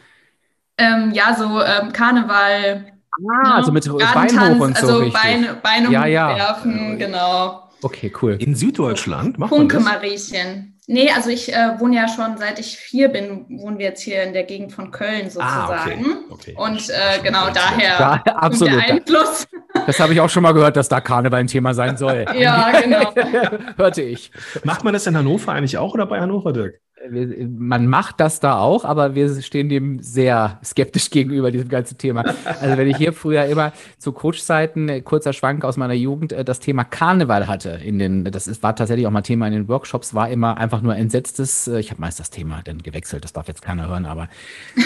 Ähm, 0.78 1.12
ja, 1.12 1.36
so 1.36 1.62
ähm, 1.62 1.92
Karneval. 1.92 2.86
Ah, 3.12 3.48
ne? 3.48 3.56
also 3.56 3.72
mit 3.72 3.86
Bein 3.86 4.40
hoch 4.40 4.60
und 4.60 4.78
so. 4.78 4.88
Also 4.88 5.12
Beine, 5.12 5.58
Beine 5.62 5.92
ja, 5.92 6.06
ja. 6.06 6.36
werfen, 6.36 7.00
genau. 7.00 7.64
Okay, 7.82 8.12
cool. 8.22 8.38
In 8.40 8.56
Süddeutschland 8.56 9.38
macht 9.38 9.52
man 9.52 9.70
das? 9.70 9.84
Mariechen. 9.84 10.78
Nee, 10.90 11.12
also 11.12 11.30
ich 11.30 11.54
äh, 11.54 11.80
wohne 11.80 11.98
ja 11.98 12.08
schon 12.08 12.38
seit 12.38 12.60
ich 12.60 12.78
vier 12.78 13.10
bin, 13.10 13.46
wohnen 13.50 13.78
wir 13.78 13.88
jetzt 13.88 14.02
hier 14.02 14.24
in 14.24 14.32
der 14.32 14.44
Gegend 14.44 14.72
von 14.72 14.90
Köln 14.90 15.30
sozusagen. 15.30 16.06
Ah, 16.06 16.34
okay. 16.34 16.54
Okay. 16.54 16.56
Und 16.58 16.90
äh, 16.90 17.22
genau 17.22 17.50
daher 17.50 18.22
ja, 18.26 18.34
absolut. 18.36 18.74
der 18.74 18.94
Einfluss. 18.94 19.48
Das 19.86 20.00
habe 20.00 20.14
ich 20.14 20.22
auch 20.22 20.30
schon 20.30 20.44
mal 20.44 20.54
gehört, 20.54 20.78
dass 20.78 20.88
da 20.88 21.02
Karneval 21.02 21.42
ein 21.42 21.48
Thema 21.48 21.74
sein 21.74 21.98
soll. 21.98 22.26
ja, 22.36 22.72
genau. 22.80 23.14
Hörte 23.78 24.02
ich. 24.02 24.32
Macht 24.64 24.86
man 24.86 24.94
das 24.94 25.06
in 25.08 25.18
Hannover 25.18 25.52
eigentlich 25.52 25.78
auch 25.78 25.94
oder 25.94 26.06
bei 26.06 26.22
Hannover, 26.22 26.54
Dirk? 26.54 26.80
Man 27.10 27.88
macht 27.88 28.20
das 28.20 28.40
da 28.40 28.60
auch, 28.60 28.86
aber 28.86 29.16
wir 29.16 29.42
stehen 29.42 29.70
dem 29.70 30.00
sehr 30.00 30.60
skeptisch 30.64 31.10
gegenüber, 31.12 31.52
diesem 31.52 31.70
ganzen 31.70 31.98
Thema. 31.98 32.24
Also 32.60 32.78
wenn 32.78 32.88
ich 32.88 32.98
hier 32.98 33.14
früher 33.14 33.46
immer 33.46 33.74
zu 33.98 34.12
Coachzeiten, 34.12 34.90
äh, 34.90 35.02
kurzer 35.02 35.34
Schwank 35.34 35.64
aus 35.64 35.78
meiner 35.78 35.94
Jugend, 35.94 36.32
äh, 36.34 36.44
das 36.44 36.60
Thema 36.60 36.84
Karneval 36.84 37.48
hatte, 37.48 37.70
in 37.70 38.00
den, 38.00 38.24
das 38.26 38.64
war 38.64 38.76
tatsächlich 38.76 39.08
auch 39.08 39.12
mal 39.12 39.22
Thema 39.22 39.48
in 39.48 39.54
den 39.54 39.68
Workshops, 39.68 40.14
war 40.14 40.30
immer 40.30 40.58
einfach 40.58 40.82
nur 40.82 40.96
entsetztes, 40.96 41.68
äh, 41.68 41.80
ich 41.80 41.92
habe 41.92 42.02
meist 42.02 42.20
das 42.20 42.30
Thema 42.30 42.62
dann 42.64 42.80
gewechselt, 42.80 43.24
das 43.24 43.34
darf 43.34 43.48
jetzt 43.48 43.62
keiner 43.62 43.88
hören, 43.88 44.06
aber 44.06 44.30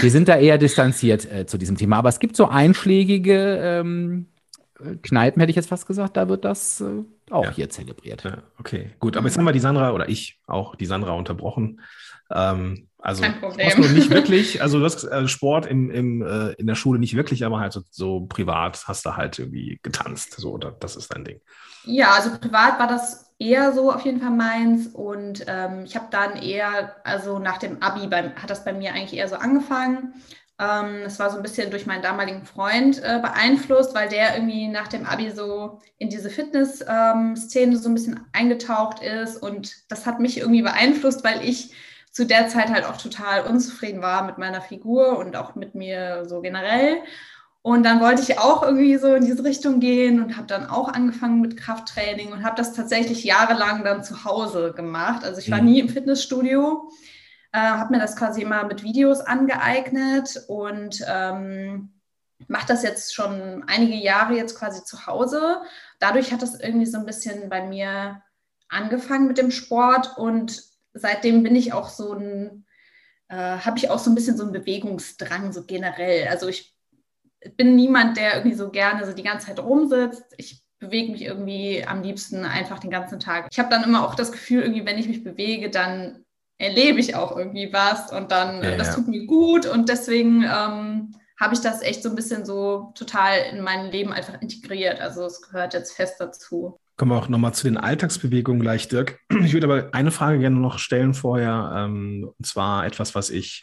wir 0.02 0.12
sind 0.12 0.28
da 0.28 0.38
eher 0.38 0.58
distanziert 0.58 1.32
äh, 1.32 1.46
zu 1.46 1.58
diesem 1.58 1.78
Thema. 1.78 1.98
Aber 1.98 2.10
es 2.10 2.20
gibt 2.20 2.36
so 2.36 2.48
einschlägige 2.48 3.60
ähm, 3.62 4.28
Kneipen, 5.02 5.40
hätte 5.40 5.52
ich 5.52 5.56
jetzt 5.56 5.70
fast 5.70 5.88
gesagt, 5.88 6.18
da 6.18 6.28
wird 6.28 6.46
das 6.46 6.82
äh, 6.82 7.04
auch 7.30 7.46
ja. 7.46 7.52
hier 7.52 7.70
zelebriert. 7.70 8.24
Ja, 8.24 8.38
okay, 8.60 8.92
gut. 9.00 9.18
Aber 9.18 9.28
jetzt 9.28 9.38
haben 9.38 9.46
wir 9.46 9.52
die 9.52 9.60
Sandra 9.60 9.92
oder 9.92 10.10
ich 10.10 10.40
auch 10.48 10.76
die 10.76 10.86
Sandra 10.86 11.14
unterbrochen. 11.14 11.82
Ähm, 12.34 12.88
also 13.02 13.24
hast 13.24 13.78
du 13.78 13.82
nicht 13.82 14.12
wirklich, 14.12 14.62
also 14.62 14.78
du 14.78 14.86
hast 14.86 15.04
äh, 15.04 15.28
Sport 15.28 15.66
im, 15.66 15.90
im, 15.90 16.22
äh, 16.22 16.52
in 16.54 16.68
der 16.68 16.76
Schule 16.76 17.00
nicht 17.00 17.16
wirklich, 17.16 17.44
aber 17.44 17.60
halt 17.60 17.74
so, 17.74 17.82
so, 17.90 18.22
privat 18.22 18.88
hast 18.88 19.06
du 19.06 19.18
halt 19.18 19.40
irgendwie 19.40 19.80
getanzt. 19.82 20.36
So, 20.40 20.52
oder 20.52 20.72
das 20.72 20.96
ist 20.96 21.14
dein 21.14 21.26
Ding. 21.26 21.42
Ja, 21.84 22.12
also 22.12 22.30
privat 22.38 22.80
war 22.80 22.88
das 22.88 23.34
eher 23.40 23.74
so 23.74 23.92
auf 23.92 24.06
jeden 24.06 24.22
Fall 24.22 24.30
meins. 24.30 24.88
Und 24.88 25.44
ähm, 25.48 25.84
ich 25.84 25.96
habe 25.96 26.08
dann 26.12 26.36
eher, 26.36 26.96
also 27.04 27.40
nach 27.40 27.58
dem 27.58 27.82
Abi 27.82 28.06
beim, 28.08 28.36
hat 28.36 28.52
das 28.52 28.64
bei 28.64 28.72
mir 28.72 28.94
eigentlich 28.94 29.16
eher 29.16 29.28
so 29.28 29.36
angefangen. 29.36 30.14
Ähm, 30.60 31.02
es 31.08 31.18
war 31.18 31.32
so 31.32 31.38
ein 31.38 31.44
bisschen 31.44 31.72
durch 31.72 31.88
meinen 31.88 32.04
damaligen 32.04 32.46
Freund 32.46 33.00
äh, 33.00 33.20
beeinflusst, 33.20 33.96
weil 33.96 34.10
der 34.10 34.36
irgendwie 34.36 34.68
nach 34.68 34.88
dem 34.88 35.08
Abi 35.08 35.32
so 35.32 35.80
in 35.98 36.10
diese 36.10 36.30
Fitness-Szene 36.30 37.72
ähm, 37.72 37.78
so 37.78 37.90
ein 37.90 37.96
bisschen 37.96 38.28
eingetaucht 38.32 39.02
ist. 39.02 39.42
Und 39.42 39.74
das 39.90 40.06
hat 40.06 40.20
mich 40.20 40.38
irgendwie 40.38 40.62
beeinflusst, 40.62 41.24
weil 41.24 41.44
ich 41.44 41.74
zu 42.12 42.26
der 42.26 42.50
Zeit 42.50 42.70
halt 42.70 42.86
auch 42.86 42.98
total 42.98 43.46
unzufrieden 43.46 44.02
war 44.02 44.24
mit 44.24 44.38
meiner 44.38 44.62
Figur 44.62 45.18
und 45.18 45.36
auch 45.36 45.56
mit 45.56 45.76
mir 45.76 46.26
so 46.28 46.42
generell. 46.42 46.98
Und 47.64 47.84
dann 47.84 48.02
wollte 48.02 48.24
ich 48.24 48.40
auch 48.40 48.64
irgendwie 48.64 48.98
so 48.98 49.14
in 49.14 49.24
diese 49.24 49.44
Richtung 49.44 49.80
gehen 49.80 50.22
und 50.22 50.36
habe 50.36 50.48
dann 50.48 50.68
auch 50.68 50.90
angefangen 50.90 51.42
mit 51.42 51.58
Krafttraining 51.58 52.32
und 52.32 52.44
habe 52.44 52.56
das 52.56 52.74
tatsächlich 52.74 53.24
jahrelang 53.24 53.84
dann 53.84 54.04
zu 54.04 54.26
Hause 54.26 54.74
gemacht. 54.76 55.24
Also 55.24 55.40
ich 55.40 55.52
war 55.52 55.60
mhm. 55.62 55.66
nie 55.66 55.80
im 55.80 55.90
Fitnessstudio, 55.90 56.90
äh, 57.52 57.60
habe 57.60 57.94
mir 57.94 58.02
das 58.02 58.16
quasi 58.16 58.42
immer 58.42 58.64
mit 58.66 58.84
Videos 58.84 59.22
angeeignet 59.22 60.44
und 60.48 61.06
ähm, 61.08 61.94
mache 62.48 62.68
das 62.68 62.82
jetzt 62.82 63.14
schon 63.14 63.64
einige 63.68 63.96
Jahre 63.96 64.36
jetzt 64.36 64.58
quasi 64.58 64.84
zu 64.84 65.06
Hause. 65.06 65.62
Dadurch 66.00 66.34
hat 66.34 66.42
das 66.42 66.60
irgendwie 66.60 66.88
so 66.88 66.98
ein 66.98 67.06
bisschen 67.06 67.48
bei 67.48 67.62
mir 67.68 68.24
angefangen 68.70 69.28
mit 69.28 69.38
dem 69.38 69.52
Sport 69.52 70.18
und 70.18 70.71
seitdem 70.94 71.44
bin 71.44 71.56
ich 71.56 71.74
auch 71.74 71.90
so 71.90 72.14
ein, 72.14 72.66
äh, 73.30 73.36
habe 73.36 73.78
ich 73.78 73.90
auch 73.90 74.00
so 74.00 74.12
ein 74.12 74.16
bisschen 74.16 74.38
so 74.38 74.44
einen 74.44 74.52
Bewegungsdrang, 74.52 75.52
so 75.52 75.66
generell. 75.66 76.28
Also 76.28 76.48
ich 76.48 76.76
bin 77.58 77.76
niemand, 77.76 78.18
der 78.18 78.36
irgendwie 78.36 78.58
so 78.58 78.70
gerne 78.70 79.06
so 79.06 79.14
die 79.14 79.24
ganze 79.24 79.48
Zeit 79.48 79.60
rumsitzt. 79.60 80.24
Ich 80.38 80.62
bewege 80.80 81.12
mich 81.12 81.24
irgendwie 81.24 81.86
am 81.86 82.02
liebsten 82.02 82.44
einfach 82.44 82.80
den 82.80 82.90
ganzen 82.90 83.20
Tag. 83.20 83.48
Ich 83.52 83.60
habe 83.60 83.70
dann 83.70 83.84
immer 83.84 84.06
auch 84.06 84.16
das 84.16 84.32
Gefühl, 84.32 84.64
irgendwie, 84.64 84.86
wenn 84.86 84.98
ich 84.98 85.08
mich 85.08 85.24
bewege, 85.24 85.70
dann 85.70 86.26
erlebe 86.58 87.00
ich 87.00 87.16
auch 87.16 87.36
irgendwie 87.36 87.72
was 87.74 88.12
und 88.12 88.32
dann, 88.32 88.64
ja, 88.64 88.76
das 88.78 88.90
ja. 88.90 88.94
tut 88.96 89.08
mir 89.08 89.26
gut 89.26 89.66
und 89.66 89.90
deswegen 89.90 90.44
ähm, 90.44 91.16
habe 91.40 91.56
ich 91.56 91.62
das 91.62 91.82
echt 91.82 92.04
so 92.04 92.10
ein 92.10 92.16
bisschen 92.16 92.46
so 92.46 92.92
total 92.94 93.40
in 93.52 93.62
mein 93.62 93.92
Leben 93.92 94.14
einfach 94.14 94.40
integriert. 94.42 95.02
Also 95.02 95.26
es 95.26 95.42
gehört 95.42 95.74
jetzt 95.74 95.94
fest 95.94 96.16
dazu. 96.20 96.80
Kommen 97.02 97.14
wir 97.14 97.18
auch 97.18 97.30
nochmal 97.30 97.56
zu 97.56 97.64
den 97.64 97.78
Alltagsbewegungen 97.78 98.62
gleich, 98.62 98.88
Dirk. 98.88 99.22
Ich 99.44 99.54
würde 99.54 99.66
aber 99.66 99.90
eine 99.92 100.12
Frage 100.12 100.38
gerne 100.38 100.58
noch 100.58 100.78
stellen 100.78 101.16
vorher, 101.16 101.74
ähm, 101.76 102.30
und 102.38 102.46
zwar 102.46 102.86
etwas, 102.86 103.16
was 103.16 103.32
ich 103.32 103.62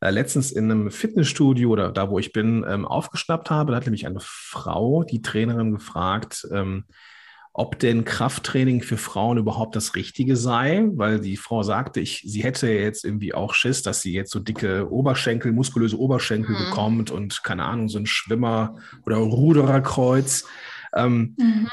äh, 0.00 0.08
letztens 0.08 0.50
in 0.50 0.70
einem 0.70 0.90
Fitnessstudio 0.90 1.68
oder 1.68 1.92
da, 1.92 2.08
wo 2.08 2.18
ich 2.18 2.32
bin, 2.32 2.64
ähm, 2.66 2.86
aufgeschnappt 2.86 3.50
habe. 3.50 3.72
Da 3.72 3.76
hat 3.76 3.84
nämlich 3.84 4.06
eine 4.06 4.20
Frau, 4.22 5.04
die 5.04 5.20
Trainerin, 5.20 5.72
gefragt, 5.72 6.48
ähm, 6.50 6.84
ob 7.52 7.78
denn 7.78 8.06
Krafttraining 8.06 8.80
für 8.80 8.96
Frauen 8.96 9.36
überhaupt 9.36 9.76
das 9.76 9.94
Richtige 9.94 10.36
sei, 10.36 10.88
weil 10.94 11.20
die 11.20 11.36
Frau 11.36 11.62
sagte, 11.62 12.00
ich, 12.00 12.22
sie 12.26 12.42
hätte 12.42 12.70
jetzt 12.70 13.04
irgendwie 13.04 13.34
auch 13.34 13.52
Schiss, 13.52 13.82
dass 13.82 14.00
sie 14.00 14.14
jetzt 14.14 14.30
so 14.30 14.40
dicke 14.40 14.90
Oberschenkel, 14.90 15.52
muskulöse 15.52 16.00
Oberschenkel 16.00 16.56
mhm. 16.56 16.64
bekommt 16.64 17.10
und 17.10 17.44
keine 17.44 17.64
Ahnung, 17.64 17.90
so 17.90 17.98
ein 17.98 18.06
Schwimmer- 18.06 18.76
oder 19.04 19.16
Rudererkreuz. 19.16 20.46
Ähm, 20.94 21.36
mhm. 21.38 21.68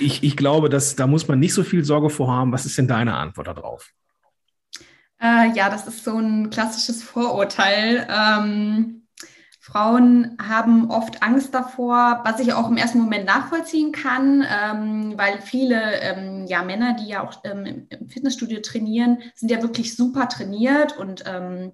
ich, 0.00 0.22
ich 0.22 0.36
glaube, 0.36 0.68
dass 0.68 0.96
da 0.96 1.06
muss 1.06 1.28
man 1.28 1.38
nicht 1.38 1.54
so 1.54 1.62
viel 1.62 1.84
Sorge 1.84 2.10
vor 2.10 2.32
haben. 2.32 2.52
Was 2.52 2.66
ist 2.66 2.78
denn 2.78 2.88
deine 2.88 3.16
Antwort 3.16 3.46
darauf? 3.46 3.92
Äh, 5.20 5.52
ja, 5.54 5.68
das 5.70 5.86
ist 5.86 6.04
so 6.04 6.16
ein 6.16 6.50
klassisches 6.50 7.02
Vorurteil. 7.02 8.06
Ähm, 8.10 8.98
Frauen 9.60 10.36
haben 10.40 10.90
oft 10.90 11.22
Angst 11.22 11.52
davor, 11.52 12.22
was 12.24 12.40
ich 12.40 12.54
auch 12.54 12.70
im 12.70 12.78
ersten 12.78 13.00
Moment 13.00 13.26
nachvollziehen 13.26 13.92
kann, 13.92 14.42
ähm, 14.48 15.12
weil 15.16 15.42
viele 15.42 16.00
ähm, 16.00 16.46
ja, 16.46 16.62
Männer, 16.62 16.94
die 16.94 17.08
ja 17.08 17.22
auch 17.22 17.40
ähm, 17.44 17.86
im 17.90 18.08
Fitnessstudio 18.08 18.60
trainieren, 18.60 19.18
sind 19.34 19.50
ja 19.50 19.60
wirklich 19.60 19.94
super 19.94 20.28
trainiert 20.28 20.96
und 20.96 21.24
ähm, 21.26 21.72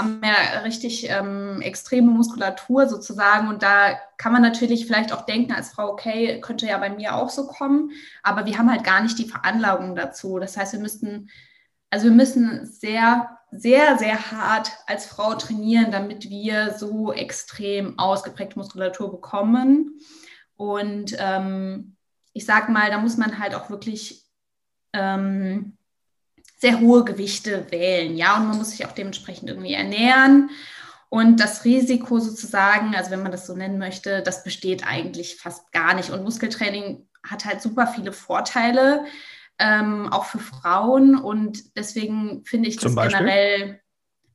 haben 0.00 0.20
ja 0.24 0.60
richtig 0.60 1.08
ähm, 1.08 1.60
extreme 1.62 2.10
Muskulatur 2.10 2.88
sozusagen. 2.88 3.48
Und 3.48 3.62
da 3.62 3.98
kann 4.16 4.32
man 4.32 4.42
natürlich 4.42 4.86
vielleicht 4.86 5.12
auch 5.12 5.26
denken 5.26 5.52
als 5.52 5.70
Frau, 5.70 5.90
okay, 5.90 6.40
könnte 6.40 6.66
ja 6.66 6.78
bei 6.78 6.90
mir 6.90 7.14
auch 7.14 7.30
so 7.30 7.46
kommen, 7.46 7.90
aber 8.22 8.46
wir 8.46 8.58
haben 8.58 8.70
halt 8.70 8.84
gar 8.84 9.02
nicht 9.02 9.18
die 9.18 9.28
Veranlagung 9.28 9.94
dazu. 9.94 10.38
Das 10.38 10.56
heißt, 10.56 10.72
wir 10.72 10.80
müssten 10.80 11.28
also 11.90 12.04
wir 12.04 12.12
müssen 12.12 12.66
sehr, 12.66 13.36
sehr, 13.50 13.98
sehr 13.98 14.30
hart 14.30 14.70
als 14.86 15.06
Frau 15.06 15.34
trainieren, 15.34 15.90
damit 15.90 16.30
wir 16.30 16.74
so 16.78 17.12
extrem 17.12 17.98
ausgeprägte 17.98 18.58
Muskulatur 18.58 19.10
bekommen. 19.10 20.00
Und 20.56 21.16
ähm, 21.18 21.96
ich 22.32 22.46
sage 22.46 22.70
mal, 22.70 22.90
da 22.90 22.98
muss 22.98 23.16
man 23.16 23.40
halt 23.40 23.56
auch 23.56 23.70
wirklich 23.70 24.24
ähm, 24.92 25.76
sehr 26.60 26.80
hohe 26.80 27.04
Gewichte 27.04 27.66
wählen, 27.70 28.16
ja, 28.16 28.36
und 28.36 28.48
man 28.48 28.58
muss 28.58 28.70
sich 28.70 28.86
auch 28.86 28.92
dementsprechend 28.92 29.48
irgendwie 29.48 29.72
ernähren. 29.72 30.50
Und 31.08 31.40
das 31.40 31.64
Risiko 31.64 32.20
sozusagen, 32.20 32.94
also 32.94 33.10
wenn 33.10 33.22
man 33.22 33.32
das 33.32 33.46
so 33.46 33.56
nennen 33.56 33.78
möchte, 33.78 34.22
das 34.22 34.44
besteht 34.44 34.86
eigentlich 34.86 35.36
fast 35.36 35.72
gar 35.72 35.94
nicht. 35.94 36.10
Und 36.10 36.22
Muskeltraining 36.22 37.08
hat 37.28 37.46
halt 37.46 37.62
super 37.62 37.86
viele 37.88 38.12
Vorteile 38.12 39.06
ähm, 39.58 40.12
auch 40.12 40.26
für 40.26 40.38
Frauen. 40.38 41.16
Und 41.16 41.76
deswegen 41.76 42.44
finde 42.44 42.68
ich 42.68 42.76
das 42.76 42.94
generell, 42.94 43.80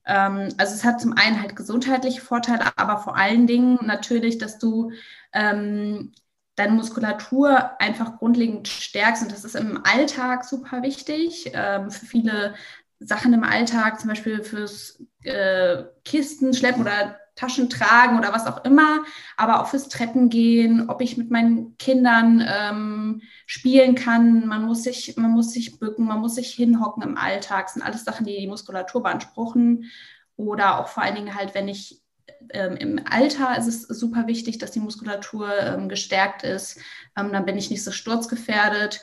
ähm, 0.05 0.49
also 0.57 0.73
es 0.73 0.83
hat 0.83 0.99
zum 0.99 1.13
einen 1.13 1.41
halt 1.41 1.55
gesundheitliche 1.55 2.21
Vorteile, 2.21 2.77
aber 2.77 2.97
vor 2.97 3.15
allen 3.15 3.47
Dingen 3.47 3.79
natürlich, 3.83 4.38
dass 4.38 4.57
du 4.57 4.91
ähm, 5.31 6.11
deine 6.56 6.74
Muskulatur 6.74 7.80
einfach 7.82 8.18
grundlegend 8.18 8.68
stärkst. 8.68 9.24
Und 9.24 9.32
das 9.32 9.44
ist 9.46 9.56
im 9.56 9.82
Alltag 9.84 10.46
super 10.46 10.82
wichtig. 10.84 11.52
Ähm, 11.54 11.91
für 11.91 12.06
viele 12.06 12.56
Sachen 13.00 13.34
im 13.34 13.44
Alltag, 13.44 14.00
zum 14.00 14.10
Beispiel 14.10 14.44
fürs 14.44 15.04
äh, 15.24 15.84
Kisten 16.04 16.54
schleppen 16.54 16.82
oder 16.82 17.20
Taschen 17.36 17.70
tragen 17.70 18.18
oder 18.18 18.32
was 18.32 18.48
auch 18.48 18.63
immer, 18.63 19.04
aber 19.36 19.62
auch 19.62 19.68
fürs 19.68 19.89
Treppengehen, 19.89 20.89
ob 20.89 21.02
ich 21.02 21.18
mit 21.18 21.32
meinen 21.32 21.78
Kindern 21.78 22.41
ähm, 22.48 23.22
spielen 23.46 23.96
kann. 23.96 24.48
Man 24.48 24.63
muss, 24.63 24.84
sich, 24.84 25.18
man 25.18 25.32
muss 25.32 25.52
sich 25.52 25.78
bücken, 25.78 26.06
man 26.06 26.22
muss 26.22 26.36
sich 26.36 26.54
hinhocken 26.54 27.04
im 27.04 27.18
Alltag. 27.18 27.65
Das 27.65 27.74
sind 27.74 27.84
alles 27.84 28.06
Sachen, 28.06 28.26
die 28.26 28.38
die 28.38 28.48
Muskulatur 28.48 29.04
beanspruchen. 29.04 29.91
Oder 30.38 30.80
auch 30.80 30.88
vor 30.88 31.04
allen 31.04 31.15
Dingen 31.15 31.36
halt, 31.36 31.54
wenn 31.56 31.68
ich 31.68 32.02
ähm, 32.49 32.75
im 32.77 33.01
Alter 33.09 33.57
ist 33.57 33.67
es 33.67 33.81
super 33.83 34.27
wichtig, 34.27 34.57
dass 34.57 34.71
die 34.71 34.79
Muskulatur 34.79 35.49
ähm, 35.59 35.89
gestärkt 35.89 36.43
ist. 36.43 36.79
Ähm, 37.17 37.31
dann 37.31 37.45
bin 37.45 37.57
ich 37.57 37.69
nicht 37.69 37.83
so 37.83 37.91
sturzgefährdet. 37.91 39.01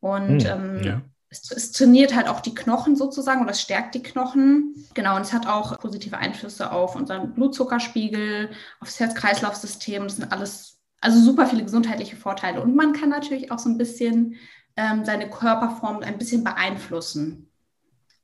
Und 0.00 0.44
hm, 0.44 0.82
ja 0.82 1.02
es, 1.30 1.50
es, 1.52 1.72
trainiert 1.72 2.14
halt 2.14 2.28
auch 2.28 2.40
die 2.40 2.54
Knochen 2.54 2.96
sozusagen 2.96 3.40
oder 3.40 3.52
es 3.52 3.60
stärkt 3.60 3.94
die 3.94 4.02
Knochen. 4.02 4.74
Genau, 4.94 5.16
und 5.16 5.22
es 5.22 5.32
hat 5.32 5.46
auch 5.46 5.78
positive 5.78 6.18
Einflüsse 6.18 6.72
auf 6.72 6.96
unseren 6.96 7.32
Blutzuckerspiegel, 7.34 8.50
auf 8.80 8.88
das 8.88 8.98
Herz-Kreislauf-System. 8.98 10.02
Das 10.04 10.16
sind 10.16 10.32
alles, 10.32 10.80
also 11.00 11.20
super 11.20 11.46
viele 11.46 11.62
gesundheitliche 11.62 12.16
Vorteile. 12.16 12.60
Und 12.60 12.74
man 12.74 12.92
kann 12.92 13.08
natürlich 13.08 13.52
auch 13.52 13.60
so 13.60 13.68
ein 13.68 13.78
bisschen 13.78 14.34
ähm, 14.76 15.04
seine 15.04 15.30
Körperform 15.30 16.00
ein 16.00 16.18
bisschen 16.18 16.42
beeinflussen. 16.42 17.48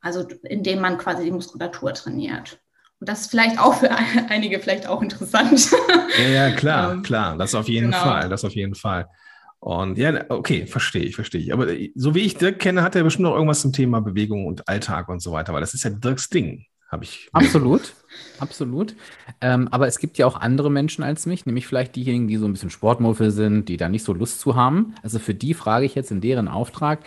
Also 0.00 0.26
indem 0.42 0.80
man 0.80 0.98
quasi 0.98 1.24
die 1.24 1.30
Muskulatur 1.30 1.94
trainiert. 1.94 2.60
Das 3.06 3.22
ist 3.22 3.30
vielleicht 3.30 3.58
auch 3.58 3.74
für 3.74 3.90
einige 4.28 4.58
vielleicht 4.60 4.86
auch 4.86 5.00
interessant. 5.00 5.70
Ja, 6.18 6.28
ja, 6.28 6.50
klar, 6.50 6.92
ähm, 6.94 7.02
klar. 7.02 7.38
Das 7.38 7.54
auf 7.54 7.68
jeden 7.68 7.92
genau. 7.92 8.02
Fall. 8.02 8.28
Das 8.28 8.44
auf 8.44 8.52
jeden 8.52 8.74
Fall. 8.74 9.06
Und 9.60 9.96
ja, 9.96 10.24
okay, 10.28 10.66
verstehe 10.66 11.02
ich, 11.02 11.14
verstehe 11.14 11.40
ich. 11.40 11.52
Aber 11.52 11.66
so 11.94 12.14
wie 12.14 12.20
ich 12.20 12.36
Dirk 12.36 12.58
kenne, 12.58 12.82
hat 12.82 12.94
er 12.94 13.04
bestimmt 13.04 13.24
noch 13.24 13.34
irgendwas 13.34 13.62
zum 13.62 13.72
Thema 13.72 14.00
Bewegung 14.00 14.46
und 14.46 14.68
Alltag 14.68 15.08
und 15.08 15.20
so 15.20 15.32
weiter, 15.32 15.52
weil 15.54 15.60
das 15.60 15.74
ist 15.74 15.82
ja 15.82 15.90
Dirks 15.90 16.28
Ding, 16.28 16.66
habe 16.88 17.04
ich. 17.04 17.28
Absolut, 17.32 17.94
absolut. 18.38 18.94
Ähm, 19.40 19.66
aber 19.70 19.88
es 19.88 19.98
gibt 19.98 20.18
ja 20.18 20.26
auch 20.26 20.36
andere 20.36 20.70
Menschen 20.70 21.02
als 21.02 21.26
mich, 21.26 21.46
nämlich 21.46 21.66
vielleicht 21.66 21.96
diejenigen, 21.96 22.28
die 22.28 22.36
so 22.36 22.46
ein 22.46 22.52
bisschen 22.52 22.70
Sportmuffel 22.70 23.30
sind, 23.30 23.68
die 23.68 23.76
da 23.76 23.88
nicht 23.88 24.04
so 24.04 24.12
Lust 24.12 24.40
zu 24.40 24.54
haben. 24.54 24.94
Also 25.02 25.18
für 25.18 25.34
die 25.34 25.54
frage 25.54 25.86
ich 25.86 25.94
jetzt 25.94 26.10
in 26.10 26.20
deren 26.20 26.48
Auftrag, 26.48 27.00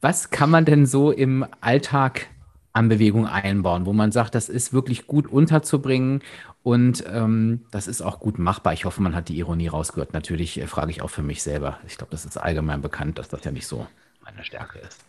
was 0.00 0.30
kann 0.30 0.50
man 0.50 0.66
denn 0.66 0.86
so 0.86 1.10
im 1.10 1.46
Alltag 1.60 2.28
an 2.74 2.88
Bewegung 2.88 3.26
einbauen, 3.26 3.86
wo 3.86 3.92
man 3.92 4.12
sagt, 4.12 4.34
das 4.34 4.48
ist 4.48 4.72
wirklich 4.72 5.06
gut 5.06 5.28
unterzubringen 5.28 6.20
und 6.62 7.04
ähm, 7.10 7.60
das 7.70 7.86
ist 7.86 8.02
auch 8.02 8.18
gut 8.18 8.38
machbar. 8.38 8.72
Ich 8.72 8.84
hoffe, 8.84 9.00
man 9.00 9.14
hat 9.14 9.28
die 9.28 9.38
Ironie 9.38 9.68
rausgehört. 9.68 10.12
Natürlich 10.12 10.60
äh, 10.60 10.66
frage 10.66 10.90
ich 10.90 11.00
auch 11.00 11.10
für 11.10 11.22
mich 11.22 11.42
selber. 11.42 11.78
Ich 11.86 11.96
glaube, 11.96 12.10
das 12.10 12.24
ist 12.24 12.36
allgemein 12.36 12.82
bekannt, 12.82 13.18
dass 13.18 13.28
das 13.28 13.44
ja 13.44 13.52
nicht 13.52 13.68
so 13.68 13.86
meine 14.24 14.42
Stärke 14.44 14.80
ist. 14.80 15.04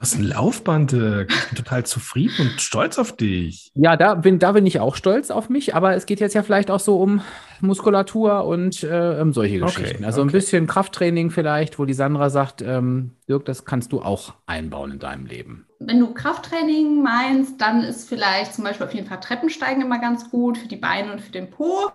Was 0.00 0.16
ein 0.16 0.24
Laufband. 0.24 0.92
Äh, 0.92 1.22
ich 1.22 1.48
bin 1.48 1.56
total 1.56 1.86
zufrieden 1.86 2.34
und 2.40 2.60
stolz 2.60 2.98
auf 2.98 3.16
dich. 3.16 3.70
Ja, 3.74 3.96
da 3.96 4.16
bin, 4.16 4.40
da 4.40 4.50
bin 4.50 4.66
ich 4.66 4.80
auch 4.80 4.96
stolz 4.96 5.30
auf 5.30 5.48
mich, 5.48 5.76
aber 5.76 5.94
es 5.94 6.06
geht 6.06 6.18
jetzt 6.18 6.34
ja 6.34 6.42
vielleicht 6.42 6.72
auch 6.72 6.80
so 6.80 7.00
um 7.00 7.22
Muskulatur 7.60 8.44
und 8.44 8.82
äh, 8.82 9.18
um 9.20 9.32
solche 9.32 9.60
Geschichten. 9.60 9.96
Okay, 9.96 10.04
also 10.04 10.22
okay. 10.22 10.28
ein 10.28 10.32
bisschen 10.32 10.66
Krafttraining 10.66 11.30
vielleicht, 11.30 11.78
wo 11.78 11.84
die 11.84 11.94
Sandra 11.94 12.30
sagt, 12.30 12.62
ähm, 12.62 13.12
Dirk, 13.28 13.44
das 13.44 13.64
kannst 13.64 13.92
du 13.92 14.02
auch 14.02 14.34
einbauen 14.46 14.90
in 14.90 14.98
deinem 14.98 15.26
Leben. 15.26 15.66
Wenn 15.80 16.00
du 16.00 16.14
Krafttraining 16.14 17.02
meinst, 17.02 17.60
dann 17.60 17.82
ist 17.82 18.08
vielleicht 18.08 18.54
zum 18.54 18.64
Beispiel 18.64 18.86
auf 18.86 18.94
jeden 18.94 19.06
Fall 19.06 19.20
Treppensteigen 19.20 19.82
immer 19.82 19.98
ganz 19.98 20.30
gut 20.30 20.56
für 20.56 20.68
die 20.68 20.76
Beine 20.76 21.12
und 21.12 21.20
für 21.20 21.32
den 21.32 21.50
Po. 21.50 21.90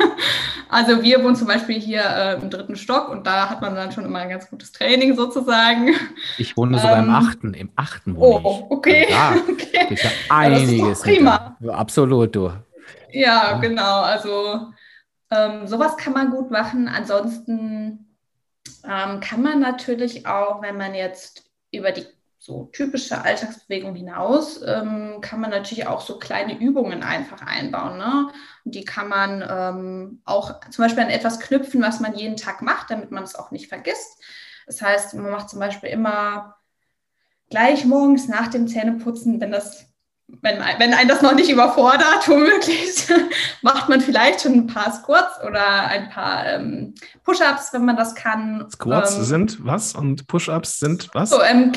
also 0.68 1.02
wir 1.02 1.22
wohnen 1.22 1.36
zum 1.36 1.46
Beispiel 1.46 1.78
hier 1.78 2.02
äh, 2.02 2.34
im 2.40 2.50
dritten 2.50 2.76
Stock 2.76 3.08
und 3.08 3.26
da 3.26 3.50
hat 3.50 3.60
man 3.60 3.74
dann 3.74 3.92
schon 3.92 4.04
immer 4.04 4.20
ein 4.20 4.30
ganz 4.30 4.48
gutes 4.48 4.72
Training 4.72 5.14
sozusagen. 5.16 5.94
Ich 6.38 6.56
wohne 6.56 6.78
sogar 6.78 6.98
ähm, 6.98 7.04
im 7.04 7.10
achten, 7.10 7.54
im 7.54 7.70
achten 7.76 8.16
wohne 8.16 8.40
oh, 8.42 8.64
ich. 8.64 8.70
okay. 8.70 9.06
Ja, 9.10 9.34
okay. 9.48 9.96
Ja 10.02 10.10
einiges. 10.28 11.04
Ja, 11.04 11.12
prima. 11.12 11.56
Ja, 11.60 11.72
absolut, 11.72 12.34
du. 12.34 12.52
Ja, 13.12 13.58
genau. 13.58 14.00
Also 14.02 14.68
ähm, 15.30 15.66
sowas 15.66 15.96
kann 15.96 16.12
man 16.12 16.30
gut 16.30 16.50
machen. 16.50 16.88
Ansonsten 16.88 18.16
ähm, 18.84 19.20
kann 19.20 19.42
man 19.42 19.60
natürlich 19.60 20.26
auch, 20.26 20.62
wenn 20.62 20.76
man 20.76 20.94
jetzt 20.94 21.44
über 21.72 21.92
die 21.92 22.06
so 22.50 22.68
typische 22.72 23.22
Alltagsbewegung 23.22 23.94
hinaus, 23.94 24.60
ähm, 24.66 25.20
kann 25.20 25.40
man 25.40 25.50
natürlich 25.50 25.86
auch 25.86 26.00
so 26.00 26.18
kleine 26.18 26.58
Übungen 26.58 27.04
einfach 27.04 27.42
einbauen. 27.46 27.96
Ne? 27.96 28.28
Und 28.64 28.74
die 28.74 28.84
kann 28.84 29.08
man 29.08 29.44
ähm, 29.48 30.22
auch 30.24 30.60
zum 30.70 30.84
Beispiel 30.84 31.04
an 31.04 31.10
etwas 31.10 31.38
knüpfen, 31.38 31.80
was 31.80 32.00
man 32.00 32.16
jeden 32.16 32.36
Tag 32.36 32.60
macht, 32.60 32.90
damit 32.90 33.12
man 33.12 33.22
es 33.22 33.36
auch 33.36 33.52
nicht 33.52 33.68
vergisst. 33.68 34.20
Das 34.66 34.82
heißt, 34.82 35.14
man 35.14 35.30
macht 35.30 35.48
zum 35.48 35.60
Beispiel 35.60 35.90
immer 35.90 36.56
gleich 37.50 37.84
morgens 37.84 38.26
nach 38.26 38.48
dem 38.48 38.66
Zähneputzen, 38.66 39.40
wenn 39.40 39.52
das 39.52 39.86
wenn, 40.42 40.58
wenn 40.78 40.94
ein 40.94 41.08
das 41.08 41.22
noch 41.22 41.34
nicht 41.34 41.50
überfordert, 41.50 42.26
womöglich, 42.28 43.08
macht 43.62 43.88
man 43.88 44.00
vielleicht 44.00 44.42
schon 44.42 44.52
ein 44.52 44.66
paar 44.68 44.92
Squats 44.92 45.42
oder 45.44 45.86
ein 45.88 46.08
paar 46.08 46.46
ähm, 46.46 46.94
Push-Ups, 47.24 47.72
wenn 47.72 47.84
man 47.84 47.96
das 47.96 48.14
kann. 48.14 48.64
Squats 48.70 49.16
ähm, 49.16 49.24
sind 49.24 49.64
was 49.64 49.96
und 49.96 50.28
Push-Ups 50.28 50.78
sind 50.78 51.10
was? 51.14 51.30
So, 51.30 51.42
ähm, 51.42 51.72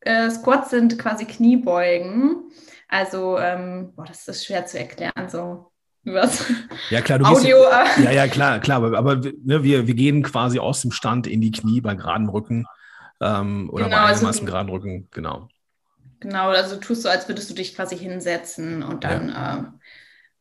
äh, 0.00 0.30
Squats 0.30 0.70
sind 0.70 0.98
quasi 0.98 1.24
Kniebeugen. 1.24 2.50
Also, 2.88 3.38
ähm, 3.38 3.92
boah, 3.94 4.06
das 4.06 4.26
ist 4.26 4.44
schwer 4.44 4.66
zu 4.66 4.78
erklären, 4.78 5.28
so 5.28 5.70
was? 6.04 6.44
Ja, 6.88 7.00
klar, 7.02 7.18
du 7.18 7.26
Audio. 7.26 7.58
Gehst, 7.58 7.98
ja, 8.04 8.10
ja, 8.10 8.28
klar, 8.28 8.58
klar. 8.58 8.78
Aber, 8.78 8.96
aber 8.96 9.16
ne, 9.16 9.62
wir, 9.62 9.86
wir 9.86 9.94
gehen 9.94 10.22
quasi 10.22 10.58
aus 10.58 10.82
dem 10.82 10.92
Stand 10.92 11.26
in 11.26 11.40
die 11.40 11.50
Knie 11.50 11.80
bei 11.80 11.94
geradem 11.94 12.28
Rücken 12.28 12.66
ähm, 13.20 13.68
oder 13.70 13.84
genau, 13.84 13.96
bei 13.96 14.02
einigermaßen 14.04 14.26
also, 14.26 14.44
geraden 14.44 14.70
Rücken, 14.70 15.08
genau. 15.10 15.48
Genau, 16.20 16.48
also 16.48 16.76
tust 16.76 17.04
du, 17.04 17.08
als 17.08 17.28
würdest 17.28 17.48
du 17.50 17.54
dich 17.54 17.74
quasi 17.74 17.96
hinsetzen 17.96 18.82
und 18.82 19.04
dann, 19.04 19.28
ja. 19.28 19.58
äh, 19.58 19.64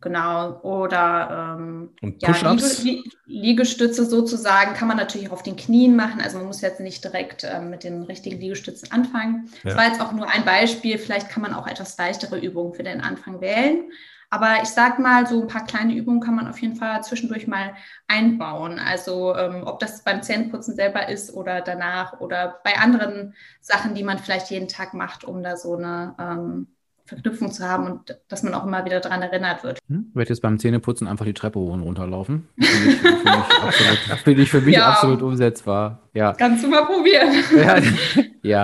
genau, 0.02 0.60
oder 0.62 1.58
ähm, 1.60 1.90
und 2.02 2.22
ja, 2.22 2.34
Liege, 2.82 3.04
Liegestütze 3.26 4.06
sozusagen 4.06 4.74
kann 4.74 4.88
man 4.88 4.98
natürlich 4.98 5.30
auch 5.30 5.34
auf 5.34 5.44
den 5.44 5.56
Knien 5.56 5.96
machen. 5.96 6.22
Also 6.22 6.38
man 6.38 6.48
muss 6.48 6.62
jetzt 6.62 6.80
nicht 6.80 7.04
direkt 7.04 7.44
äh, 7.44 7.62
mit 7.62 7.84
den 7.84 8.04
richtigen 8.04 8.40
Liegestützen 8.40 8.92
anfangen. 8.92 9.50
Ja. 9.64 9.70
Das 9.70 9.78
war 9.78 9.88
jetzt 9.88 10.02
auch 10.02 10.12
nur 10.12 10.30
ein 10.30 10.46
Beispiel. 10.46 10.98
Vielleicht 10.98 11.30
kann 11.30 11.42
man 11.42 11.54
auch 11.54 11.68
etwas 11.68 11.98
leichtere 11.98 12.40
Übungen 12.40 12.74
für 12.74 12.84
den 12.84 13.02
Anfang 13.02 13.42
wählen. 13.42 13.92
Aber 14.32 14.62
ich 14.62 14.70
sag 14.70 15.00
mal, 15.00 15.26
so 15.26 15.42
ein 15.42 15.48
paar 15.48 15.66
kleine 15.66 15.96
Übungen 15.96 16.20
kann 16.20 16.36
man 16.36 16.48
auf 16.48 16.62
jeden 16.62 16.76
Fall 16.76 17.04
zwischendurch 17.04 17.48
mal 17.48 17.74
einbauen. 18.08 18.78
Also 18.78 19.36
ähm, 19.36 19.64
ob 19.66 19.80
das 19.80 20.04
beim 20.04 20.22
Zähneputzen 20.22 20.76
selber 20.76 21.10
ist 21.10 21.34
oder 21.34 21.62
danach 21.62 22.20
oder 22.20 22.60
bei 22.64 22.78
anderen 22.78 23.34
Sachen, 23.60 23.96
die 23.96 24.04
man 24.04 24.20
vielleicht 24.20 24.52
jeden 24.52 24.68
Tag 24.68 24.94
macht, 24.94 25.24
um 25.24 25.42
da 25.42 25.58
so 25.58 25.76
eine 25.76 26.16
ähm, 26.20 26.68
Verknüpfung 27.10 27.52
zu 27.52 27.68
haben 27.68 27.86
und 27.88 28.18
dass 28.28 28.44
man 28.44 28.54
auch 28.54 28.66
immer 28.66 28.86
wieder 28.86 29.00
daran 29.00 29.22
erinnert 29.22 29.64
wird. 29.64 29.80
Hm? 29.90 30.12
Wird 30.14 30.30
jetzt 30.30 30.42
beim 30.42 30.60
Zähneputzen 30.60 31.08
einfach 31.08 31.26
die 31.26 31.34
Treppe 31.34 31.60
hoch 31.60 31.74
und 31.74 31.82
runterlaufen? 31.82 32.48
Finde 32.60 32.92
ich, 32.92 32.98
find 33.00 33.20
ich, 33.24 33.28
absolut, 33.62 34.20
find 34.24 34.40
ich 34.40 34.52
für 34.52 34.62
mich 34.62 34.76
ja. 34.76 34.90
absolut 34.90 35.22
umsetzbar. 35.22 36.00
Ja. 36.14 36.34
Kannst 36.34 36.64
du 36.64 36.68
mal 36.68 36.86
probieren. 36.86 37.34
ja. 38.44 38.64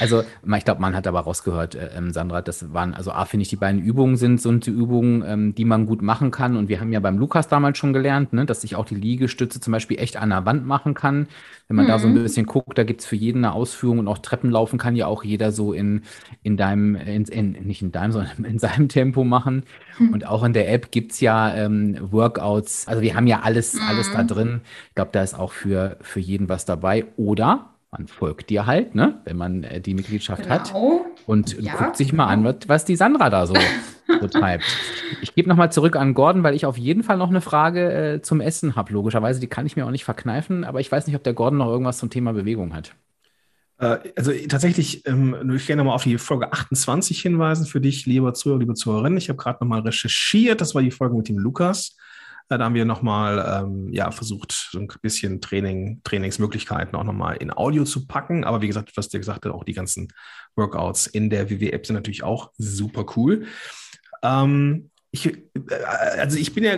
Also, 0.00 0.22
ich 0.56 0.64
glaube, 0.64 0.80
man 0.80 0.94
hat 0.94 1.06
aber 1.06 1.20
rausgehört, 1.20 1.74
äh, 1.74 1.90
ähm, 1.96 2.12
Sandra, 2.12 2.42
das 2.42 2.72
waren, 2.72 2.94
also 2.94 3.12
A, 3.12 3.24
finde 3.24 3.42
ich, 3.42 3.48
die 3.48 3.56
beiden 3.56 3.80
Übungen 3.80 4.16
sind 4.16 4.40
so 4.40 4.52
die 4.52 4.70
Übungen, 4.70 5.24
ähm, 5.26 5.54
die 5.54 5.64
man 5.64 5.86
gut 5.86 6.02
machen 6.02 6.30
kann. 6.30 6.56
Und 6.56 6.68
wir 6.68 6.80
haben 6.80 6.92
ja 6.92 7.00
beim 7.00 7.18
Lukas 7.18 7.48
damals 7.48 7.78
schon 7.78 7.92
gelernt, 7.92 8.32
ne, 8.32 8.46
dass 8.46 8.64
ich 8.64 8.76
auch 8.76 8.84
die 8.84 8.94
Liegestütze 8.94 9.60
zum 9.60 9.72
Beispiel 9.72 9.98
echt 9.98 10.16
an 10.16 10.30
der 10.30 10.44
Wand 10.44 10.66
machen 10.66 10.94
kann. 10.94 11.28
Wenn 11.68 11.76
man 11.76 11.84
mhm. 11.84 11.88
da 11.88 11.98
so 11.98 12.08
ein 12.08 12.14
mhm. 12.14 12.22
bisschen 12.22 12.46
guckt, 12.46 12.76
da 12.76 12.84
gibt 12.84 13.00
es 13.00 13.06
für 13.06 13.16
jeden 13.16 13.44
eine 13.44 13.54
Ausführung 13.54 14.00
und 14.00 14.08
auch 14.08 14.18
Treppen 14.18 14.50
laufen 14.50 14.78
kann 14.78 14.96
ja 14.96 15.06
auch 15.06 15.22
jeder 15.22 15.52
so 15.52 15.72
in, 15.72 16.02
in 16.42 16.56
deinem, 16.56 16.96
in, 16.96 17.24
in, 17.24 17.52
nicht 17.52 17.82
in 17.82 17.92
deinem, 17.92 18.12
sondern 18.12 18.44
in 18.44 18.58
seinem 18.58 18.88
Tempo 18.88 19.24
machen. 19.24 19.64
Mhm. 19.98 20.12
Und 20.12 20.26
auch 20.26 20.42
in 20.42 20.52
der 20.52 20.72
App 20.72 20.90
gibt 20.90 21.12
es 21.12 21.20
ja 21.20 21.54
ähm, 21.54 21.96
Workouts. 22.00 22.88
Also 22.88 23.02
wir 23.02 23.14
haben 23.14 23.26
ja 23.26 23.40
alles, 23.40 23.74
mhm. 23.74 23.82
alles 23.88 24.12
da 24.12 24.22
mhm. 24.22 24.28
drin. 24.28 24.60
Ich 24.88 24.94
glaube, 24.96 25.10
da 25.12 25.22
ist 25.22 25.38
auch 25.38 25.52
für, 25.52 25.96
für 26.00 26.20
jeden 26.20 26.48
was 26.48 26.64
dabei. 26.64 27.06
Oder 27.16 27.70
man 27.90 28.06
folgt 28.06 28.50
dir 28.50 28.66
halt, 28.66 28.94
ne, 28.94 29.20
wenn 29.24 29.36
man 29.36 29.64
äh, 29.64 29.80
die 29.80 29.94
Mitgliedschaft 29.94 30.44
genau. 30.44 30.54
hat 30.54 30.74
und 31.26 31.60
ja, 31.60 31.74
guckt 31.74 31.96
sich 31.96 32.12
mal 32.12 32.26
an, 32.26 32.44
was, 32.44 32.56
was 32.66 32.84
die 32.84 32.94
Sandra 32.94 33.30
da 33.30 33.46
so, 33.46 33.54
so 34.20 34.28
treibt. 34.28 34.64
Ich 35.22 35.34
gebe 35.34 35.48
nochmal 35.48 35.72
zurück 35.72 35.96
an 35.96 36.14
Gordon, 36.14 36.44
weil 36.44 36.54
ich 36.54 36.66
auf 36.66 36.78
jeden 36.78 37.02
Fall 37.02 37.16
noch 37.16 37.30
eine 37.30 37.40
Frage 37.40 37.92
äh, 37.92 38.22
zum 38.22 38.40
Essen 38.40 38.76
habe, 38.76 38.92
logischerweise. 38.92 39.40
Die 39.40 39.48
kann 39.48 39.66
ich 39.66 39.76
mir 39.76 39.86
auch 39.86 39.90
nicht 39.90 40.04
verkneifen, 40.04 40.64
aber 40.64 40.80
ich 40.80 40.90
weiß 40.90 41.06
nicht, 41.06 41.16
ob 41.16 41.24
der 41.24 41.34
Gordon 41.34 41.58
noch 41.58 41.68
irgendwas 41.68 41.98
zum 41.98 42.10
Thema 42.10 42.32
Bewegung 42.32 42.74
hat. 42.74 42.94
Äh, 43.78 43.98
also 44.16 44.30
tatsächlich, 44.48 45.04
ähm, 45.06 45.50
ich 45.56 45.66
gerne 45.66 45.80
nochmal 45.80 45.96
auf 45.96 46.04
die 46.04 46.18
Folge 46.18 46.52
28 46.52 47.20
hinweisen 47.20 47.66
für 47.66 47.80
dich, 47.80 48.06
lieber 48.06 48.34
Zuhörer, 48.34 48.60
liebe 48.60 48.74
Zuhörerin. 48.74 49.16
Ich 49.16 49.28
habe 49.28 49.36
gerade 49.36 49.58
nochmal 49.60 49.80
recherchiert, 49.80 50.60
das 50.60 50.76
war 50.76 50.82
die 50.82 50.92
Folge 50.92 51.16
mit 51.16 51.28
dem 51.28 51.38
Lukas. 51.38 51.96
Da 52.58 52.64
haben 52.64 52.74
wir 52.74 52.84
nochmal 52.84 53.62
ähm, 53.62 53.92
ja, 53.92 54.10
versucht, 54.10 54.70
so 54.72 54.80
ein 54.80 54.88
bisschen 55.00 55.40
Training, 55.40 56.00
Trainingsmöglichkeiten 56.02 56.96
auch 56.96 57.04
nochmal 57.04 57.36
in 57.36 57.52
Audio 57.52 57.84
zu 57.84 58.08
packen. 58.08 58.42
Aber 58.42 58.60
wie 58.60 58.66
gesagt, 58.66 58.96
was 58.96 59.08
dir 59.08 59.20
gesagt 59.20 59.44
hat, 59.44 59.52
auch 59.52 59.62
die 59.62 59.72
ganzen 59.72 60.08
Workouts 60.56 61.06
in 61.06 61.30
der 61.30 61.48
WW-App 61.48 61.86
sind 61.86 61.94
natürlich 61.94 62.24
auch 62.24 62.50
super 62.58 63.06
cool. 63.16 63.46
Ähm, 64.24 64.89
ich, 65.12 65.26
äh, 65.26 65.38
also 66.18 66.38
ich 66.38 66.54
bin 66.54 66.64
ja 66.64 66.76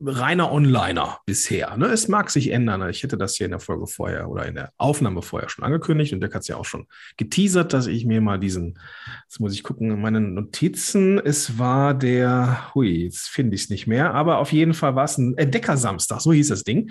reiner 0.00 0.52
Onliner 0.52 1.18
bisher. 1.26 1.76
Ne? 1.76 1.86
Es 1.86 2.08
mag 2.08 2.30
sich 2.30 2.50
ändern. 2.50 2.88
Ich 2.88 3.02
hätte 3.02 3.18
das 3.18 3.36
hier 3.36 3.46
in 3.46 3.50
der 3.50 3.60
Folge 3.60 3.86
vorher 3.86 4.28
oder 4.28 4.46
in 4.46 4.54
der 4.54 4.72
Aufnahme 4.76 5.22
vorher 5.22 5.48
schon 5.48 5.64
angekündigt 5.64 6.12
und 6.12 6.20
der 6.20 6.30
hat 6.30 6.42
es 6.42 6.48
ja 6.48 6.56
auch 6.56 6.64
schon 6.64 6.86
geteasert, 7.16 7.72
dass 7.72 7.86
ich 7.86 8.04
mir 8.06 8.20
mal 8.20 8.38
diesen, 8.38 8.78
jetzt 9.24 9.40
muss 9.40 9.54
ich 9.54 9.62
gucken, 9.62 10.00
meine 10.00 10.20
Notizen, 10.20 11.18
es 11.18 11.58
war 11.58 11.94
der, 11.94 12.72
hui, 12.74 13.04
jetzt 13.04 13.28
finde 13.28 13.56
ich 13.56 13.62
es 13.62 13.70
nicht 13.70 13.86
mehr, 13.86 14.14
aber 14.14 14.38
auf 14.38 14.52
jeden 14.52 14.74
Fall 14.74 14.94
war 14.94 15.04
es 15.04 15.18
ein 15.18 15.36
Entdeckersamstag, 15.36 16.20
so 16.20 16.32
hieß 16.32 16.48
das 16.48 16.64
Ding. 16.64 16.90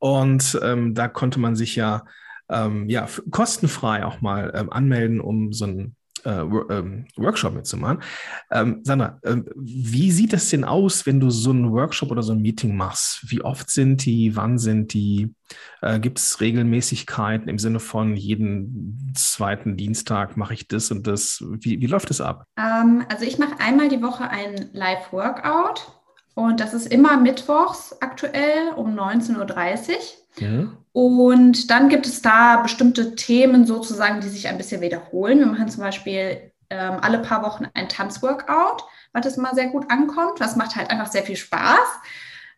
Und 0.00 0.58
ähm, 0.62 0.94
da 0.94 1.08
konnte 1.08 1.38
man 1.38 1.54
sich 1.54 1.76
ja, 1.76 2.04
ähm, 2.48 2.88
ja 2.88 3.06
kostenfrei 3.30 4.04
auch 4.04 4.22
mal 4.22 4.50
ähm, 4.54 4.70
anmelden, 4.70 5.20
um 5.20 5.52
so 5.52 5.66
ein 5.66 5.78
äh, 5.80 5.99
Workshop 6.24 7.54
mitzumachen. 7.54 8.02
Ähm, 8.50 8.80
Sandra, 8.82 9.18
äh, 9.22 9.36
wie 9.56 10.10
sieht 10.10 10.32
es 10.32 10.50
denn 10.50 10.64
aus, 10.64 11.06
wenn 11.06 11.20
du 11.20 11.30
so 11.30 11.50
einen 11.50 11.72
Workshop 11.72 12.10
oder 12.10 12.22
so 12.22 12.32
ein 12.32 12.42
Meeting 12.42 12.76
machst? 12.76 13.30
Wie 13.30 13.42
oft 13.42 13.70
sind 13.70 14.04
die? 14.04 14.36
Wann 14.36 14.58
sind 14.58 14.92
die? 14.92 15.34
Äh, 15.82 16.00
Gibt 16.00 16.18
es 16.18 16.40
Regelmäßigkeiten 16.40 17.48
im 17.48 17.58
Sinne 17.58 17.80
von 17.80 18.16
jeden 18.16 19.12
zweiten 19.16 19.76
Dienstag 19.76 20.36
mache 20.36 20.54
ich 20.54 20.68
das 20.68 20.90
und 20.90 21.06
das? 21.06 21.42
Wie, 21.60 21.80
wie 21.80 21.86
läuft 21.86 22.10
es 22.10 22.20
ab? 22.20 22.44
Ähm, 22.58 23.04
also 23.08 23.24
ich 23.24 23.38
mache 23.38 23.58
einmal 23.58 23.88
die 23.88 24.02
Woche 24.02 24.28
ein 24.28 24.70
Live-Workout 24.72 26.00
und 26.34 26.60
das 26.60 26.74
ist 26.74 26.86
immer 26.86 27.16
mittwochs 27.16 27.96
aktuell 28.00 28.72
um 28.76 28.98
19.30 28.98 29.90
Uhr. 29.90 29.96
Mhm. 30.38 30.76
Und 30.92 31.70
dann 31.70 31.88
gibt 31.88 32.06
es 32.06 32.22
da 32.22 32.56
bestimmte 32.62 33.14
Themen 33.14 33.66
sozusagen, 33.66 34.20
die 34.20 34.28
sich 34.28 34.48
ein 34.48 34.58
bisschen 34.58 34.80
wiederholen. 34.80 35.38
Wir 35.38 35.46
machen 35.46 35.68
zum 35.68 35.82
Beispiel 35.82 36.52
ähm, 36.68 36.98
alle 37.00 37.18
paar 37.18 37.42
Wochen 37.42 37.66
ein 37.74 37.88
Tanzworkout, 37.88 38.84
was 39.12 39.24
das 39.24 39.36
immer 39.36 39.54
sehr 39.54 39.68
gut 39.68 39.90
ankommt. 39.90 40.40
Das 40.40 40.56
macht 40.56 40.76
halt 40.76 40.90
einfach 40.90 41.10
sehr 41.10 41.22
viel 41.22 41.36
Spaß. 41.36 41.78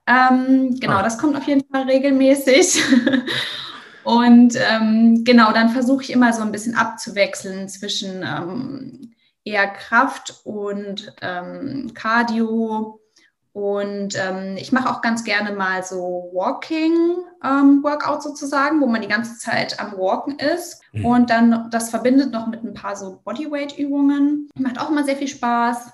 Ähm, 0.07 0.79
genau, 0.81 0.99
ah. 0.99 1.03
das 1.03 1.19
kommt 1.19 1.37
auf 1.37 1.47
jeden 1.47 1.65
Fall 1.71 1.83
regelmäßig. 1.83 2.83
Und 4.05 4.57
ähm, 4.57 5.23
genau, 5.25 5.53
dann 5.53 5.69
versuche 5.69 6.03
ich 6.03 6.13
immer 6.13 6.33
so 6.33 6.43
ein 6.43 6.53
bisschen 6.53 6.75
abzuwechseln 6.75 7.69
zwischen 7.69 8.25
ähm, 8.25 9.15
eher 9.45 9.69
Kraft 9.69 10.41
und 10.45 11.15
ähm, 11.21 11.93
Cardio 11.95 13.01
und 13.53 14.17
ähm, 14.17 14.57
ich 14.57 14.73
mache 14.73 14.89
auch 14.89 15.03
ganz 15.03 15.25
gerne 15.25 15.53
mal 15.53 15.85
so 15.85 16.31
Walking-Workout 16.33 18.15
ähm, 18.15 18.21
sozusagen, 18.23 18.81
wo 18.81 18.87
man 18.87 19.03
die 19.03 19.09
ganze 19.09 19.37
Zeit 19.37 19.79
am 19.79 19.93
Walken 19.93 20.39
ist. 20.39 20.81
Mhm. 20.93 21.05
Und 21.05 21.31
dann 21.31 21.69
das 21.71 21.91
verbindet 21.91 22.33
noch 22.33 22.47
mit 22.47 22.65
ein 22.65 22.73
paar 22.73 22.97
so 22.97 23.21
Bodyweight-Übungen. 23.25 24.49
Macht 24.55 24.81
auch 24.81 24.89
immer 24.89 25.05
sehr 25.05 25.17
viel 25.17 25.29
Spaß. 25.29 25.93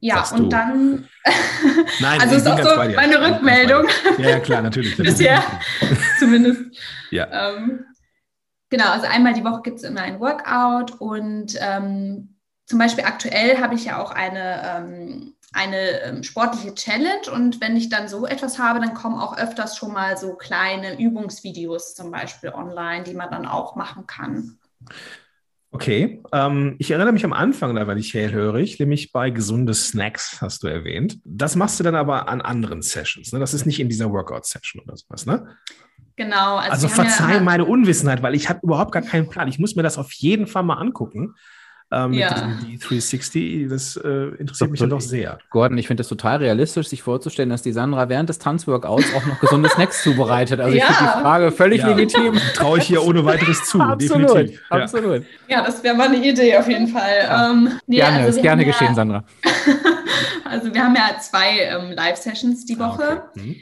Ja, 0.00 0.16
Sagst 0.16 0.32
und 0.32 0.44
du. 0.44 0.48
dann. 0.48 1.08
Nein, 2.00 2.20
also 2.22 2.36
ist 2.36 2.46
auch 2.46 2.58
so 2.58 2.76
meine 2.76 3.20
Rückmeldung. 3.20 3.86
Ja, 4.16 4.30
ja, 4.30 4.40
klar, 4.40 4.62
natürlich. 4.62 4.96
Bisher 4.96 5.42
zumindest. 6.18 6.62
Ja. 7.10 7.50
Ähm, 7.50 7.84
genau, 8.70 8.92
also 8.92 9.06
einmal 9.06 9.34
die 9.34 9.44
Woche 9.44 9.60
gibt 9.62 9.78
es 9.78 9.84
immer 9.84 10.00
ein 10.00 10.20
Workout 10.20 11.00
und 11.00 11.54
ähm, 11.60 12.36
zum 12.64 12.78
Beispiel 12.78 13.04
aktuell 13.04 13.60
habe 13.60 13.74
ich 13.74 13.84
ja 13.84 14.02
auch 14.02 14.10
eine 14.10 14.62
ähm, 14.64 15.35
eine 15.56 16.02
ähm, 16.02 16.22
sportliche 16.22 16.74
Challenge 16.74 17.30
und 17.32 17.60
wenn 17.60 17.76
ich 17.76 17.88
dann 17.88 18.08
so 18.08 18.26
etwas 18.26 18.58
habe, 18.58 18.78
dann 18.78 18.94
kommen 18.94 19.18
auch 19.18 19.36
öfters 19.38 19.76
schon 19.76 19.92
mal 19.92 20.16
so 20.16 20.34
kleine 20.34 21.00
Übungsvideos 21.00 21.94
zum 21.94 22.10
Beispiel 22.10 22.50
online, 22.50 23.04
die 23.04 23.14
man 23.14 23.30
dann 23.30 23.46
auch 23.46 23.74
machen 23.74 24.06
kann. 24.06 24.58
Okay, 25.72 26.22
ähm, 26.32 26.76
ich 26.78 26.90
erinnere 26.90 27.12
mich 27.12 27.24
am 27.24 27.32
Anfang, 27.32 27.74
da 27.74 27.86
war 27.86 27.96
ich 27.96 28.14
hellhörig, 28.14 28.78
nämlich 28.78 29.12
bei 29.12 29.30
gesunde 29.30 29.74
Snacks, 29.74 30.40
hast 30.40 30.62
du 30.62 30.68
erwähnt. 30.68 31.18
Das 31.24 31.56
machst 31.56 31.80
du 31.80 31.84
dann 31.84 31.94
aber 31.94 32.28
an 32.28 32.40
anderen 32.40 32.82
Sessions, 32.82 33.32
ne? 33.32 33.40
Das 33.40 33.52
ist 33.52 33.66
nicht 33.66 33.80
in 33.80 33.88
dieser 33.88 34.10
Workout-Session 34.10 34.82
oder 34.82 34.96
sowas, 34.96 35.26
ne? 35.26 35.56
Genau. 36.16 36.56
Also, 36.56 36.86
also 36.86 36.88
verzeih 36.88 37.34
ja, 37.34 37.40
meine 37.40 37.64
Unwissenheit, 37.64 38.22
weil 38.22 38.34
ich 38.34 38.48
habe 38.48 38.60
überhaupt 38.62 38.92
gar 38.92 39.02
keinen 39.02 39.28
Plan. 39.28 39.48
Ich 39.48 39.58
muss 39.58 39.76
mir 39.76 39.82
das 39.82 39.98
auf 39.98 40.12
jeden 40.12 40.46
Fall 40.46 40.62
mal 40.62 40.78
angucken 40.78 41.34
ähm, 41.92 42.12
ja. 42.12 42.46
mit 42.46 42.80
diesem 42.80 42.98
D360. 42.98 43.68
Das 43.68 43.96
äh, 43.96 44.34
interessiert 44.38 44.70
mich 44.70 44.80
ja 44.80 44.86
doch 44.86 45.00
sehr. 45.00 45.38
Gordon, 45.50 45.78
ich 45.78 45.86
finde 45.86 46.02
es 46.02 46.08
total 46.08 46.38
realistisch, 46.38 46.88
sich 46.88 47.02
vorzustellen, 47.02 47.50
dass 47.50 47.62
die 47.62 47.72
Sandra 47.72 48.08
während 48.08 48.28
des 48.28 48.38
Tanzworkouts 48.38 49.14
auch 49.14 49.24
noch 49.26 49.40
gesunde 49.40 49.68
Snacks 49.68 50.02
zubereitet. 50.02 50.60
Also 50.60 50.76
ja. 50.76 50.84
ich 50.84 50.96
finde 50.96 51.12
die 51.14 51.20
Frage 51.20 51.52
völlig 51.52 51.80
ja. 51.80 51.88
legitim. 51.88 52.34
Traue 52.54 52.78
ich 52.78 52.84
hier 52.84 53.04
ohne 53.04 53.24
weiteres 53.24 53.64
zu. 53.64 53.80
absolut, 53.80 54.30
definitiv. 54.30 54.62
absolut. 54.70 55.24
Ja, 55.48 55.64
das 55.64 55.82
wäre 55.82 55.94
mal 55.94 56.08
eine 56.08 56.24
Idee 56.24 56.56
auf 56.56 56.68
jeden 56.68 56.88
Fall. 56.88 57.28
Ähm, 57.30 57.78
nee, 57.86 57.96
gerne, 57.96 58.18
also 58.18 58.36
ist 58.36 58.42
gerne 58.42 58.64
geschehen, 58.64 58.94
Sandra. 58.94 59.24
also 60.44 60.74
wir 60.74 60.82
haben 60.82 60.96
ja 60.96 61.18
zwei 61.20 61.60
ähm, 61.60 61.92
Live-Sessions 61.92 62.64
die 62.64 62.76
ah, 62.80 62.88
Woche. 62.88 63.22
Okay. 63.30 63.40
Mhm. 63.40 63.56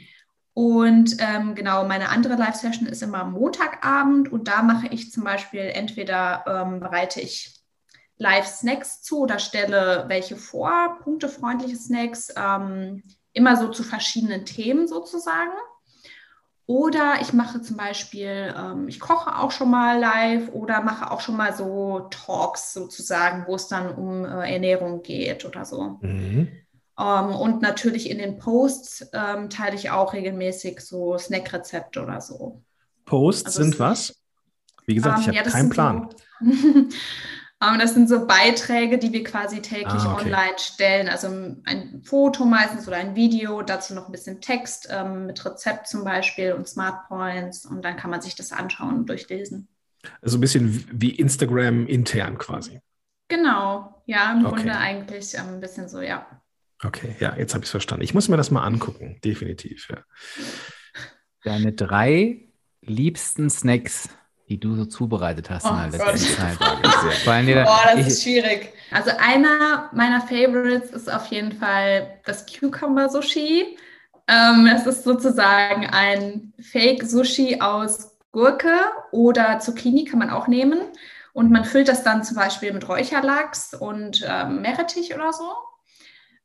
Und 0.57 1.17
ähm, 1.19 1.53
genau, 1.53 1.85
meine 1.85 2.07
andere 2.07 2.35
Live-Session 2.35 2.87
ist 2.87 3.03
immer 3.03 3.25
Montagabend 3.25 4.31
und 4.31 4.47
da 4.47 4.63
mache 4.63 4.87
ich 4.89 5.11
zum 5.11 5.25
Beispiel 5.25 5.69
entweder 5.73 6.45
ähm, 6.47 6.79
bereite 6.79 7.19
ich 7.19 7.55
Live-Snacks 8.17 9.01
zu 9.01 9.19
oder 9.19 9.39
stelle 9.39 10.05
welche 10.07 10.35
vor, 10.35 10.99
punktefreundliche 11.03 11.75
Snacks, 11.75 12.33
ähm, 12.37 13.03
immer 13.33 13.57
so 13.57 13.69
zu 13.69 13.83
verschiedenen 13.83 14.45
Themen 14.45 14.87
sozusagen. 14.87 15.51
Oder 16.67 17.17
ich 17.21 17.31
mache 17.31 17.61
zum 17.61 17.77
Beispiel, 17.77 18.53
ähm, 18.57 18.87
ich 18.87 18.99
koche 18.99 19.37
auch 19.37 19.51
schon 19.51 19.69
mal 19.69 19.99
live 19.99 20.49
oder 20.51 20.81
mache 20.81 21.11
auch 21.11 21.21
schon 21.21 21.37
mal 21.37 21.55
so 21.55 22.07
Talks 22.09 22.73
sozusagen, 22.73 23.45
wo 23.47 23.55
es 23.55 23.67
dann 23.67 23.93
um 23.93 24.25
äh, 24.25 24.51
Ernährung 24.51 25.03
geht 25.03 25.45
oder 25.45 25.63
so. 25.63 25.99
Mhm. 26.01 26.47
Ähm, 26.99 27.35
und 27.35 27.61
natürlich 27.61 28.09
in 28.09 28.17
den 28.17 28.39
Posts 28.39 29.09
ähm, 29.13 29.49
teile 29.51 29.75
ich 29.75 29.91
auch 29.91 30.13
regelmäßig 30.13 30.79
so 30.79 31.17
Snackrezepte 31.17 32.01
oder 32.01 32.19
so. 32.21 32.63
Posts 33.05 33.45
also 33.45 33.63
sind 33.63 33.79
was? 33.79 34.15
Wie 34.87 34.95
gesagt, 34.95 35.19
ich 35.19 35.27
ähm, 35.27 35.35
habe 35.35 35.45
ja, 35.45 35.51
keinen 35.51 35.69
Plan. 35.69 36.09
So 36.39 36.45
Ähm, 37.67 37.79
das 37.79 37.93
sind 37.93 38.09
so 38.09 38.25
Beiträge, 38.25 38.97
die 38.97 39.11
wir 39.11 39.23
quasi 39.23 39.61
täglich 39.61 39.87
ah, 39.87 40.13
okay. 40.13 40.25
online 40.25 40.57
stellen. 40.57 41.09
Also 41.09 41.27
ein 41.27 42.01
Foto 42.03 42.45
meistens 42.45 42.87
oder 42.87 42.97
ein 42.97 43.15
Video, 43.15 43.61
dazu 43.61 43.93
noch 43.93 44.07
ein 44.07 44.11
bisschen 44.11 44.41
Text 44.41 44.87
ähm, 44.91 45.27
mit 45.27 45.43
Rezept 45.45 45.87
zum 45.87 46.03
Beispiel 46.03 46.53
und 46.53 46.67
Smart 46.67 47.07
Points. 47.07 47.65
Und 47.65 47.83
dann 47.83 47.97
kann 47.97 48.11
man 48.11 48.21
sich 48.21 48.35
das 48.35 48.51
anschauen 48.51 48.95
und 48.95 49.09
durchlesen. 49.09 49.67
Also 50.21 50.37
ein 50.37 50.41
bisschen 50.41 50.85
wie 50.91 51.11
Instagram 51.11 51.87
intern 51.87 52.37
quasi. 52.37 52.81
Genau, 53.27 54.03
ja, 54.05 54.33
im 54.33 54.45
okay. 54.45 54.55
Grunde 54.55 54.77
eigentlich 54.77 55.33
ähm, 55.35 55.55
ein 55.55 55.59
bisschen 55.59 55.89
so, 55.89 56.01
ja. 56.01 56.27
Okay, 56.83 57.15
ja, 57.19 57.35
jetzt 57.35 57.53
habe 57.53 57.63
ich 57.63 57.67
es 57.67 57.71
verstanden. 57.71 58.03
Ich 58.03 58.13
muss 58.13 58.27
mir 58.27 58.37
das 58.37 58.51
mal 58.51 58.63
angucken, 58.63 59.19
definitiv. 59.23 59.89
Ja. 59.89 60.03
Deine 61.43 61.73
drei 61.73 62.49
liebsten 62.81 63.49
Snacks, 63.49 64.09
die 64.49 64.59
du 64.59 64.75
so 64.75 64.85
zubereitet 64.85 65.49
hast 65.49 65.65
oh 65.65 65.69
in 65.69 65.91
der 65.91 66.05
letzten 66.05 66.35
Zeit. 66.35 66.59
Boah, 66.59 67.79
das 67.95 68.07
ist 68.07 68.23
schwierig. 68.23 68.73
Also 68.91 69.11
einer 69.17 69.89
meiner 69.93 70.21
Favorites 70.21 70.91
ist 70.91 71.11
auf 71.11 71.27
jeden 71.27 71.51
Fall 71.51 72.19
das 72.25 72.45
Cucumber 72.45 73.09
Sushi. 73.09 73.77
Ähm, 74.27 74.67
es 74.67 74.85
ist 74.85 75.03
sozusagen 75.03 75.87
ein 75.87 76.53
Fake 76.59 77.03
Sushi 77.03 77.59
aus 77.59 78.17
Gurke 78.31 78.75
oder 79.11 79.59
Zucchini 79.59 80.03
kann 80.05 80.19
man 80.19 80.29
auch 80.29 80.47
nehmen. 80.47 80.79
Und 81.33 81.51
man 81.51 81.65
füllt 81.65 81.87
das 81.87 82.03
dann 82.03 82.23
zum 82.23 82.37
Beispiel 82.37 82.71
mit 82.71 82.87
Räucherlachs 82.87 83.73
und 83.73 84.23
ähm, 84.27 84.61
Meerrettich 84.61 85.13
oder 85.15 85.33
so. 85.33 85.51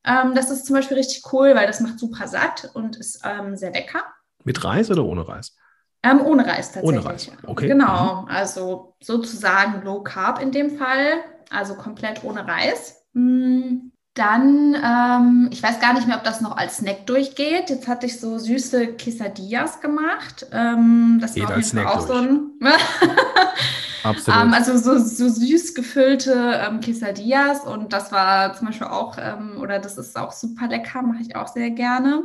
Ähm, 0.04 0.34
das 0.34 0.50
ist 0.50 0.66
zum 0.66 0.76
Beispiel 0.76 0.96
richtig 0.96 1.22
cool, 1.32 1.54
weil 1.54 1.66
das 1.66 1.80
macht 1.80 1.98
super 1.98 2.26
satt 2.26 2.70
und 2.74 2.96
ist 2.96 3.20
ähm, 3.24 3.56
sehr 3.56 3.70
lecker. 3.70 4.02
Mit 4.44 4.64
Reis 4.64 4.90
oder 4.90 5.04
ohne 5.04 5.28
Reis? 5.28 5.54
Ähm, 6.02 6.20
ohne 6.24 6.46
Reis 6.46 6.72
tatsächlich. 6.72 7.00
Ohne 7.00 7.04
Reis, 7.04 7.30
okay. 7.46 7.68
Genau, 7.68 8.22
mhm. 8.22 8.28
also 8.28 8.94
sozusagen 9.00 9.82
Low 9.84 10.02
Carb 10.02 10.40
in 10.40 10.50
dem 10.50 10.78
Fall, 10.78 11.22
also 11.50 11.74
komplett 11.74 12.24
ohne 12.24 12.46
Reis. 12.46 13.04
Mm, 13.12 13.90
dann, 14.14 14.74
ähm, 14.74 15.48
ich 15.52 15.62
weiß 15.62 15.78
gar 15.80 15.94
nicht 15.94 16.06
mehr, 16.06 16.16
ob 16.16 16.24
das 16.24 16.40
noch 16.40 16.56
als 16.56 16.78
Snack 16.78 17.06
durchgeht. 17.06 17.70
Jetzt 17.70 17.86
hatte 17.86 18.06
ich 18.06 18.18
so 18.18 18.38
süße 18.38 18.94
Quesadillas 18.94 19.80
gemacht. 19.80 20.46
Ähm, 20.52 21.18
das 21.20 21.34
Geht 21.34 21.48
war 21.48 21.56
jeden 21.56 21.68
Fall 21.68 21.86
auch 21.86 22.06
durch. 22.06 22.08
so 22.08 22.14
ein. 22.14 22.50
Absolut. 24.02 24.40
Ähm, 24.40 24.54
also 24.54 24.76
so, 24.78 24.98
so 24.98 25.28
süß 25.28 25.74
gefüllte 25.74 26.60
ähm, 26.66 26.80
Quesadillas 26.80 27.66
und 27.66 27.92
das 27.92 28.10
war 28.12 28.54
zum 28.54 28.68
Beispiel 28.68 28.86
auch, 28.86 29.16
ähm, 29.18 29.58
oder 29.60 29.78
das 29.78 29.98
ist 29.98 30.16
auch 30.18 30.32
super 30.32 30.68
lecker, 30.68 31.02
mache 31.02 31.22
ich 31.22 31.36
auch 31.36 31.48
sehr 31.48 31.70
gerne. 31.70 32.22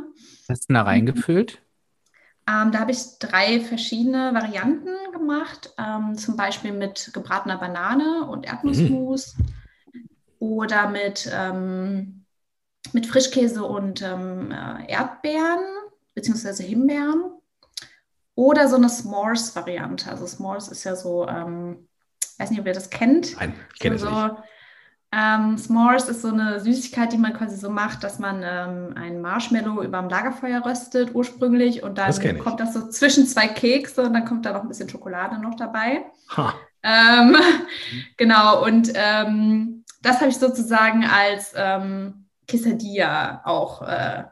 Hast 0.48 0.70
du 0.70 0.74
da 0.74 0.82
reingefüllt? 0.82 1.60
Ähm, 2.48 2.70
da 2.70 2.78
habe 2.78 2.92
ich 2.92 3.18
drei 3.18 3.60
verschiedene 3.60 4.32
Varianten 4.32 4.94
gemacht, 5.12 5.74
ähm, 5.78 6.16
zum 6.16 6.36
Beispiel 6.36 6.72
mit 6.72 7.10
gebratener 7.12 7.58
Banane 7.58 8.26
und 8.28 8.46
Erdnussmus 8.46 9.36
mhm. 9.36 10.08
oder 10.38 10.88
mit, 10.88 11.28
ähm, 11.32 12.24
mit 12.92 13.06
Frischkäse 13.06 13.64
und 13.64 14.00
ähm, 14.02 14.52
äh, 14.52 14.90
Erdbeeren 14.90 15.64
beziehungsweise 16.14 16.62
Himbeeren 16.62 17.32
oder 18.36 18.68
so 18.68 18.76
eine 18.76 18.88
S'mores-Variante. 18.88 20.08
Also 20.08 20.24
S'mores 20.24 20.70
ist 20.70 20.84
ja 20.84 20.94
so, 20.94 21.26
ähm, 21.26 21.88
weiß 22.38 22.50
nicht, 22.50 22.60
ob 22.60 22.66
ihr 22.66 22.72
das 22.72 22.90
kennt. 22.90 23.34
Nein, 23.36 23.54
ich 23.74 23.80
kenne 23.80 23.98
so, 23.98 24.06
es 24.06 24.12
nicht. 24.12 24.34
Ähm, 25.12 25.56
S'mores 25.56 26.08
ist 26.08 26.22
so 26.22 26.28
eine 26.28 26.60
Süßigkeit, 26.60 27.12
die 27.12 27.18
man 27.18 27.32
quasi 27.32 27.56
so 27.56 27.70
macht, 27.70 28.02
dass 28.02 28.18
man 28.18 28.42
ähm, 28.44 28.94
ein 28.96 29.20
Marshmallow 29.20 29.82
über 29.82 30.00
dem 30.00 30.08
Lagerfeuer 30.08 30.64
röstet 30.64 31.14
ursprünglich 31.14 31.82
und 31.82 31.96
dann 31.96 32.08
das 32.08 32.20
kommt 32.20 32.60
das 32.60 32.74
so 32.74 32.88
zwischen 32.88 33.26
zwei 33.26 33.46
Kekse 33.46 34.02
und 34.02 34.14
dann 34.14 34.24
kommt 34.24 34.44
da 34.44 34.52
noch 34.52 34.62
ein 34.62 34.68
bisschen 34.68 34.88
Schokolade 34.88 35.38
noch 35.40 35.54
dabei. 35.54 36.04
Ähm, 36.82 37.36
genau, 38.16 38.64
und 38.64 38.92
ähm, 38.94 39.84
das 40.02 40.20
habe 40.20 40.30
ich 40.30 40.38
sozusagen 40.38 41.04
als 41.04 41.52
ähm, 41.56 42.26
Quesadilla 42.48 43.42
auch 43.44 43.82
äh, 43.82 44.24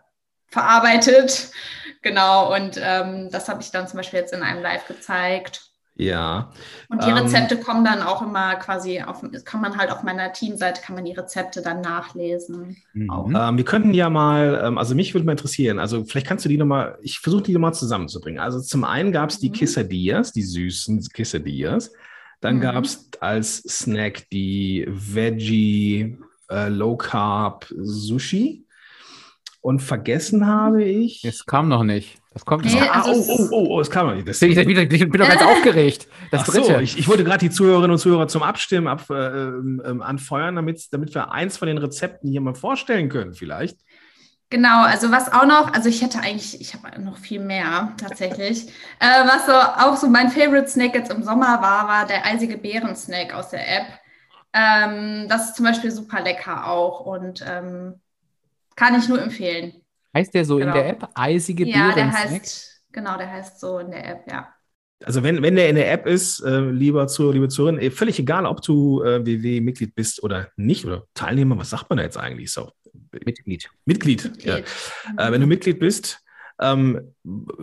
verarbeitet. 0.48 1.50
Genau, 2.04 2.54
und 2.54 2.78
ähm, 2.78 3.30
das 3.30 3.48
habe 3.48 3.62
ich 3.62 3.70
dann 3.70 3.88
zum 3.88 3.96
Beispiel 3.96 4.20
jetzt 4.20 4.34
in 4.34 4.42
einem 4.42 4.60
Live 4.60 4.86
gezeigt. 4.86 5.70
Ja. 5.96 6.50
Und 6.88 7.04
die 7.04 7.10
Rezepte 7.10 7.54
ähm, 7.54 7.62
kommen 7.62 7.84
dann 7.84 8.02
auch 8.02 8.20
immer 8.20 8.56
quasi 8.56 9.00
auf, 9.00 9.24
kann 9.44 9.60
man 9.60 9.76
halt 9.76 9.92
auf 9.92 10.02
meiner 10.02 10.32
Teamseite, 10.32 10.82
kann 10.82 10.96
man 10.96 11.04
die 11.04 11.12
Rezepte 11.12 11.62
dann 11.62 11.82
nachlesen. 11.82 12.76
Mhm. 12.94 13.36
Ähm, 13.36 13.56
wir 13.56 13.64
könnten 13.64 13.94
ja 13.94 14.10
mal, 14.10 14.60
ähm, 14.64 14.76
also 14.76 14.96
mich 14.96 15.14
würde 15.14 15.24
mal 15.24 15.32
interessieren, 15.32 15.78
also 15.78 16.04
vielleicht 16.04 16.26
kannst 16.26 16.44
du 16.44 16.48
die 16.48 16.58
nochmal, 16.58 16.98
ich 17.00 17.20
versuche 17.20 17.44
die 17.44 17.52
nochmal 17.52 17.74
zusammenzubringen. 17.74 18.40
Also 18.40 18.60
zum 18.60 18.82
einen 18.82 19.12
gab 19.12 19.30
es 19.30 19.38
die 19.38 19.50
mhm. 19.50 19.54
Quesadillas, 19.54 20.32
die 20.32 20.42
süßen 20.42 21.00
Quesadillas. 21.12 21.92
Dann 22.40 22.56
mhm. 22.56 22.60
gab 22.60 22.84
es 22.84 23.08
als 23.20 23.58
Snack 23.58 24.28
die 24.30 24.86
Veggie 24.88 26.18
äh, 26.50 26.68
Low 26.68 26.96
Carb 26.96 27.72
Sushi. 27.78 28.66
Und 29.60 29.80
vergessen 29.80 30.46
habe 30.46 30.84
ich. 30.84 31.24
Es 31.24 31.46
kam 31.46 31.70
noch 31.70 31.84
nicht. 31.84 32.20
Das 32.34 32.44
kommt 32.44 32.64
nee, 32.64 32.80
ah, 32.80 33.04
oh, 33.06 33.24
oh, 33.28 33.48
oh, 33.52 33.66
oh, 33.70 33.80
es 33.80 33.88
kam 33.88 34.08
noch 34.08 34.14
nicht. 34.16 34.26
Das 34.26 34.42
ich, 34.42 34.56
ich, 34.56 34.66
bin 34.66 35.12
doch 35.12 35.28
ganz 35.28 35.40
aufgeregt. 35.40 36.08
Das 36.32 36.42
Ach 36.42 36.46
dritte. 36.46 36.64
So, 36.66 36.78
ich, 36.78 36.98
ich 36.98 37.06
wollte 37.06 37.22
gerade 37.22 37.38
die 37.38 37.50
Zuhörerinnen 37.50 37.92
und 37.92 37.98
Zuhörer 37.98 38.26
zum 38.26 38.42
Abstimmen 38.42 38.88
ab, 38.88 39.08
äh, 39.08 39.14
äh, 39.14 40.00
anfeuern, 40.00 40.56
damit, 40.56 40.92
damit 40.92 41.14
wir 41.14 41.30
eins 41.30 41.56
von 41.56 41.68
den 41.68 41.78
Rezepten 41.78 42.28
hier 42.28 42.40
mal 42.40 42.56
vorstellen 42.56 43.08
können, 43.08 43.34
vielleicht. 43.34 43.78
Genau, 44.50 44.82
also 44.82 45.12
was 45.12 45.32
auch 45.32 45.46
noch, 45.46 45.72
also 45.72 45.88
ich 45.88 46.02
hätte 46.02 46.20
eigentlich, 46.20 46.60
ich 46.60 46.74
habe 46.74 47.00
noch 47.00 47.18
viel 47.18 47.40
mehr 47.40 47.92
tatsächlich. 47.98 48.66
äh, 48.98 49.24
was 49.24 49.46
so 49.46 49.52
auch 49.52 49.96
so 49.96 50.08
mein 50.08 50.28
Favorite 50.28 50.68
Snack 50.68 50.94
jetzt 50.94 51.12
im 51.12 51.22
Sommer 51.22 51.62
war, 51.62 51.86
war 51.86 52.06
der 52.06 52.26
eisige 52.26 52.58
Beeren-Snack 52.58 53.32
aus 53.32 53.50
der 53.50 53.60
App. 53.60 53.86
Ähm, 54.52 55.28
das 55.28 55.50
ist 55.50 55.56
zum 55.56 55.66
Beispiel 55.66 55.92
super 55.92 56.20
lecker 56.20 56.66
auch 56.66 57.00
und 57.00 57.44
ähm, 57.48 58.00
kann 58.74 58.98
ich 58.98 59.08
nur 59.08 59.22
empfehlen. 59.22 59.83
Heißt 60.14 60.34
der 60.34 60.44
so 60.44 60.56
genau. 60.56 60.68
in 60.68 60.74
der 60.74 60.88
App? 60.88 61.08
Eisige 61.14 61.66
Ja, 61.66 61.92
der 61.92 62.12
heißt, 62.12 62.84
genau, 62.92 63.18
der 63.18 63.30
heißt 63.30 63.60
so 63.60 63.78
in 63.78 63.90
der 63.90 64.08
App, 64.08 64.30
ja. 64.30 64.48
Also 65.04 65.22
wenn, 65.22 65.42
wenn 65.42 65.56
der 65.56 65.68
in 65.68 65.76
der 65.76 65.92
App 65.92 66.06
ist, 66.06 66.40
äh, 66.40 66.60
lieber 66.60 67.06
Zuhörer, 67.08 67.34
liebe 67.34 67.48
Zuhörerin, 67.48 67.80
eh, 67.80 67.90
völlig 67.90 68.18
egal, 68.18 68.46
ob 68.46 68.62
du 68.62 69.02
äh, 69.02 69.26
WW-Mitglied 69.26 69.94
bist 69.94 70.22
oder 70.22 70.48
nicht, 70.56 70.84
oder 70.86 71.04
Teilnehmer, 71.14 71.58
was 71.58 71.70
sagt 71.70 71.90
man 71.90 71.98
da 71.98 72.04
jetzt 72.04 72.16
eigentlich 72.16 72.52
so? 72.52 72.70
Mitglied. 73.12 73.68
Mitglied, 73.84 74.24
Mitglied. 74.24 74.44
ja. 74.44 74.58
Mhm. 74.58 75.18
Äh, 75.18 75.32
wenn 75.32 75.40
du 75.40 75.46
Mitglied 75.46 75.78
bist, 75.78 76.20
ähm, 76.60 77.14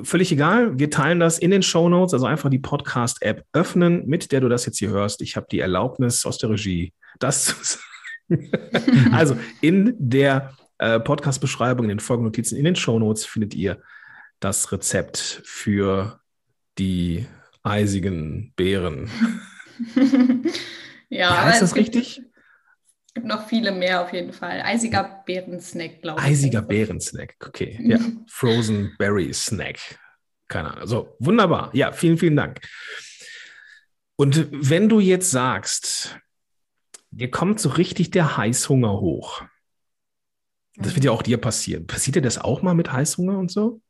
völlig 0.03 0.31
egal, 0.31 0.77
wir 0.77 0.89
teilen 0.89 1.19
das 1.19 1.39
in 1.39 1.51
den 1.51 1.63
Show 1.63 1.87
Notes, 1.87 2.13
also 2.13 2.25
einfach 2.25 2.49
die 2.49 2.59
Podcast-App 2.59 3.45
öffnen, 3.53 4.05
mit 4.05 4.31
der 4.31 4.41
du 4.41 4.49
das 4.49 4.65
jetzt 4.65 4.79
hier 4.79 4.89
hörst. 4.89 5.21
Ich 5.21 5.37
habe 5.37 5.47
die 5.49 5.59
Erlaubnis 5.59 6.25
aus 6.25 6.37
der 6.37 6.49
Regie, 6.49 6.93
das 7.19 7.45
zu 7.45 7.55
sagen. 7.61 9.13
also 9.13 9.37
in 9.61 9.95
der 9.97 10.53
äh, 10.81 10.99
Podcast-Beschreibung, 10.99 11.85
in 11.85 11.89
den 11.89 11.99
Folgennotizen, 11.99 12.57
in 12.57 12.65
den 12.65 12.75
Shownotes 12.75 13.23
findet 13.23 13.53
ihr 13.53 13.81
das 14.39 14.71
Rezept 14.71 15.41
für 15.45 16.19
die 16.79 17.27
eisigen 17.61 18.51
Beeren. 18.55 19.09
ja, 21.09 21.29
ja 21.29 21.45
heißt 21.45 21.61
das 21.61 21.75
richtig? 21.75 22.23
Es 23.05 23.13
gibt 23.13 23.27
noch 23.27 23.47
viele 23.47 23.71
mehr 23.71 24.01
auf 24.01 24.11
jeden 24.11 24.33
Fall. 24.33 24.61
Eisiger 24.61 25.21
Beerensnack, 25.25 26.01
glaube 26.01 26.19
ich. 26.19 26.25
Eisiger 26.25 26.63
Beerensnack, 26.63 27.35
okay. 27.45 27.79
Ja, 27.83 27.99
Frozen 28.27 28.95
Berry 28.97 29.31
Snack. 29.33 29.77
Keine 30.47 30.71
Ahnung. 30.73 30.87
So, 30.87 31.15
wunderbar. 31.19 31.69
Ja, 31.73 31.91
vielen, 31.91 32.17
vielen 32.17 32.35
Dank. 32.35 32.59
Und 34.15 34.47
wenn 34.51 34.89
du 34.89 34.99
jetzt 34.99 35.29
sagst, 35.29 36.17
dir 37.11 37.29
kommt 37.29 37.59
so 37.59 37.69
richtig 37.69 38.09
der 38.09 38.37
Heißhunger 38.37 38.99
hoch, 38.99 39.43
das 40.77 40.95
wird 40.95 41.05
ja 41.05 41.11
auch 41.11 41.21
dir 41.23 41.37
passieren. 41.39 41.87
Passiert 41.87 42.15
dir 42.17 42.21
das 42.21 42.37
auch 42.39 42.61
mal 42.61 42.73
mit 42.75 42.91
Heißhunger 42.91 43.37
und 43.37 43.51
so? 43.51 43.81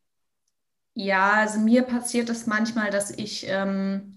Ja, 0.93 1.33
also 1.33 1.59
mir 1.59 1.83
passiert 1.83 2.29
es 2.29 2.39
das 2.39 2.47
manchmal, 2.47 2.91
dass 2.91 3.11
ich 3.11 3.45
ähm, 3.47 4.13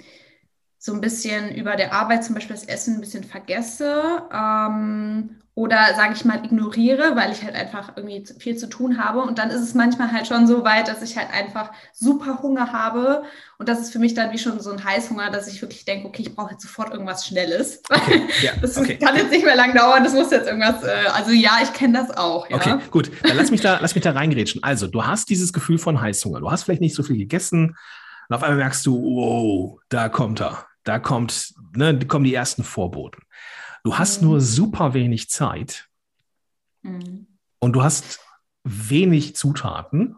so 0.84 0.92
ein 0.92 1.00
bisschen 1.00 1.54
über 1.54 1.76
der 1.76 1.94
Arbeit 1.94 2.24
zum 2.24 2.34
Beispiel 2.34 2.54
das 2.54 2.66
Essen 2.66 2.96
ein 2.96 3.00
bisschen 3.00 3.24
vergesse 3.24 4.22
ähm, 4.30 5.36
oder 5.54 5.78
sage 5.96 6.12
ich 6.12 6.26
mal 6.26 6.44
ignoriere, 6.44 7.16
weil 7.16 7.32
ich 7.32 7.42
halt 7.42 7.54
einfach 7.54 7.96
irgendwie 7.96 8.22
viel 8.38 8.58
zu 8.58 8.68
tun 8.68 9.02
habe. 9.02 9.20
Und 9.22 9.38
dann 9.38 9.48
ist 9.48 9.62
es 9.62 9.72
manchmal 9.72 10.12
halt 10.12 10.26
schon 10.26 10.46
so 10.46 10.62
weit, 10.62 10.88
dass 10.88 11.00
ich 11.00 11.16
halt 11.16 11.28
einfach 11.32 11.70
super 11.94 12.42
Hunger 12.42 12.70
habe. 12.74 13.22
Und 13.56 13.70
das 13.70 13.80
ist 13.80 13.92
für 13.92 13.98
mich 13.98 14.12
dann 14.12 14.30
wie 14.32 14.36
schon 14.36 14.60
so 14.60 14.72
ein 14.72 14.84
Heißhunger, 14.84 15.30
dass 15.30 15.48
ich 15.48 15.62
wirklich 15.62 15.86
denke, 15.86 16.06
okay, 16.06 16.20
ich 16.20 16.34
brauche 16.34 16.50
jetzt 16.52 16.60
sofort 16.60 16.92
irgendwas 16.92 17.26
Schnelles. 17.26 17.80
Okay, 17.88 18.20
ja, 18.42 18.52
das 18.60 18.76
okay. 18.76 18.98
kann 18.98 19.16
jetzt 19.16 19.30
nicht 19.30 19.46
mehr 19.46 19.56
lang 19.56 19.74
dauern, 19.74 20.04
das 20.04 20.12
muss 20.12 20.30
jetzt 20.32 20.46
irgendwas, 20.46 20.84
äh, 20.84 21.08
also 21.14 21.30
ja, 21.30 21.60
ich 21.62 21.72
kenne 21.72 21.98
das 21.98 22.14
auch. 22.14 22.50
Ja. 22.50 22.56
Okay, 22.56 22.76
gut. 22.90 23.10
Dann 23.22 23.38
lass 23.38 23.50
mich 23.50 23.62
da, 23.62 23.78
lass 23.80 23.94
mich 23.94 24.04
da 24.04 24.10
reingrätschen. 24.10 24.62
Also, 24.62 24.86
du 24.86 25.06
hast 25.06 25.30
dieses 25.30 25.54
Gefühl 25.54 25.78
von 25.78 25.98
Heißhunger. 25.98 26.40
Du 26.40 26.50
hast 26.50 26.64
vielleicht 26.64 26.82
nicht 26.82 26.94
so 26.94 27.02
viel 27.02 27.16
gegessen. 27.16 27.74
Und 28.28 28.36
auf 28.36 28.42
einmal 28.42 28.58
merkst 28.58 28.84
du, 28.84 29.00
wow, 29.00 29.80
da 29.88 30.10
kommt 30.10 30.42
er. 30.42 30.66
Da 30.84 30.98
kommt, 30.98 31.54
ne, 31.74 31.98
kommen 32.06 32.24
die 32.24 32.34
ersten 32.34 32.62
Vorboten. 32.62 33.22
Du 33.82 33.98
hast 33.98 34.22
mhm. 34.22 34.28
nur 34.28 34.40
super 34.40 34.94
wenig 34.94 35.28
Zeit 35.28 35.88
mhm. 36.82 37.26
und 37.58 37.72
du 37.72 37.82
hast 37.82 38.20
wenig 38.64 39.36
Zutaten. 39.36 40.16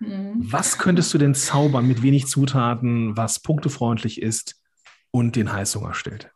Mhm. 0.00 0.34
Was 0.38 0.78
könntest 0.78 1.12
du 1.12 1.18
denn 1.18 1.34
zaubern 1.34 1.86
mit 1.86 2.02
wenig 2.02 2.26
Zutaten, 2.26 3.16
was 3.16 3.40
punktefreundlich 3.40 4.22
ist 4.22 4.60
und 5.10 5.36
den 5.36 5.52
Heißhunger 5.52 5.94
stillt? 5.94 6.30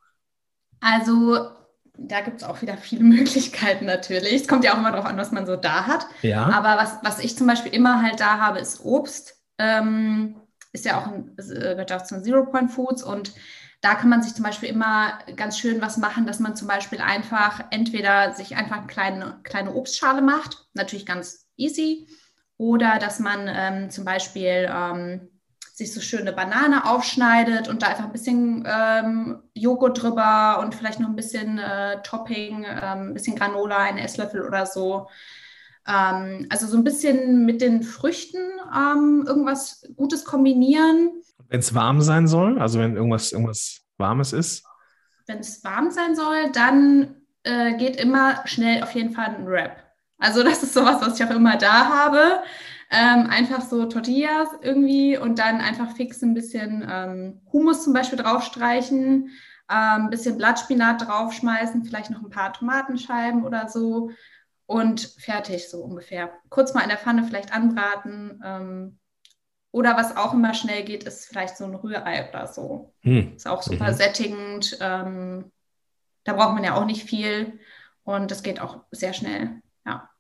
Also, 0.80 1.50
da 1.96 2.20
gibt 2.22 2.38
es 2.38 2.44
auch 2.44 2.60
wieder 2.62 2.76
viele 2.76 3.04
Möglichkeiten 3.04 3.86
natürlich. 3.86 4.42
Es 4.42 4.48
kommt 4.48 4.64
ja 4.64 4.74
auch 4.74 4.78
immer 4.78 4.90
darauf 4.90 5.06
an, 5.06 5.16
was 5.16 5.32
man 5.32 5.46
so 5.46 5.56
da 5.56 5.86
hat. 5.86 6.06
Ja. 6.22 6.46
Aber 6.46 6.82
was, 6.82 6.98
was 7.02 7.20
ich 7.20 7.36
zum 7.36 7.46
Beispiel 7.46 7.72
immer 7.72 8.02
halt 8.02 8.20
da 8.20 8.38
habe, 8.38 8.58
ist 8.58 8.84
Obst. 8.84 9.36
Ähm, 9.58 10.36
ist 10.72 10.86
ja 10.86 10.98
auch 10.98 11.06
ein, 11.06 11.36
gehört 11.36 11.92
auch 11.92 12.02
zu 12.02 12.14
den 12.14 12.24
Zero 12.24 12.46
Point 12.46 12.70
Foods 12.70 13.02
und 13.02 13.34
da 13.82 13.96
kann 13.96 14.08
man 14.08 14.22
sich 14.22 14.34
zum 14.34 14.44
Beispiel 14.44 14.68
immer 14.68 15.18
ganz 15.36 15.58
schön 15.58 15.82
was 15.82 15.96
machen, 15.96 16.24
dass 16.24 16.38
man 16.38 16.56
zum 16.56 16.68
Beispiel 16.68 17.00
einfach 17.00 17.64
entweder 17.70 18.32
sich 18.32 18.56
einfach 18.56 18.78
eine 18.78 18.86
kleine, 18.86 19.40
kleine 19.42 19.74
Obstschale 19.74 20.22
macht, 20.22 20.66
natürlich 20.72 21.04
ganz 21.04 21.48
easy, 21.56 22.06
oder 22.56 22.98
dass 23.00 23.18
man 23.18 23.50
ähm, 23.52 23.90
zum 23.90 24.04
Beispiel 24.04 24.70
ähm, 24.72 25.28
sich 25.74 25.92
so 25.92 26.00
schöne 26.00 26.32
Banane 26.32 26.88
aufschneidet 26.88 27.68
und 27.68 27.82
da 27.82 27.88
einfach 27.88 28.04
ein 28.04 28.12
bisschen 28.12 28.64
ähm, 28.66 29.42
Joghurt 29.52 30.00
drüber 30.00 30.60
und 30.60 30.76
vielleicht 30.76 31.00
noch 31.00 31.08
ein 31.08 31.16
bisschen 31.16 31.58
äh, 31.58 32.00
Topping, 32.02 32.64
ähm, 32.64 33.08
ein 33.08 33.14
bisschen 33.14 33.34
Granola, 33.34 33.78
ein 33.78 33.98
Esslöffel 33.98 34.46
oder 34.46 34.64
so. 34.64 35.08
Ähm, 35.88 36.46
also 36.50 36.68
so 36.68 36.76
ein 36.76 36.84
bisschen 36.84 37.44
mit 37.44 37.60
den 37.60 37.82
Früchten 37.82 38.38
ähm, 38.72 39.24
irgendwas 39.26 39.84
Gutes 39.96 40.24
kombinieren. 40.24 41.10
Wenn 41.52 41.60
es 41.60 41.74
warm 41.74 42.00
sein 42.00 42.26
soll, 42.26 42.58
also 42.58 42.78
wenn 42.78 42.96
irgendwas, 42.96 43.30
irgendwas 43.30 43.82
Warmes 43.98 44.32
ist? 44.32 44.64
Wenn 45.26 45.40
es 45.40 45.62
warm 45.62 45.90
sein 45.90 46.16
soll, 46.16 46.50
dann 46.50 47.16
äh, 47.42 47.76
geht 47.76 47.96
immer 47.96 48.40
schnell 48.46 48.82
auf 48.82 48.94
jeden 48.94 49.10
Fall 49.10 49.26
ein 49.26 49.46
Wrap. 49.46 49.76
Also 50.16 50.42
das 50.42 50.62
ist 50.62 50.72
sowas, 50.72 51.02
was 51.02 51.20
ich 51.20 51.26
auch 51.26 51.30
immer 51.30 51.58
da 51.58 51.90
habe. 51.90 52.42
Ähm, 52.90 53.26
einfach 53.28 53.60
so 53.60 53.84
Tortillas 53.84 54.48
irgendwie 54.62 55.18
und 55.18 55.38
dann 55.38 55.60
einfach 55.60 55.94
fix 55.94 56.22
ein 56.22 56.32
bisschen 56.32 56.88
ähm, 56.90 57.42
Hummus 57.52 57.84
zum 57.84 57.92
Beispiel 57.92 58.18
draufstreichen, 58.18 59.28
ein 59.66 60.00
ähm, 60.04 60.08
bisschen 60.08 60.38
Blattspinat 60.38 61.06
draufschmeißen, 61.06 61.84
vielleicht 61.84 62.08
noch 62.08 62.22
ein 62.22 62.30
paar 62.30 62.54
Tomatenscheiben 62.54 63.44
oder 63.44 63.68
so 63.68 64.10
und 64.64 65.02
fertig 65.18 65.68
so 65.68 65.82
ungefähr. 65.82 66.30
Kurz 66.48 66.72
mal 66.72 66.80
in 66.80 66.88
der 66.88 66.96
Pfanne 66.96 67.24
vielleicht 67.24 67.52
anbraten. 67.52 68.42
Oder 69.72 69.96
was 69.96 70.16
auch 70.16 70.34
immer 70.34 70.54
schnell 70.54 70.84
geht, 70.84 71.04
ist 71.04 71.26
vielleicht 71.26 71.56
so 71.56 71.64
ein 71.64 71.74
Rührei 71.74 72.28
oder 72.28 72.46
so. 72.46 72.92
Hm. 73.00 73.32
Ist 73.34 73.48
auch 73.48 73.62
super 73.62 73.90
mhm. 73.90 73.94
sättigend. 73.94 74.78
Ähm, 74.80 75.50
da 76.24 76.34
braucht 76.34 76.54
man 76.54 76.62
ja 76.62 76.76
auch 76.76 76.84
nicht 76.84 77.04
viel 77.04 77.58
und 78.04 78.30
das 78.30 78.42
geht 78.42 78.60
auch 78.60 78.84
sehr 78.90 79.14
schnell. 79.14 79.62
Ja. 79.84 80.10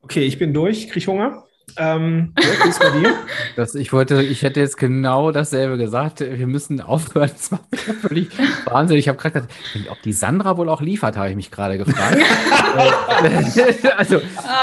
Okay, 0.00 0.24
ich 0.24 0.38
bin 0.38 0.52
durch, 0.52 0.88
kriege 0.88 1.06
Hunger. 1.06 1.46
Ähm, 1.76 2.32
bei 2.34 2.90
dir? 2.90 3.14
Das, 3.56 3.74
ich 3.76 3.92
wollte, 3.92 4.20
ich 4.22 4.42
hätte 4.42 4.58
jetzt 4.58 4.76
genau 4.76 5.30
dasselbe 5.30 5.78
gesagt. 5.78 6.20
Wir 6.20 6.46
müssen 6.46 6.80
aufhören. 6.80 7.30
Das 7.30 7.50
mich 7.50 8.00
völlig 8.00 8.28
Wahnsinn. 8.64 8.96
Ich 8.96 9.08
habe 9.08 9.16
gerade 9.18 9.42
gesagt, 9.42 9.54
ob 9.90 10.02
die 10.02 10.12
Sandra 10.12 10.56
wohl 10.56 10.68
auch 10.68 10.80
liefert, 10.80 11.16
habe 11.16 11.30
ich 11.30 11.36
mich 11.36 11.50
gerade 11.52 11.78
gefragt. 11.78 12.18
also 13.96 14.20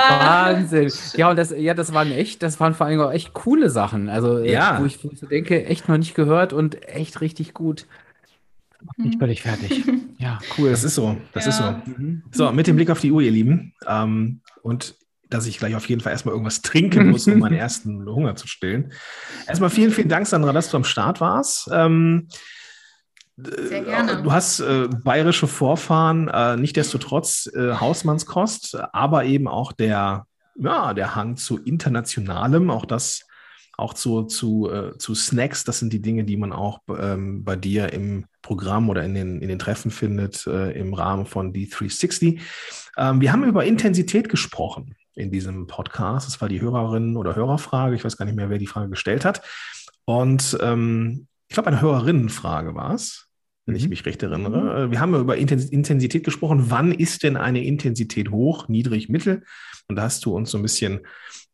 Wahnsinn. 0.09 0.91
Ja, 1.15 1.29
und 1.29 1.37
das, 1.37 1.53
ja, 1.57 1.73
das 1.73 1.93
waren 1.93 2.11
echt, 2.11 2.43
das 2.43 2.59
waren 2.59 2.73
vor 2.73 2.87
allem 2.87 2.99
auch 2.99 3.11
echt 3.11 3.33
coole 3.33 3.69
Sachen. 3.69 4.09
Also, 4.09 4.39
äh, 4.39 4.51
ja. 4.51 4.79
wo, 4.81 4.85
ich, 4.85 5.03
wo 5.03 5.09
ich 5.11 5.19
so 5.19 5.27
denke, 5.27 5.65
echt 5.65 5.87
noch 5.87 5.97
nicht 5.97 6.15
gehört 6.15 6.51
und 6.51 6.85
echt 6.87 7.21
richtig 7.21 7.53
gut. 7.53 7.85
Macht 8.83 8.99
mich 8.99 9.17
völlig 9.17 9.41
fertig. 9.41 9.83
Ja, 10.17 10.39
cool. 10.57 10.71
Das 10.71 10.83
ist 10.83 10.95
so. 10.95 11.17
Das 11.33 11.45
ja. 11.45 11.49
ist 11.49 11.57
so. 11.57 12.45
So, 12.45 12.51
mit 12.51 12.67
dem 12.67 12.75
Blick 12.75 12.89
auf 12.89 12.99
die 12.99 13.11
Uhr, 13.11 13.21
ihr 13.21 13.31
Lieben. 13.31 13.73
Ähm, 13.87 14.41
und 14.63 14.95
dass 15.31 15.47
ich 15.47 15.57
gleich 15.57 15.75
auf 15.75 15.89
jeden 15.89 16.01
Fall 16.01 16.11
erstmal 16.11 16.33
irgendwas 16.33 16.61
trinken 16.61 17.09
muss, 17.09 17.25
um 17.25 17.39
meinen 17.39 17.55
ersten 17.57 18.05
Hunger 18.05 18.35
zu 18.35 18.47
stillen. 18.47 18.91
Erstmal 19.47 19.69
vielen, 19.69 19.91
vielen 19.91 20.09
Dank, 20.09 20.27
Sandra, 20.27 20.51
dass 20.53 20.69
du 20.69 20.77
am 20.77 20.83
Start 20.83 21.21
warst. 21.21 21.69
Ähm, 21.71 22.27
sehr 23.37 23.83
gerne. 23.83 24.21
Du 24.21 24.31
hast 24.31 24.59
äh, 24.59 24.87
bayerische 25.03 25.47
Vorfahren, 25.47 26.27
äh, 26.27 26.57
nichtdestotrotz 26.57 27.49
äh, 27.55 27.73
Hausmannskost, 27.73 28.77
aber 28.93 29.23
eben 29.23 29.47
auch 29.47 29.71
der, 29.71 30.25
ja, 30.55 30.93
der 30.93 31.15
Hang 31.15 31.37
zu 31.37 31.57
internationalem, 31.57 32.69
auch 32.69 32.85
das, 32.85 33.25
auch 33.77 33.93
zu, 33.93 34.23
zu, 34.23 34.69
äh, 34.69 34.97
zu 34.97 35.15
Snacks, 35.15 35.63
das 35.63 35.79
sind 35.79 35.93
die 35.93 36.01
Dinge, 36.01 36.25
die 36.25 36.37
man 36.37 36.51
auch 36.51 36.81
ähm, 36.89 37.45
bei 37.45 37.55
dir 37.55 37.93
im 37.93 38.25
Programm 38.41 38.89
oder 38.89 39.03
in 39.03 39.13
den, 39.13 39.41
in 39.41 39.47
den 39.47 39.59
Treffen 39.59 39.91
findet, 39.91 40.45
äh, 40.45 40.71
im 40.71 40.93
Rahmen 40.93 41.25
von 41.25 41.53
D360. 41.53 42.41
Ähm, 42.97 43.21
wir 43.21 43.31
haben 43.31 43.45
über 43.45 43.63
Intensität 43.63 44.27
gesprochen 44.27 44.95
in 45.15 45.31
diesem 45.31 45.67
Podcast. 45.67 46.27
Das 46.27 46.41
war 46.41 46.49
die 46.49 46.61
Hörerin 46.61 47.17
oder 47.17 47.35
Hörerfrage. 47.35 47.95
Ich 47.95 48.03
weiß 48.03 48.17
gar 48.17 48.25
nicht 48.25 48.35
mehr, 48.35 48.49
wer 48.49 48.57
die 48.57 48.67
Frage 48.67 48.89
gestellt 48.89 49.25
hat. 49.25 49.41
Und 50.05 50.57
ähm, 50.61 51.27
ich 51.47 51.53
glaube, 51.53 51.67
eine 51.67 51.81
Hörerinnenfrage 51.81 52.75
war 52.75 52.93
es, 52.93 53.27
wenn 53.65 53.75
ich 53.75 53.83
mhm. 53.83 53.89
mich 53.89 54.05
recht 54.05 54.23
erinnere. 54.23 54.61
Mhm. 54.61 54.69
Äh, 54.69 54.91
wir 54.91 54.99
haben 54.99 55.13
über 55.15 55.37
Intensität 55.37 56.23
gesprochen. 56.23 56.65
Wann 56.69 56.91
ist 56.91 57.23
denn 57.23 57.37
eine 57.37 57.63
Intensität 57.63 58.31
hoch, 58.31 58.67
niedrig, 58.67 59.09
mittel? 59.09 59.43
Und 59.87 59.97
da 59.97 60.03
hast 60.03 60.25
du 60.25 60.35
uns 60.35 60.51
so 60.51 60.57
ein 60.57 60.63
bisschen 60.63 61.01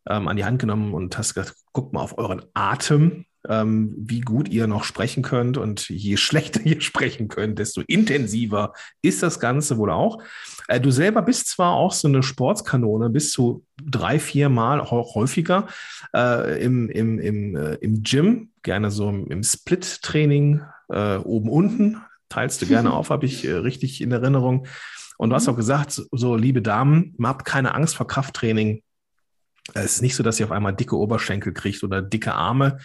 ähm, 0.08 0.28
an 0.28 0.36
die 0.36 0.44
Hand 0.44 0.60
genommen 0.60 0.94
und 0.94 1.18
hast 1.18 1.34
gesagt, 1.34 1.56
guckt 1.72 1.92
mal 1.92 2.00
auf 2.00 2.16
euren 2.18 2.42
Atem 2.54 3.26
ähm, 3.48 3.94
wie 3.96 4.20
gut 4.20 4.48
ihr 4.48 4.66
noch 4.66 4.84
sprechen 4.84 5.22
könnt. 5.22 5.58
Und 5.58 5.88
je 5.88 6.16
schlechter 6.18 6.60
ihr 6.60 6.80
sprechen 6.80 7.28
könnt, 7.28 7.58
desto 7.58 7.82
intensiver 7.86 8.72
ist 9.02 9.22
das 9.22 9.40
Ganze 9.40 9.78
wohl 9.78 9.90
auch. 9.90 10.22
Äh, 10.68 10.80
du 10.80 10.90
selber 10.90 11.22
bist 11.22 11.48
zwar 11.48 11.72
auch 11.72 11.92
so 11.92 12.08
eine 12.08 12.22
Sportskanone, 12.22 13.10
bis 13.10 13.32
zu 13.32 13.64
drei, 13.82 14.18
vier 14.18 14.48
Mal 14.48 14.80
auch 14.80 15.14
häufiger 15.14 15.66
äh, 16.14 16.62
im, 16.62 16.88
im, 16.88 17.18
im, 17.18 17.56
äh, 17.56 17.74
im 17.74 18.02
Gym, 18.02 18.50
gerne 18.62 18.90
so 18.90 19.08
im, 19.08 19.26
im 19.28 19.42
Split-Training 19.42 20.62
äh, 20.88 21.16
oben 21.16 21.48
unten. 21.48 22.00
Teilst 22.28 22.62
du 22.62 22.66
gerne 22.66 22.92
auf, 22.94 23.10
habe 23.10 23.26
ich 23.26 23.44
äh, 23.44 23.52
richtig 23.52 24.00
in 24.00 24.12
Erinnerung. 24.12 24.66
Und 25.16 25.30
du 25.30 25.36
hast 25.36 25.46
mhm. 25.46 25.52
auch 25.52 25.56
gesagt, 25.56 26.00
so 26.10 26.36
liebe 26.36 26.62
Damen, 26.62 27.14
habt 27.22 27.44
keine 27.44 27.74
Angst 27.74 27.96
vor 27.96 28.06
Krafttraining. 28.06 28.82
Es 29.74 29.96
ist 29.96 30.02
nicht 30.02 30.14
so, 30.14 30.22
dass 30.22 30.40
ihr 30.40 30.46
auf 30.46 30.52
einmal 30.52 30.74
dicke 30.74 30.96
Oberschenkel 30.96 31.52
kriegt 31.52 31.82
oder 31.82 32.00
dicke 32.00 32.34
Arme, 32.34 32.78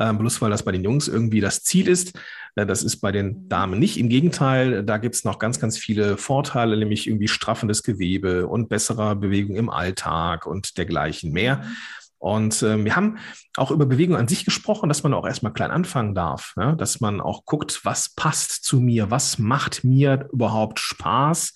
äh, 0.00 0.12
bloß 0.14 0.40
weil 0.40 0.50
das 0.50 0.62
bei 0.62 0.72
den 0.72 0.82
Jungs 0.82 1.08
irgendwie 1.08 1.40
das 1.40 1.62
Ziel 1.62 1.86
ist. 1.86 2.18
Äh, 2.56 2.66
das 2.66 2.82
ist 2.82 3.00
bei 3.00 3.12
den 3.12 3.48
Damen 3.48 3.78
nicht. 3.78 3.98
Im 3.98 4.08
Gegenteil, 4.08 4.82
da 4.82 4.96
gibt 4.96 5.14
es 5.14 5.24
noch 5.24 5.38
ganz, 5.38 5.60
ganz 5.60 5.76
viele 5.76 6.16
Vorteile, 6.16 6.76
nämlich 6.76 7.06
irgendwie 7.06 7.28
straffendes 7.28 7.82
Gewebe 7.82 8.46
und 8.46 8.68
besserer 8.68 9.14
Bewegung 9.14 9.56
im 9.56 9.68
Alltag 9.68 10.46
und 10.46 10.78
dergleichen 10.78 11.32
mehr. 11.32 11.62
Und 12.18 12.62
äh, 12.62 12.82
wir 12.84 12.96
haben 12.96 13.18
auch 13.56 13.70
über 13.70 13.86
Bewegung 13.86 14.16
an 14.16 14.28
sich 14.28 14.44
gesprochen, 14.44 14.88
dass 14.88 15.02
man 15.02 15.14
auch 15.14 15.26
erstmal 15.26 15.52
klein 15.52 15.70
anfangen 15.70 16.14
darf, 16.14 16.54
ja? 16.56 16.74
dass 16.74 17.00
man 17.00 17.20
auch 17.20 17.44
guckt, 17.44 17.80
was 17.84 18.14
passt 18.14 18.64
zu 18.64 18.80
mir, 18.80 19.10
was 19.10 19.38
macht 19.38 19.84
mir 19.84 20.28
überhaupt 20.32 20.80
Spaß. 20.80 21.54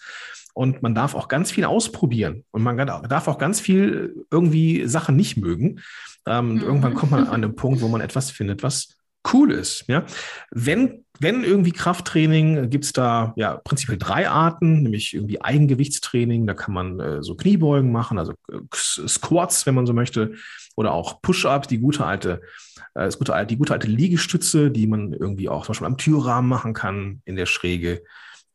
Und 0.54 0.82
man 0.82 0.94
darf 0.94 1.14
auch 1.14 1.28
ganz 1.28 1.50
viel 1.50 1.64
ausprobieren 1.64 2.44
und 2.52 2.62
man 2.62 2.76
darf 2.76 3.28
auch 3.28 3.38
ganz 3.38 3.60
viel 3.60 4.24
irgendwie 4.30 4.86
Sachen 4.86 5.16
nicht 5.16 5.36
mögen. 5.36 5.80
Ähm, 6.26 6.54
mhm. 6.54 6.62
irgendwann 6.62 6.94
kommt 6.94 7.12
man 7.12 7.26
an 7.26 7.42
den 7.42 7.54
Punkt, 7.56 7.82
wo 7.82 7.88
man 7.88 8.00
etwas 8.00 8.30
findet, 8.30 8.62
was 8.62 8.96
cool 9.32 9.52
ist. 9.52 9.84
Ja? 9.88 10.04
Wenn, 10.50 11.04
wenn 11.18 11.44
irgendwie 11.44 11.72
Krafttraining, 11.72 12.70
gibt 12.70 12.84
es 12.84 12.92
da 12.92 13.32
ja 13.36 13.56
prinzipiell 13.56 13.98
drei 13.98 14.28
Arten, 14.28 14.82
nämlich 14.82 15.14
irgendwie 15.14 15.40
Eigengewichtstraining, 15.40 16.46
da 16.46 16.54
kann 16.54 16.74
man 16.74 17.00
äh, 17.00 17.22
so 17.22 17.34
Kniebeugen 17.34 17.90
machen, 17.90 18.18
also 18.18 18.32
äh, 18.50 18.58
Squats, 18.72 19.66
wenn 19.66 19.74
man 19.74 19.86
so 19.86 19.92
möchte, 19.92 20.34
oder 20.76 20.92
auch 20.92 21.22
Push-Ups, 21.22 21.68
die 21.68 21.78
gute 21.78 22.04
alte, 22.04 22.42
äh, 22.94 23.04
das 23.06 23.18
gute, 23.18 23.46
die 23.46 23.56
gute 23.56 23.72
alte 23.72 23.88
Liegestütze, 23.88 24.70
die 24.70 24.86
man 24.86 25.12
irgendwie 25.12 25.48
auch 25.48 25.64
zum 25.64 25.72
Beispiel 25.72 25.86
am 25.86 25.98
Türrahmen 25.98 26.48
machen 26.48 26.74
kann, 26.74 27.22
in 27.24 27.36
der 27.36 27.46
Schräge 27.46 28.02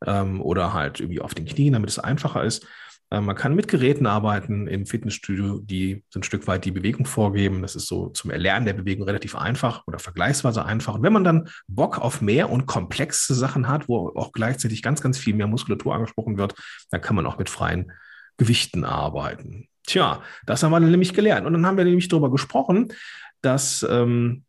ähm, 0.05 0.41
oder 0.41 0.73
halt 0.73 0.99
irgendwie 0.99 1.21
auf 1.21 1.33
den 1.33 1.45
Knien, 1.45 1.73
damit 1.73 1.89
es 1.89 1.99
einfacher 1.99 2.43
ist. 2.43 2.65
Äh, 3.11 3.21
man 3.21 3.35
kann 3.35 3.55
mit 3.55 3.67
Geräten 3.67 4.05
arbeiten 4.05 4.67
im 4.67 4.85
Fitnessstudio, 4.85 5.59
die 5.59 6.03
so 6.09 6.19
ein 6.19 6.23
Stück 6.23 6.47
weit 6.47 6.65
die 6.65 6.71
Bewegung 6.71 7.05
vorgeben. 7.05 7.61
Das 7.61 7.75
ist 7.75 7.87
so 7.87 8.09
zum 8.09 8.31
Erlernen 8.31 8.65
der 8.65 8.73
Bewegung 8.73 9.05
relativ 9.05 9.35
einfach 9.35 9.85
oder 9.87 9.99
vergleichsweise 9.99 10.65
einfach. 10.65 10.95
Und 10.95 11.03
wenn 11.03 11.13
man 11.13 11.23
dann 11.23 11.49
Bock 11.67 11.99
auf 11.99 12.21
mehr 12.21 12.49
und 12.49 12.65
komplexe 12.65 13.33
Sachen 13.33 13.67
hat, 13.67 13.87
wo 13.87 14.09
auch 14.15 14.31
gleichzeitig 14.31 14.81
ganz, 14.81 15.01
ganz 15.01 15.17
viel 15.17 15.35
mehr 15.35 15.47
Muskulatur 15.47 15.95
angesprochen 15.95 16.37
wird, 16.37 16.55
dann 16.91 17.01
kann 17.01 17.15
man 17.15 17.25
auch 17.25 17.37
mit 17.37 17.49
freien 17.49 17.91
Gewichten 18.37 18.85
arbeiten. 18.85 19.67
Tja, 19.85 20.21
das 20.45 20.63
haben 20.63 20.71
wir 20.71 20.79
nämlich 20.79 21.13
gelernt. 21.13 21.47
Und 21.47 21.53
dann 21.53 21.65
haben 21.65 21.77
wir 21.77 21.85
nämlich 21.85 22.07
darüber 22.07 22.31
gesprochen, 22.31 22.93
dass 23.41 23.85
ähm, 23.89 24.43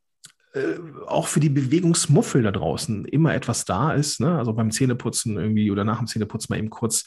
äh, 0.53 0.79
auch 1.07 1.29
für 1.29 1.41
die 1.41 1.49
Bewegungsmuffel 1.49 2.43
da 2.43 2.51
draußen 2.51 3.05
immer 3.05 3.35
etwas 3.35 3.65
da 3.65 3.93
ist. 3.93 4.21
Ne? 4.21 4.37
Also 4.37 4.53
beim 4.53 4.71
Zähneputzen 4.71 5.37
irgendwie 5.37 5.71
oder 5.71 5.85
nach 5.85 5.99
dem 5.99 6.07
Zähneputzen 6.07 6.53
mal 6.53 6.59
eben 6.59 6.71
kurz 6.71 7.05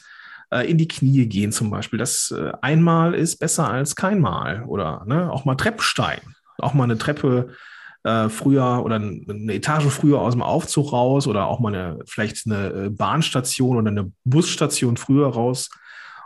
äh, 0.50 0.70
in 0.70 0.78
die 0.78 0.88
Knie 0.88 1.26
gehen 1.26 1.52
zum 1.52 1.70
Beispiel. 1.70 1.98
Das 1.98 2.30
äh, 2.30 2.52
einmal 2.62 3.14
ist 3.14 3.36
besser 3.36 3.68
als 3.68 3.96
keinmal 3.96 4.64
oder 4.64 5.04
ne, 5.06 5.30
auch 5.30 5.44
mal 5.44 5.56
Treppstein, 5.56 6.20
auch 6.58 6.74
mal 6.74 6.84
eine 6.84 6.98
Treppe 6.98 7.48
äh, 8.04 8.28
früher 8.28 8.82
oder 8.84 8.96
eine 8.96 9.52
Etage 9.52 9.86
früher 9.86 10.20
aus 10.20 10.34
dem 10.34 10.42
Aufzug 10.42 10.92
raus 10.92 11.26
oder 11.26 11.46
auch 11.46 11.60
mal 11.60 11.74
eine, 11.74 11.98
vielleicht 12.06 12.46
eine 12.46 12.68
äh, 12.68 12.90
Bahnstation 12.90 13.76
oder 13.76 13.90
eine 13.90 14.12
Busstation 14.24 14.96
früher 14.96 15.28
raus 15.28 15.70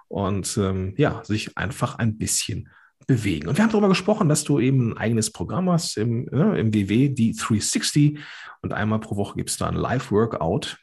und 0.09 0.57
ähm, 0.59 0.95
ja, 0.97 1.23
sich 1.25 1.57
einfach 1.57 1.99
ein 1.99 2.19
bisschen 2.19 2.69
bewegen. 3.09 3.49
Und 3.49 3.57
wir 3.57 3.65
haben 3.65 3.73
darüber 3.73 3.89
gesprochen, 3.89 4.29
dass 4.29 4.45
du 4.45 4.61
eben 4.61 4.93
ein 4.93 4.99
eigenes 4.99 5.33
Programm 5.33 5.69
hast 5.69 5.97
im, 5.97 6.27
ne, 6.27 6.57
im 6.57 6.73
WW, 6.73 7.09
die 7.09 7.35
360 7.35 8.21
und 8.63 8.73
einmal 8.73 9.01
pro 9.01 9.17
Woche 9.17 9.37
gibt 9.37 9.51
es 9.51 9.57
da 9.57 9.67
ein 9.67 9.75
Live-Workout 9.75 10.79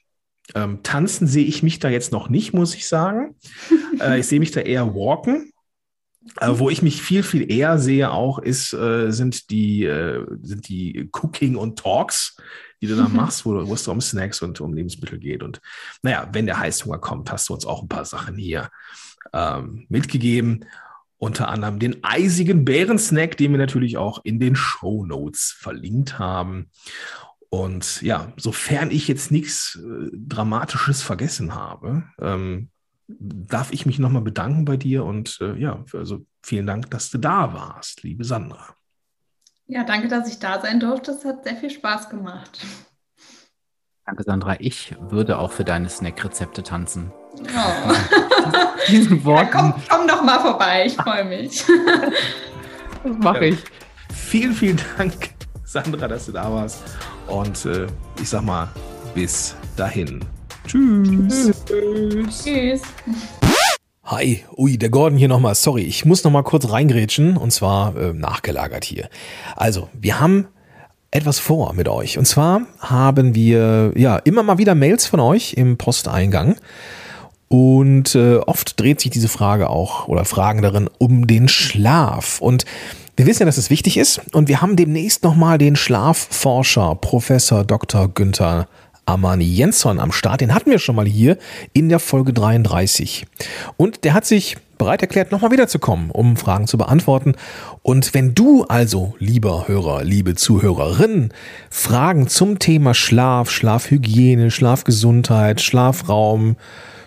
ähm, 0.54 0.84
tanzen 0.84 1.28
sehe 1.28 1.46
ich 1.46 1.64
mich 1.64 1.80
da 1.80 1.90
jetzt 1.90 2.12
noch 2.12 2.30
nicht, 2.30 2.54
muss 2.54 2.76
ich 2.76 2.88
sagen. 2.88 3.36
äh, 4.00 4.20
ich 4.20 4.28
sehe 4.28 4.40
mich 4.40 4.52
da 4.52 4.62
eher 4.62 4.94
walken. 4.94 5.52
Äh, 6.42 6.50
wo 6.54 6.72
ich 6.72 6.82
mich 6.82 7.02
viel, 7.02 7.22
viel 7.22 7.52
eher 7.52 7.78
sehe 7.78 8.12
auch, 8.12 8.40
ist, 8.40 8.74
äh, 8.74 9.12
sind 9.12 9.52
die, 9.52 9.84
äh, 9.86 10.26
sind 10.42 10.68
die 10.68 11.10
Cooking 11.12 11.56
und 11.56 11.78
Talks, 11.78 12.38
die 12.82 12.88
du 12.88 12.96
da 12.96 13.08
machst, 13.10 13.46
wo, 13.46 13.68
wo 13.68 13.74
es 13.74 13.88
um 13.88 14.02
Snacks 14.02 14.42
und 14.42 14.60
um 14.60 14.74
Lebensmittel 14.74 15.20
geht. 15.20 15.44
Und 15.44 15.62
naja, 16.02 16.28
wenn 16.34 16.48
der 16.48 16.60
Heißhunger 16.60 16.98
kommt, 16.98 17.32
hast 17.32 17.50
du 17.50 17.54
uns 17.54 17.66
auch 17.66 17.82
ein 17.84 17.90
paar 17.90 18.06
Sachen 18.06 18.38
hier 18.38 18.70
ähm, 19.34 19.86
mitgegeben. 19.90 20.66
Unter 21.18 21.48
anderem 21.48 21.80
den 21.80 22.04
eisigen 22.04 22.66
Bärensnack, 22.66 23.38
den 23.38 23.52
wir 23.52 23.58
natürlich 23.58 23.98
auch 23.98 24.20
in 24.24 24.40
den 24.40 24.56
Show 24.56 25.06
Notes 25.06 25.56
verlinkt 25.58 26.20
haben. 26.20 26.70
Und 27.50 28.02
ja, 28.02 28.34
sofern 28.38 28.92
ich 28.92 29.08
jetzt 29.08 29.32
nichts 29.32 29.80
äh, 29.82 30.10
Dramatisches 30.14 31.02
vergessen 31.02 31.56
habe, 31.56 32.04
ähm, 32.20 32.70
darf 33.08 33.72
ich 33.72 33.86
mich 33.86 34.00
nochmal 34.00 34.24
bedanken 34.24 34.66
bei 34.66 34.78
dir 34.78 35.06
und 35.06 35.38
äh, 35.42 35.56
ja, 35.56 35.84
also 35.94 36.26
vielen 36.42 36.68
Dank, 36.68 36.90
dass 36.92 37.12
du 37.12 37.18
da 37.18 37.54
warst, 37.54 38.04
liebe 38.04 38.24
Sandra. 38.24 38.76
Ja, 39.68 39.84
danke, 39.84 40.08
dass 40.08 40.28
ich 40.28 40.40
da 40.40 40.60
sein 40.60 40.80
durfte. 40.80 41.12
Es 41.12 41.26
hat 41.26 41.44
sehr 41.44 41.56
viel 41.56 41.70
Spaß 41.70 42.10
gemacht. 42.10 42.66
Danke, 44.06 44.24
Sandra. 44.24 44.58
Ich 44.60 44.96
würde 45.00 45.40
auch 45.40 45.52
für 45.52 45.64
deine 45.64 45.90
Snackrezepte 45.90 46.62
tanzen. 46.62 47.12
Oh. 47.42 47.94
Diesen 48.90 49.24
Worten. 49.24 49.48
Ja, 49.48 49.62
komm, 49.62 49.74
komm 49.90 50.08
doch 50.08 50.22
mal 50.24 50.40
vorbei, 50.40 50.86
ich 50.88 50.96
freue 50.96 51.26
mich. 51.26 51.64
das 53.04 53.18
mache 53.20 53.46
ich. 53.48 53.58
Vielen, 54.14 54.54
vielen 54.54 54.82
Dank, 54.98 55.30
Sandra, 55.64 56.08
dass 56.08 56.26
du 56.26 56.32
da 56.32 56.52
warst. 56.52 56.84
Und 57.28 57.66
äh, 57.66 57.88
ich 58.22 58.30
sag 58.30 58.44
mal, 58.44 58.70
bis 59.14 59.56
dahin. 59.76 60.24
Tschüss. 60.68 61.64
Tschüss. 61.66 62.44
Tschüss. 62.44 62.82
Hi, 64.06 64.44
ui, 64.56 64.78
der 64.78 64.90
Gordon 64.90 65.18
hier 65.18 65.28
nochmal. 65.28 65.56
Sorry, 65.56 65.82
ich 65.82 66.06
muss 66.06 66.24
nochmal 66.24 66.44
kurz 66.44 66.70
reingrätschen 66.70 67.38
und 67.38 67.52
zwar 67.52 67.96
äh, 67.96 68.14
nachgelagert 68.14 68.86
hier. 68.86 69.10
Also, 69.56 69.90
wir 69.94 70.20
haben 70.20 70.48
etwas 71.12 71.40
vor 71.40 71.74
mit 71.74 71.88
euch. 71.88 72.18
Und 72.18 72.26
zwar 72.26 72.62
haben 72.80 73.36
wir 73.36 73.94
ja 73.96 74.18
immer 74.18 74.44
mal 74.44 74.58
wieder 74.58 74.76
Mails 74.76 75.08
von 75.08 75.20
euch 75.20 75.54
im 75.54 75.78
Posteingang. 75.78 76.58
Und 77.48 78.16
äh, 78.16 78.38
oft 78.38 78.80
dreht 78.80 79.00
sich 79.00 79.12
diese 79.12 79.28
Frage 79.28 79.70
auch 79.70 80.08
oder 80.08 80.26
Fragen 80.26 80.62
darin 80.62 80.90
um 80.98 81.28
den 81.28 81.48
Schlaf. 81.48 82.42
Und 82.42 82.66
wir 83.16 83.26
wissen 83.26 83.42
ja, 83.42 83.46
dass 83.46 83.58
es 83.58 83.70
wichtig 83.70 83.98
ist. 83.98 84.22
Und 84.34 84.48
wir 84.48 84.62
haben 84.62 84.76
demnächst 84.76 85.24
nochmal 85.24 85.58
den 85.58 85.76
Schlafforscher 85.76 86.96
Professor 86.96 87.64
Dr. 87.64 88.10
Günther 88.10 88.68
Armani 89.06 89.46
Jensson 89.46 90.00
am 90.00 90.12
Start. 90.12 90.42
Den 90.42 90.54
hatten 90.54 90.72
wir 90.72 90.80
schon 90.80 90.96
mal 90.96 91.06
hier 91.06 91.38
in 91.74 91.90
der 91.90 92.00
Folge 92.00 92.34
33. 92.34 93.26
Und 93.78 94.04
der 94.04 94.14
hat 94.14 94.26
sich 94.26 94.58
bereit 94.78 95.02
erklärt, 95.02 95.32
nochmal 95.32 95.52
wiederzukommen, 95.52 96.12
um 96.12 96.36
Fragen 96.36 96.68
zu 96.68 96.78
beantworten. 96.78 97.36
Und 97.82 98.14
wenn 98.14 98.36
du 98.36 98.66
also, 98.66 99.16
lieber 99.20 99.68
Hörer, 99.68 100.04
liebe 100.04 100.36
Zuhörerin, 100.36 101.30
Fragen 101.70 102.28
zum 102.28 102.60
Thema 102.60 102.94
Schlaf, 102.94 103.50
Schlafhygiene, 103.52 104.52
Schlafgesundheit, 104.52 105.62
Schlafraum, 105.62 106.58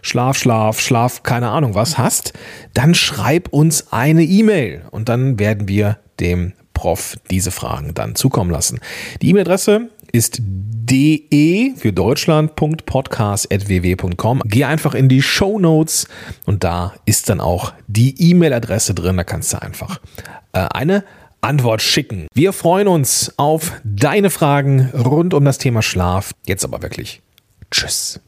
Schlaf, 0.02 0.38
Schlaf, 0.38 0.80
Schlaf, 0.80 1.22
keine 1.22 1.48
Ahnung 1.48 1.74
was 1.74 1.98
hast, 1.98 2.32
dann 2.74 2.94
schreib 2.94 3.48
uns 3.50 3.92
eine 3.92 4.22
E-Mail 4.22 4.82
und 4.90 5.08
dann 5.08 5.38
werden 5.38 5.68
wir 5.68 5.98
dem 6.20 6.52
Prof 6.74 7.16
diese 7.30 7.50
Fragen 7.50 7.94
dann 7.94 8.14
zukommen 8.14 8.50
lassen. 8.50 8.80
Die 9.20 9.30
E-Mail-Adresse 9.30 9.88
ist 10.12 10.40
de 10.40 11.74
für 11.76 11.92
deutschland.podcast.ww.com. 11.92 14.42
Geh 14.44 14.64
einfach 14.64 14.94
in 14.94 15.08
die 15.08 15.22
Show 15.22 15.58
Notes 15.58 16.06
und 16.46 16.62
da 16.64 16.94
ist 17.04 17.28
dann 17.28 17.40
auch 17.40 17.72
die 17.86 18.30
E-Mail-Adresse 18.30 18.94
drin. 18.94 19.16
Da 19.16 19.24
kannst 19.24 19.52
du 19.52 19.60
einfach 19.60 20.00
äh, 20.52 20.66
eine 20.70 21.02
Antwort 21.40 21.82
schicken. 21.82 22.26
Wir 22.34 22.52
freuen 22.52 22.88
uns 22.88 23.32
auf 23.36 23.72
deine 23.84 24.30
Fragen 24.30 24.90
rund 24.94 25.34
um 25.34 25.44
das 25.44 25.58
Thema 25.58 25.82
Schlaf. 25.82 26.32
Jetzt 26.46 26.64
aber 26.64 26.82
wirklich. 26.82 27.22
Tschüss. 27.70 28.20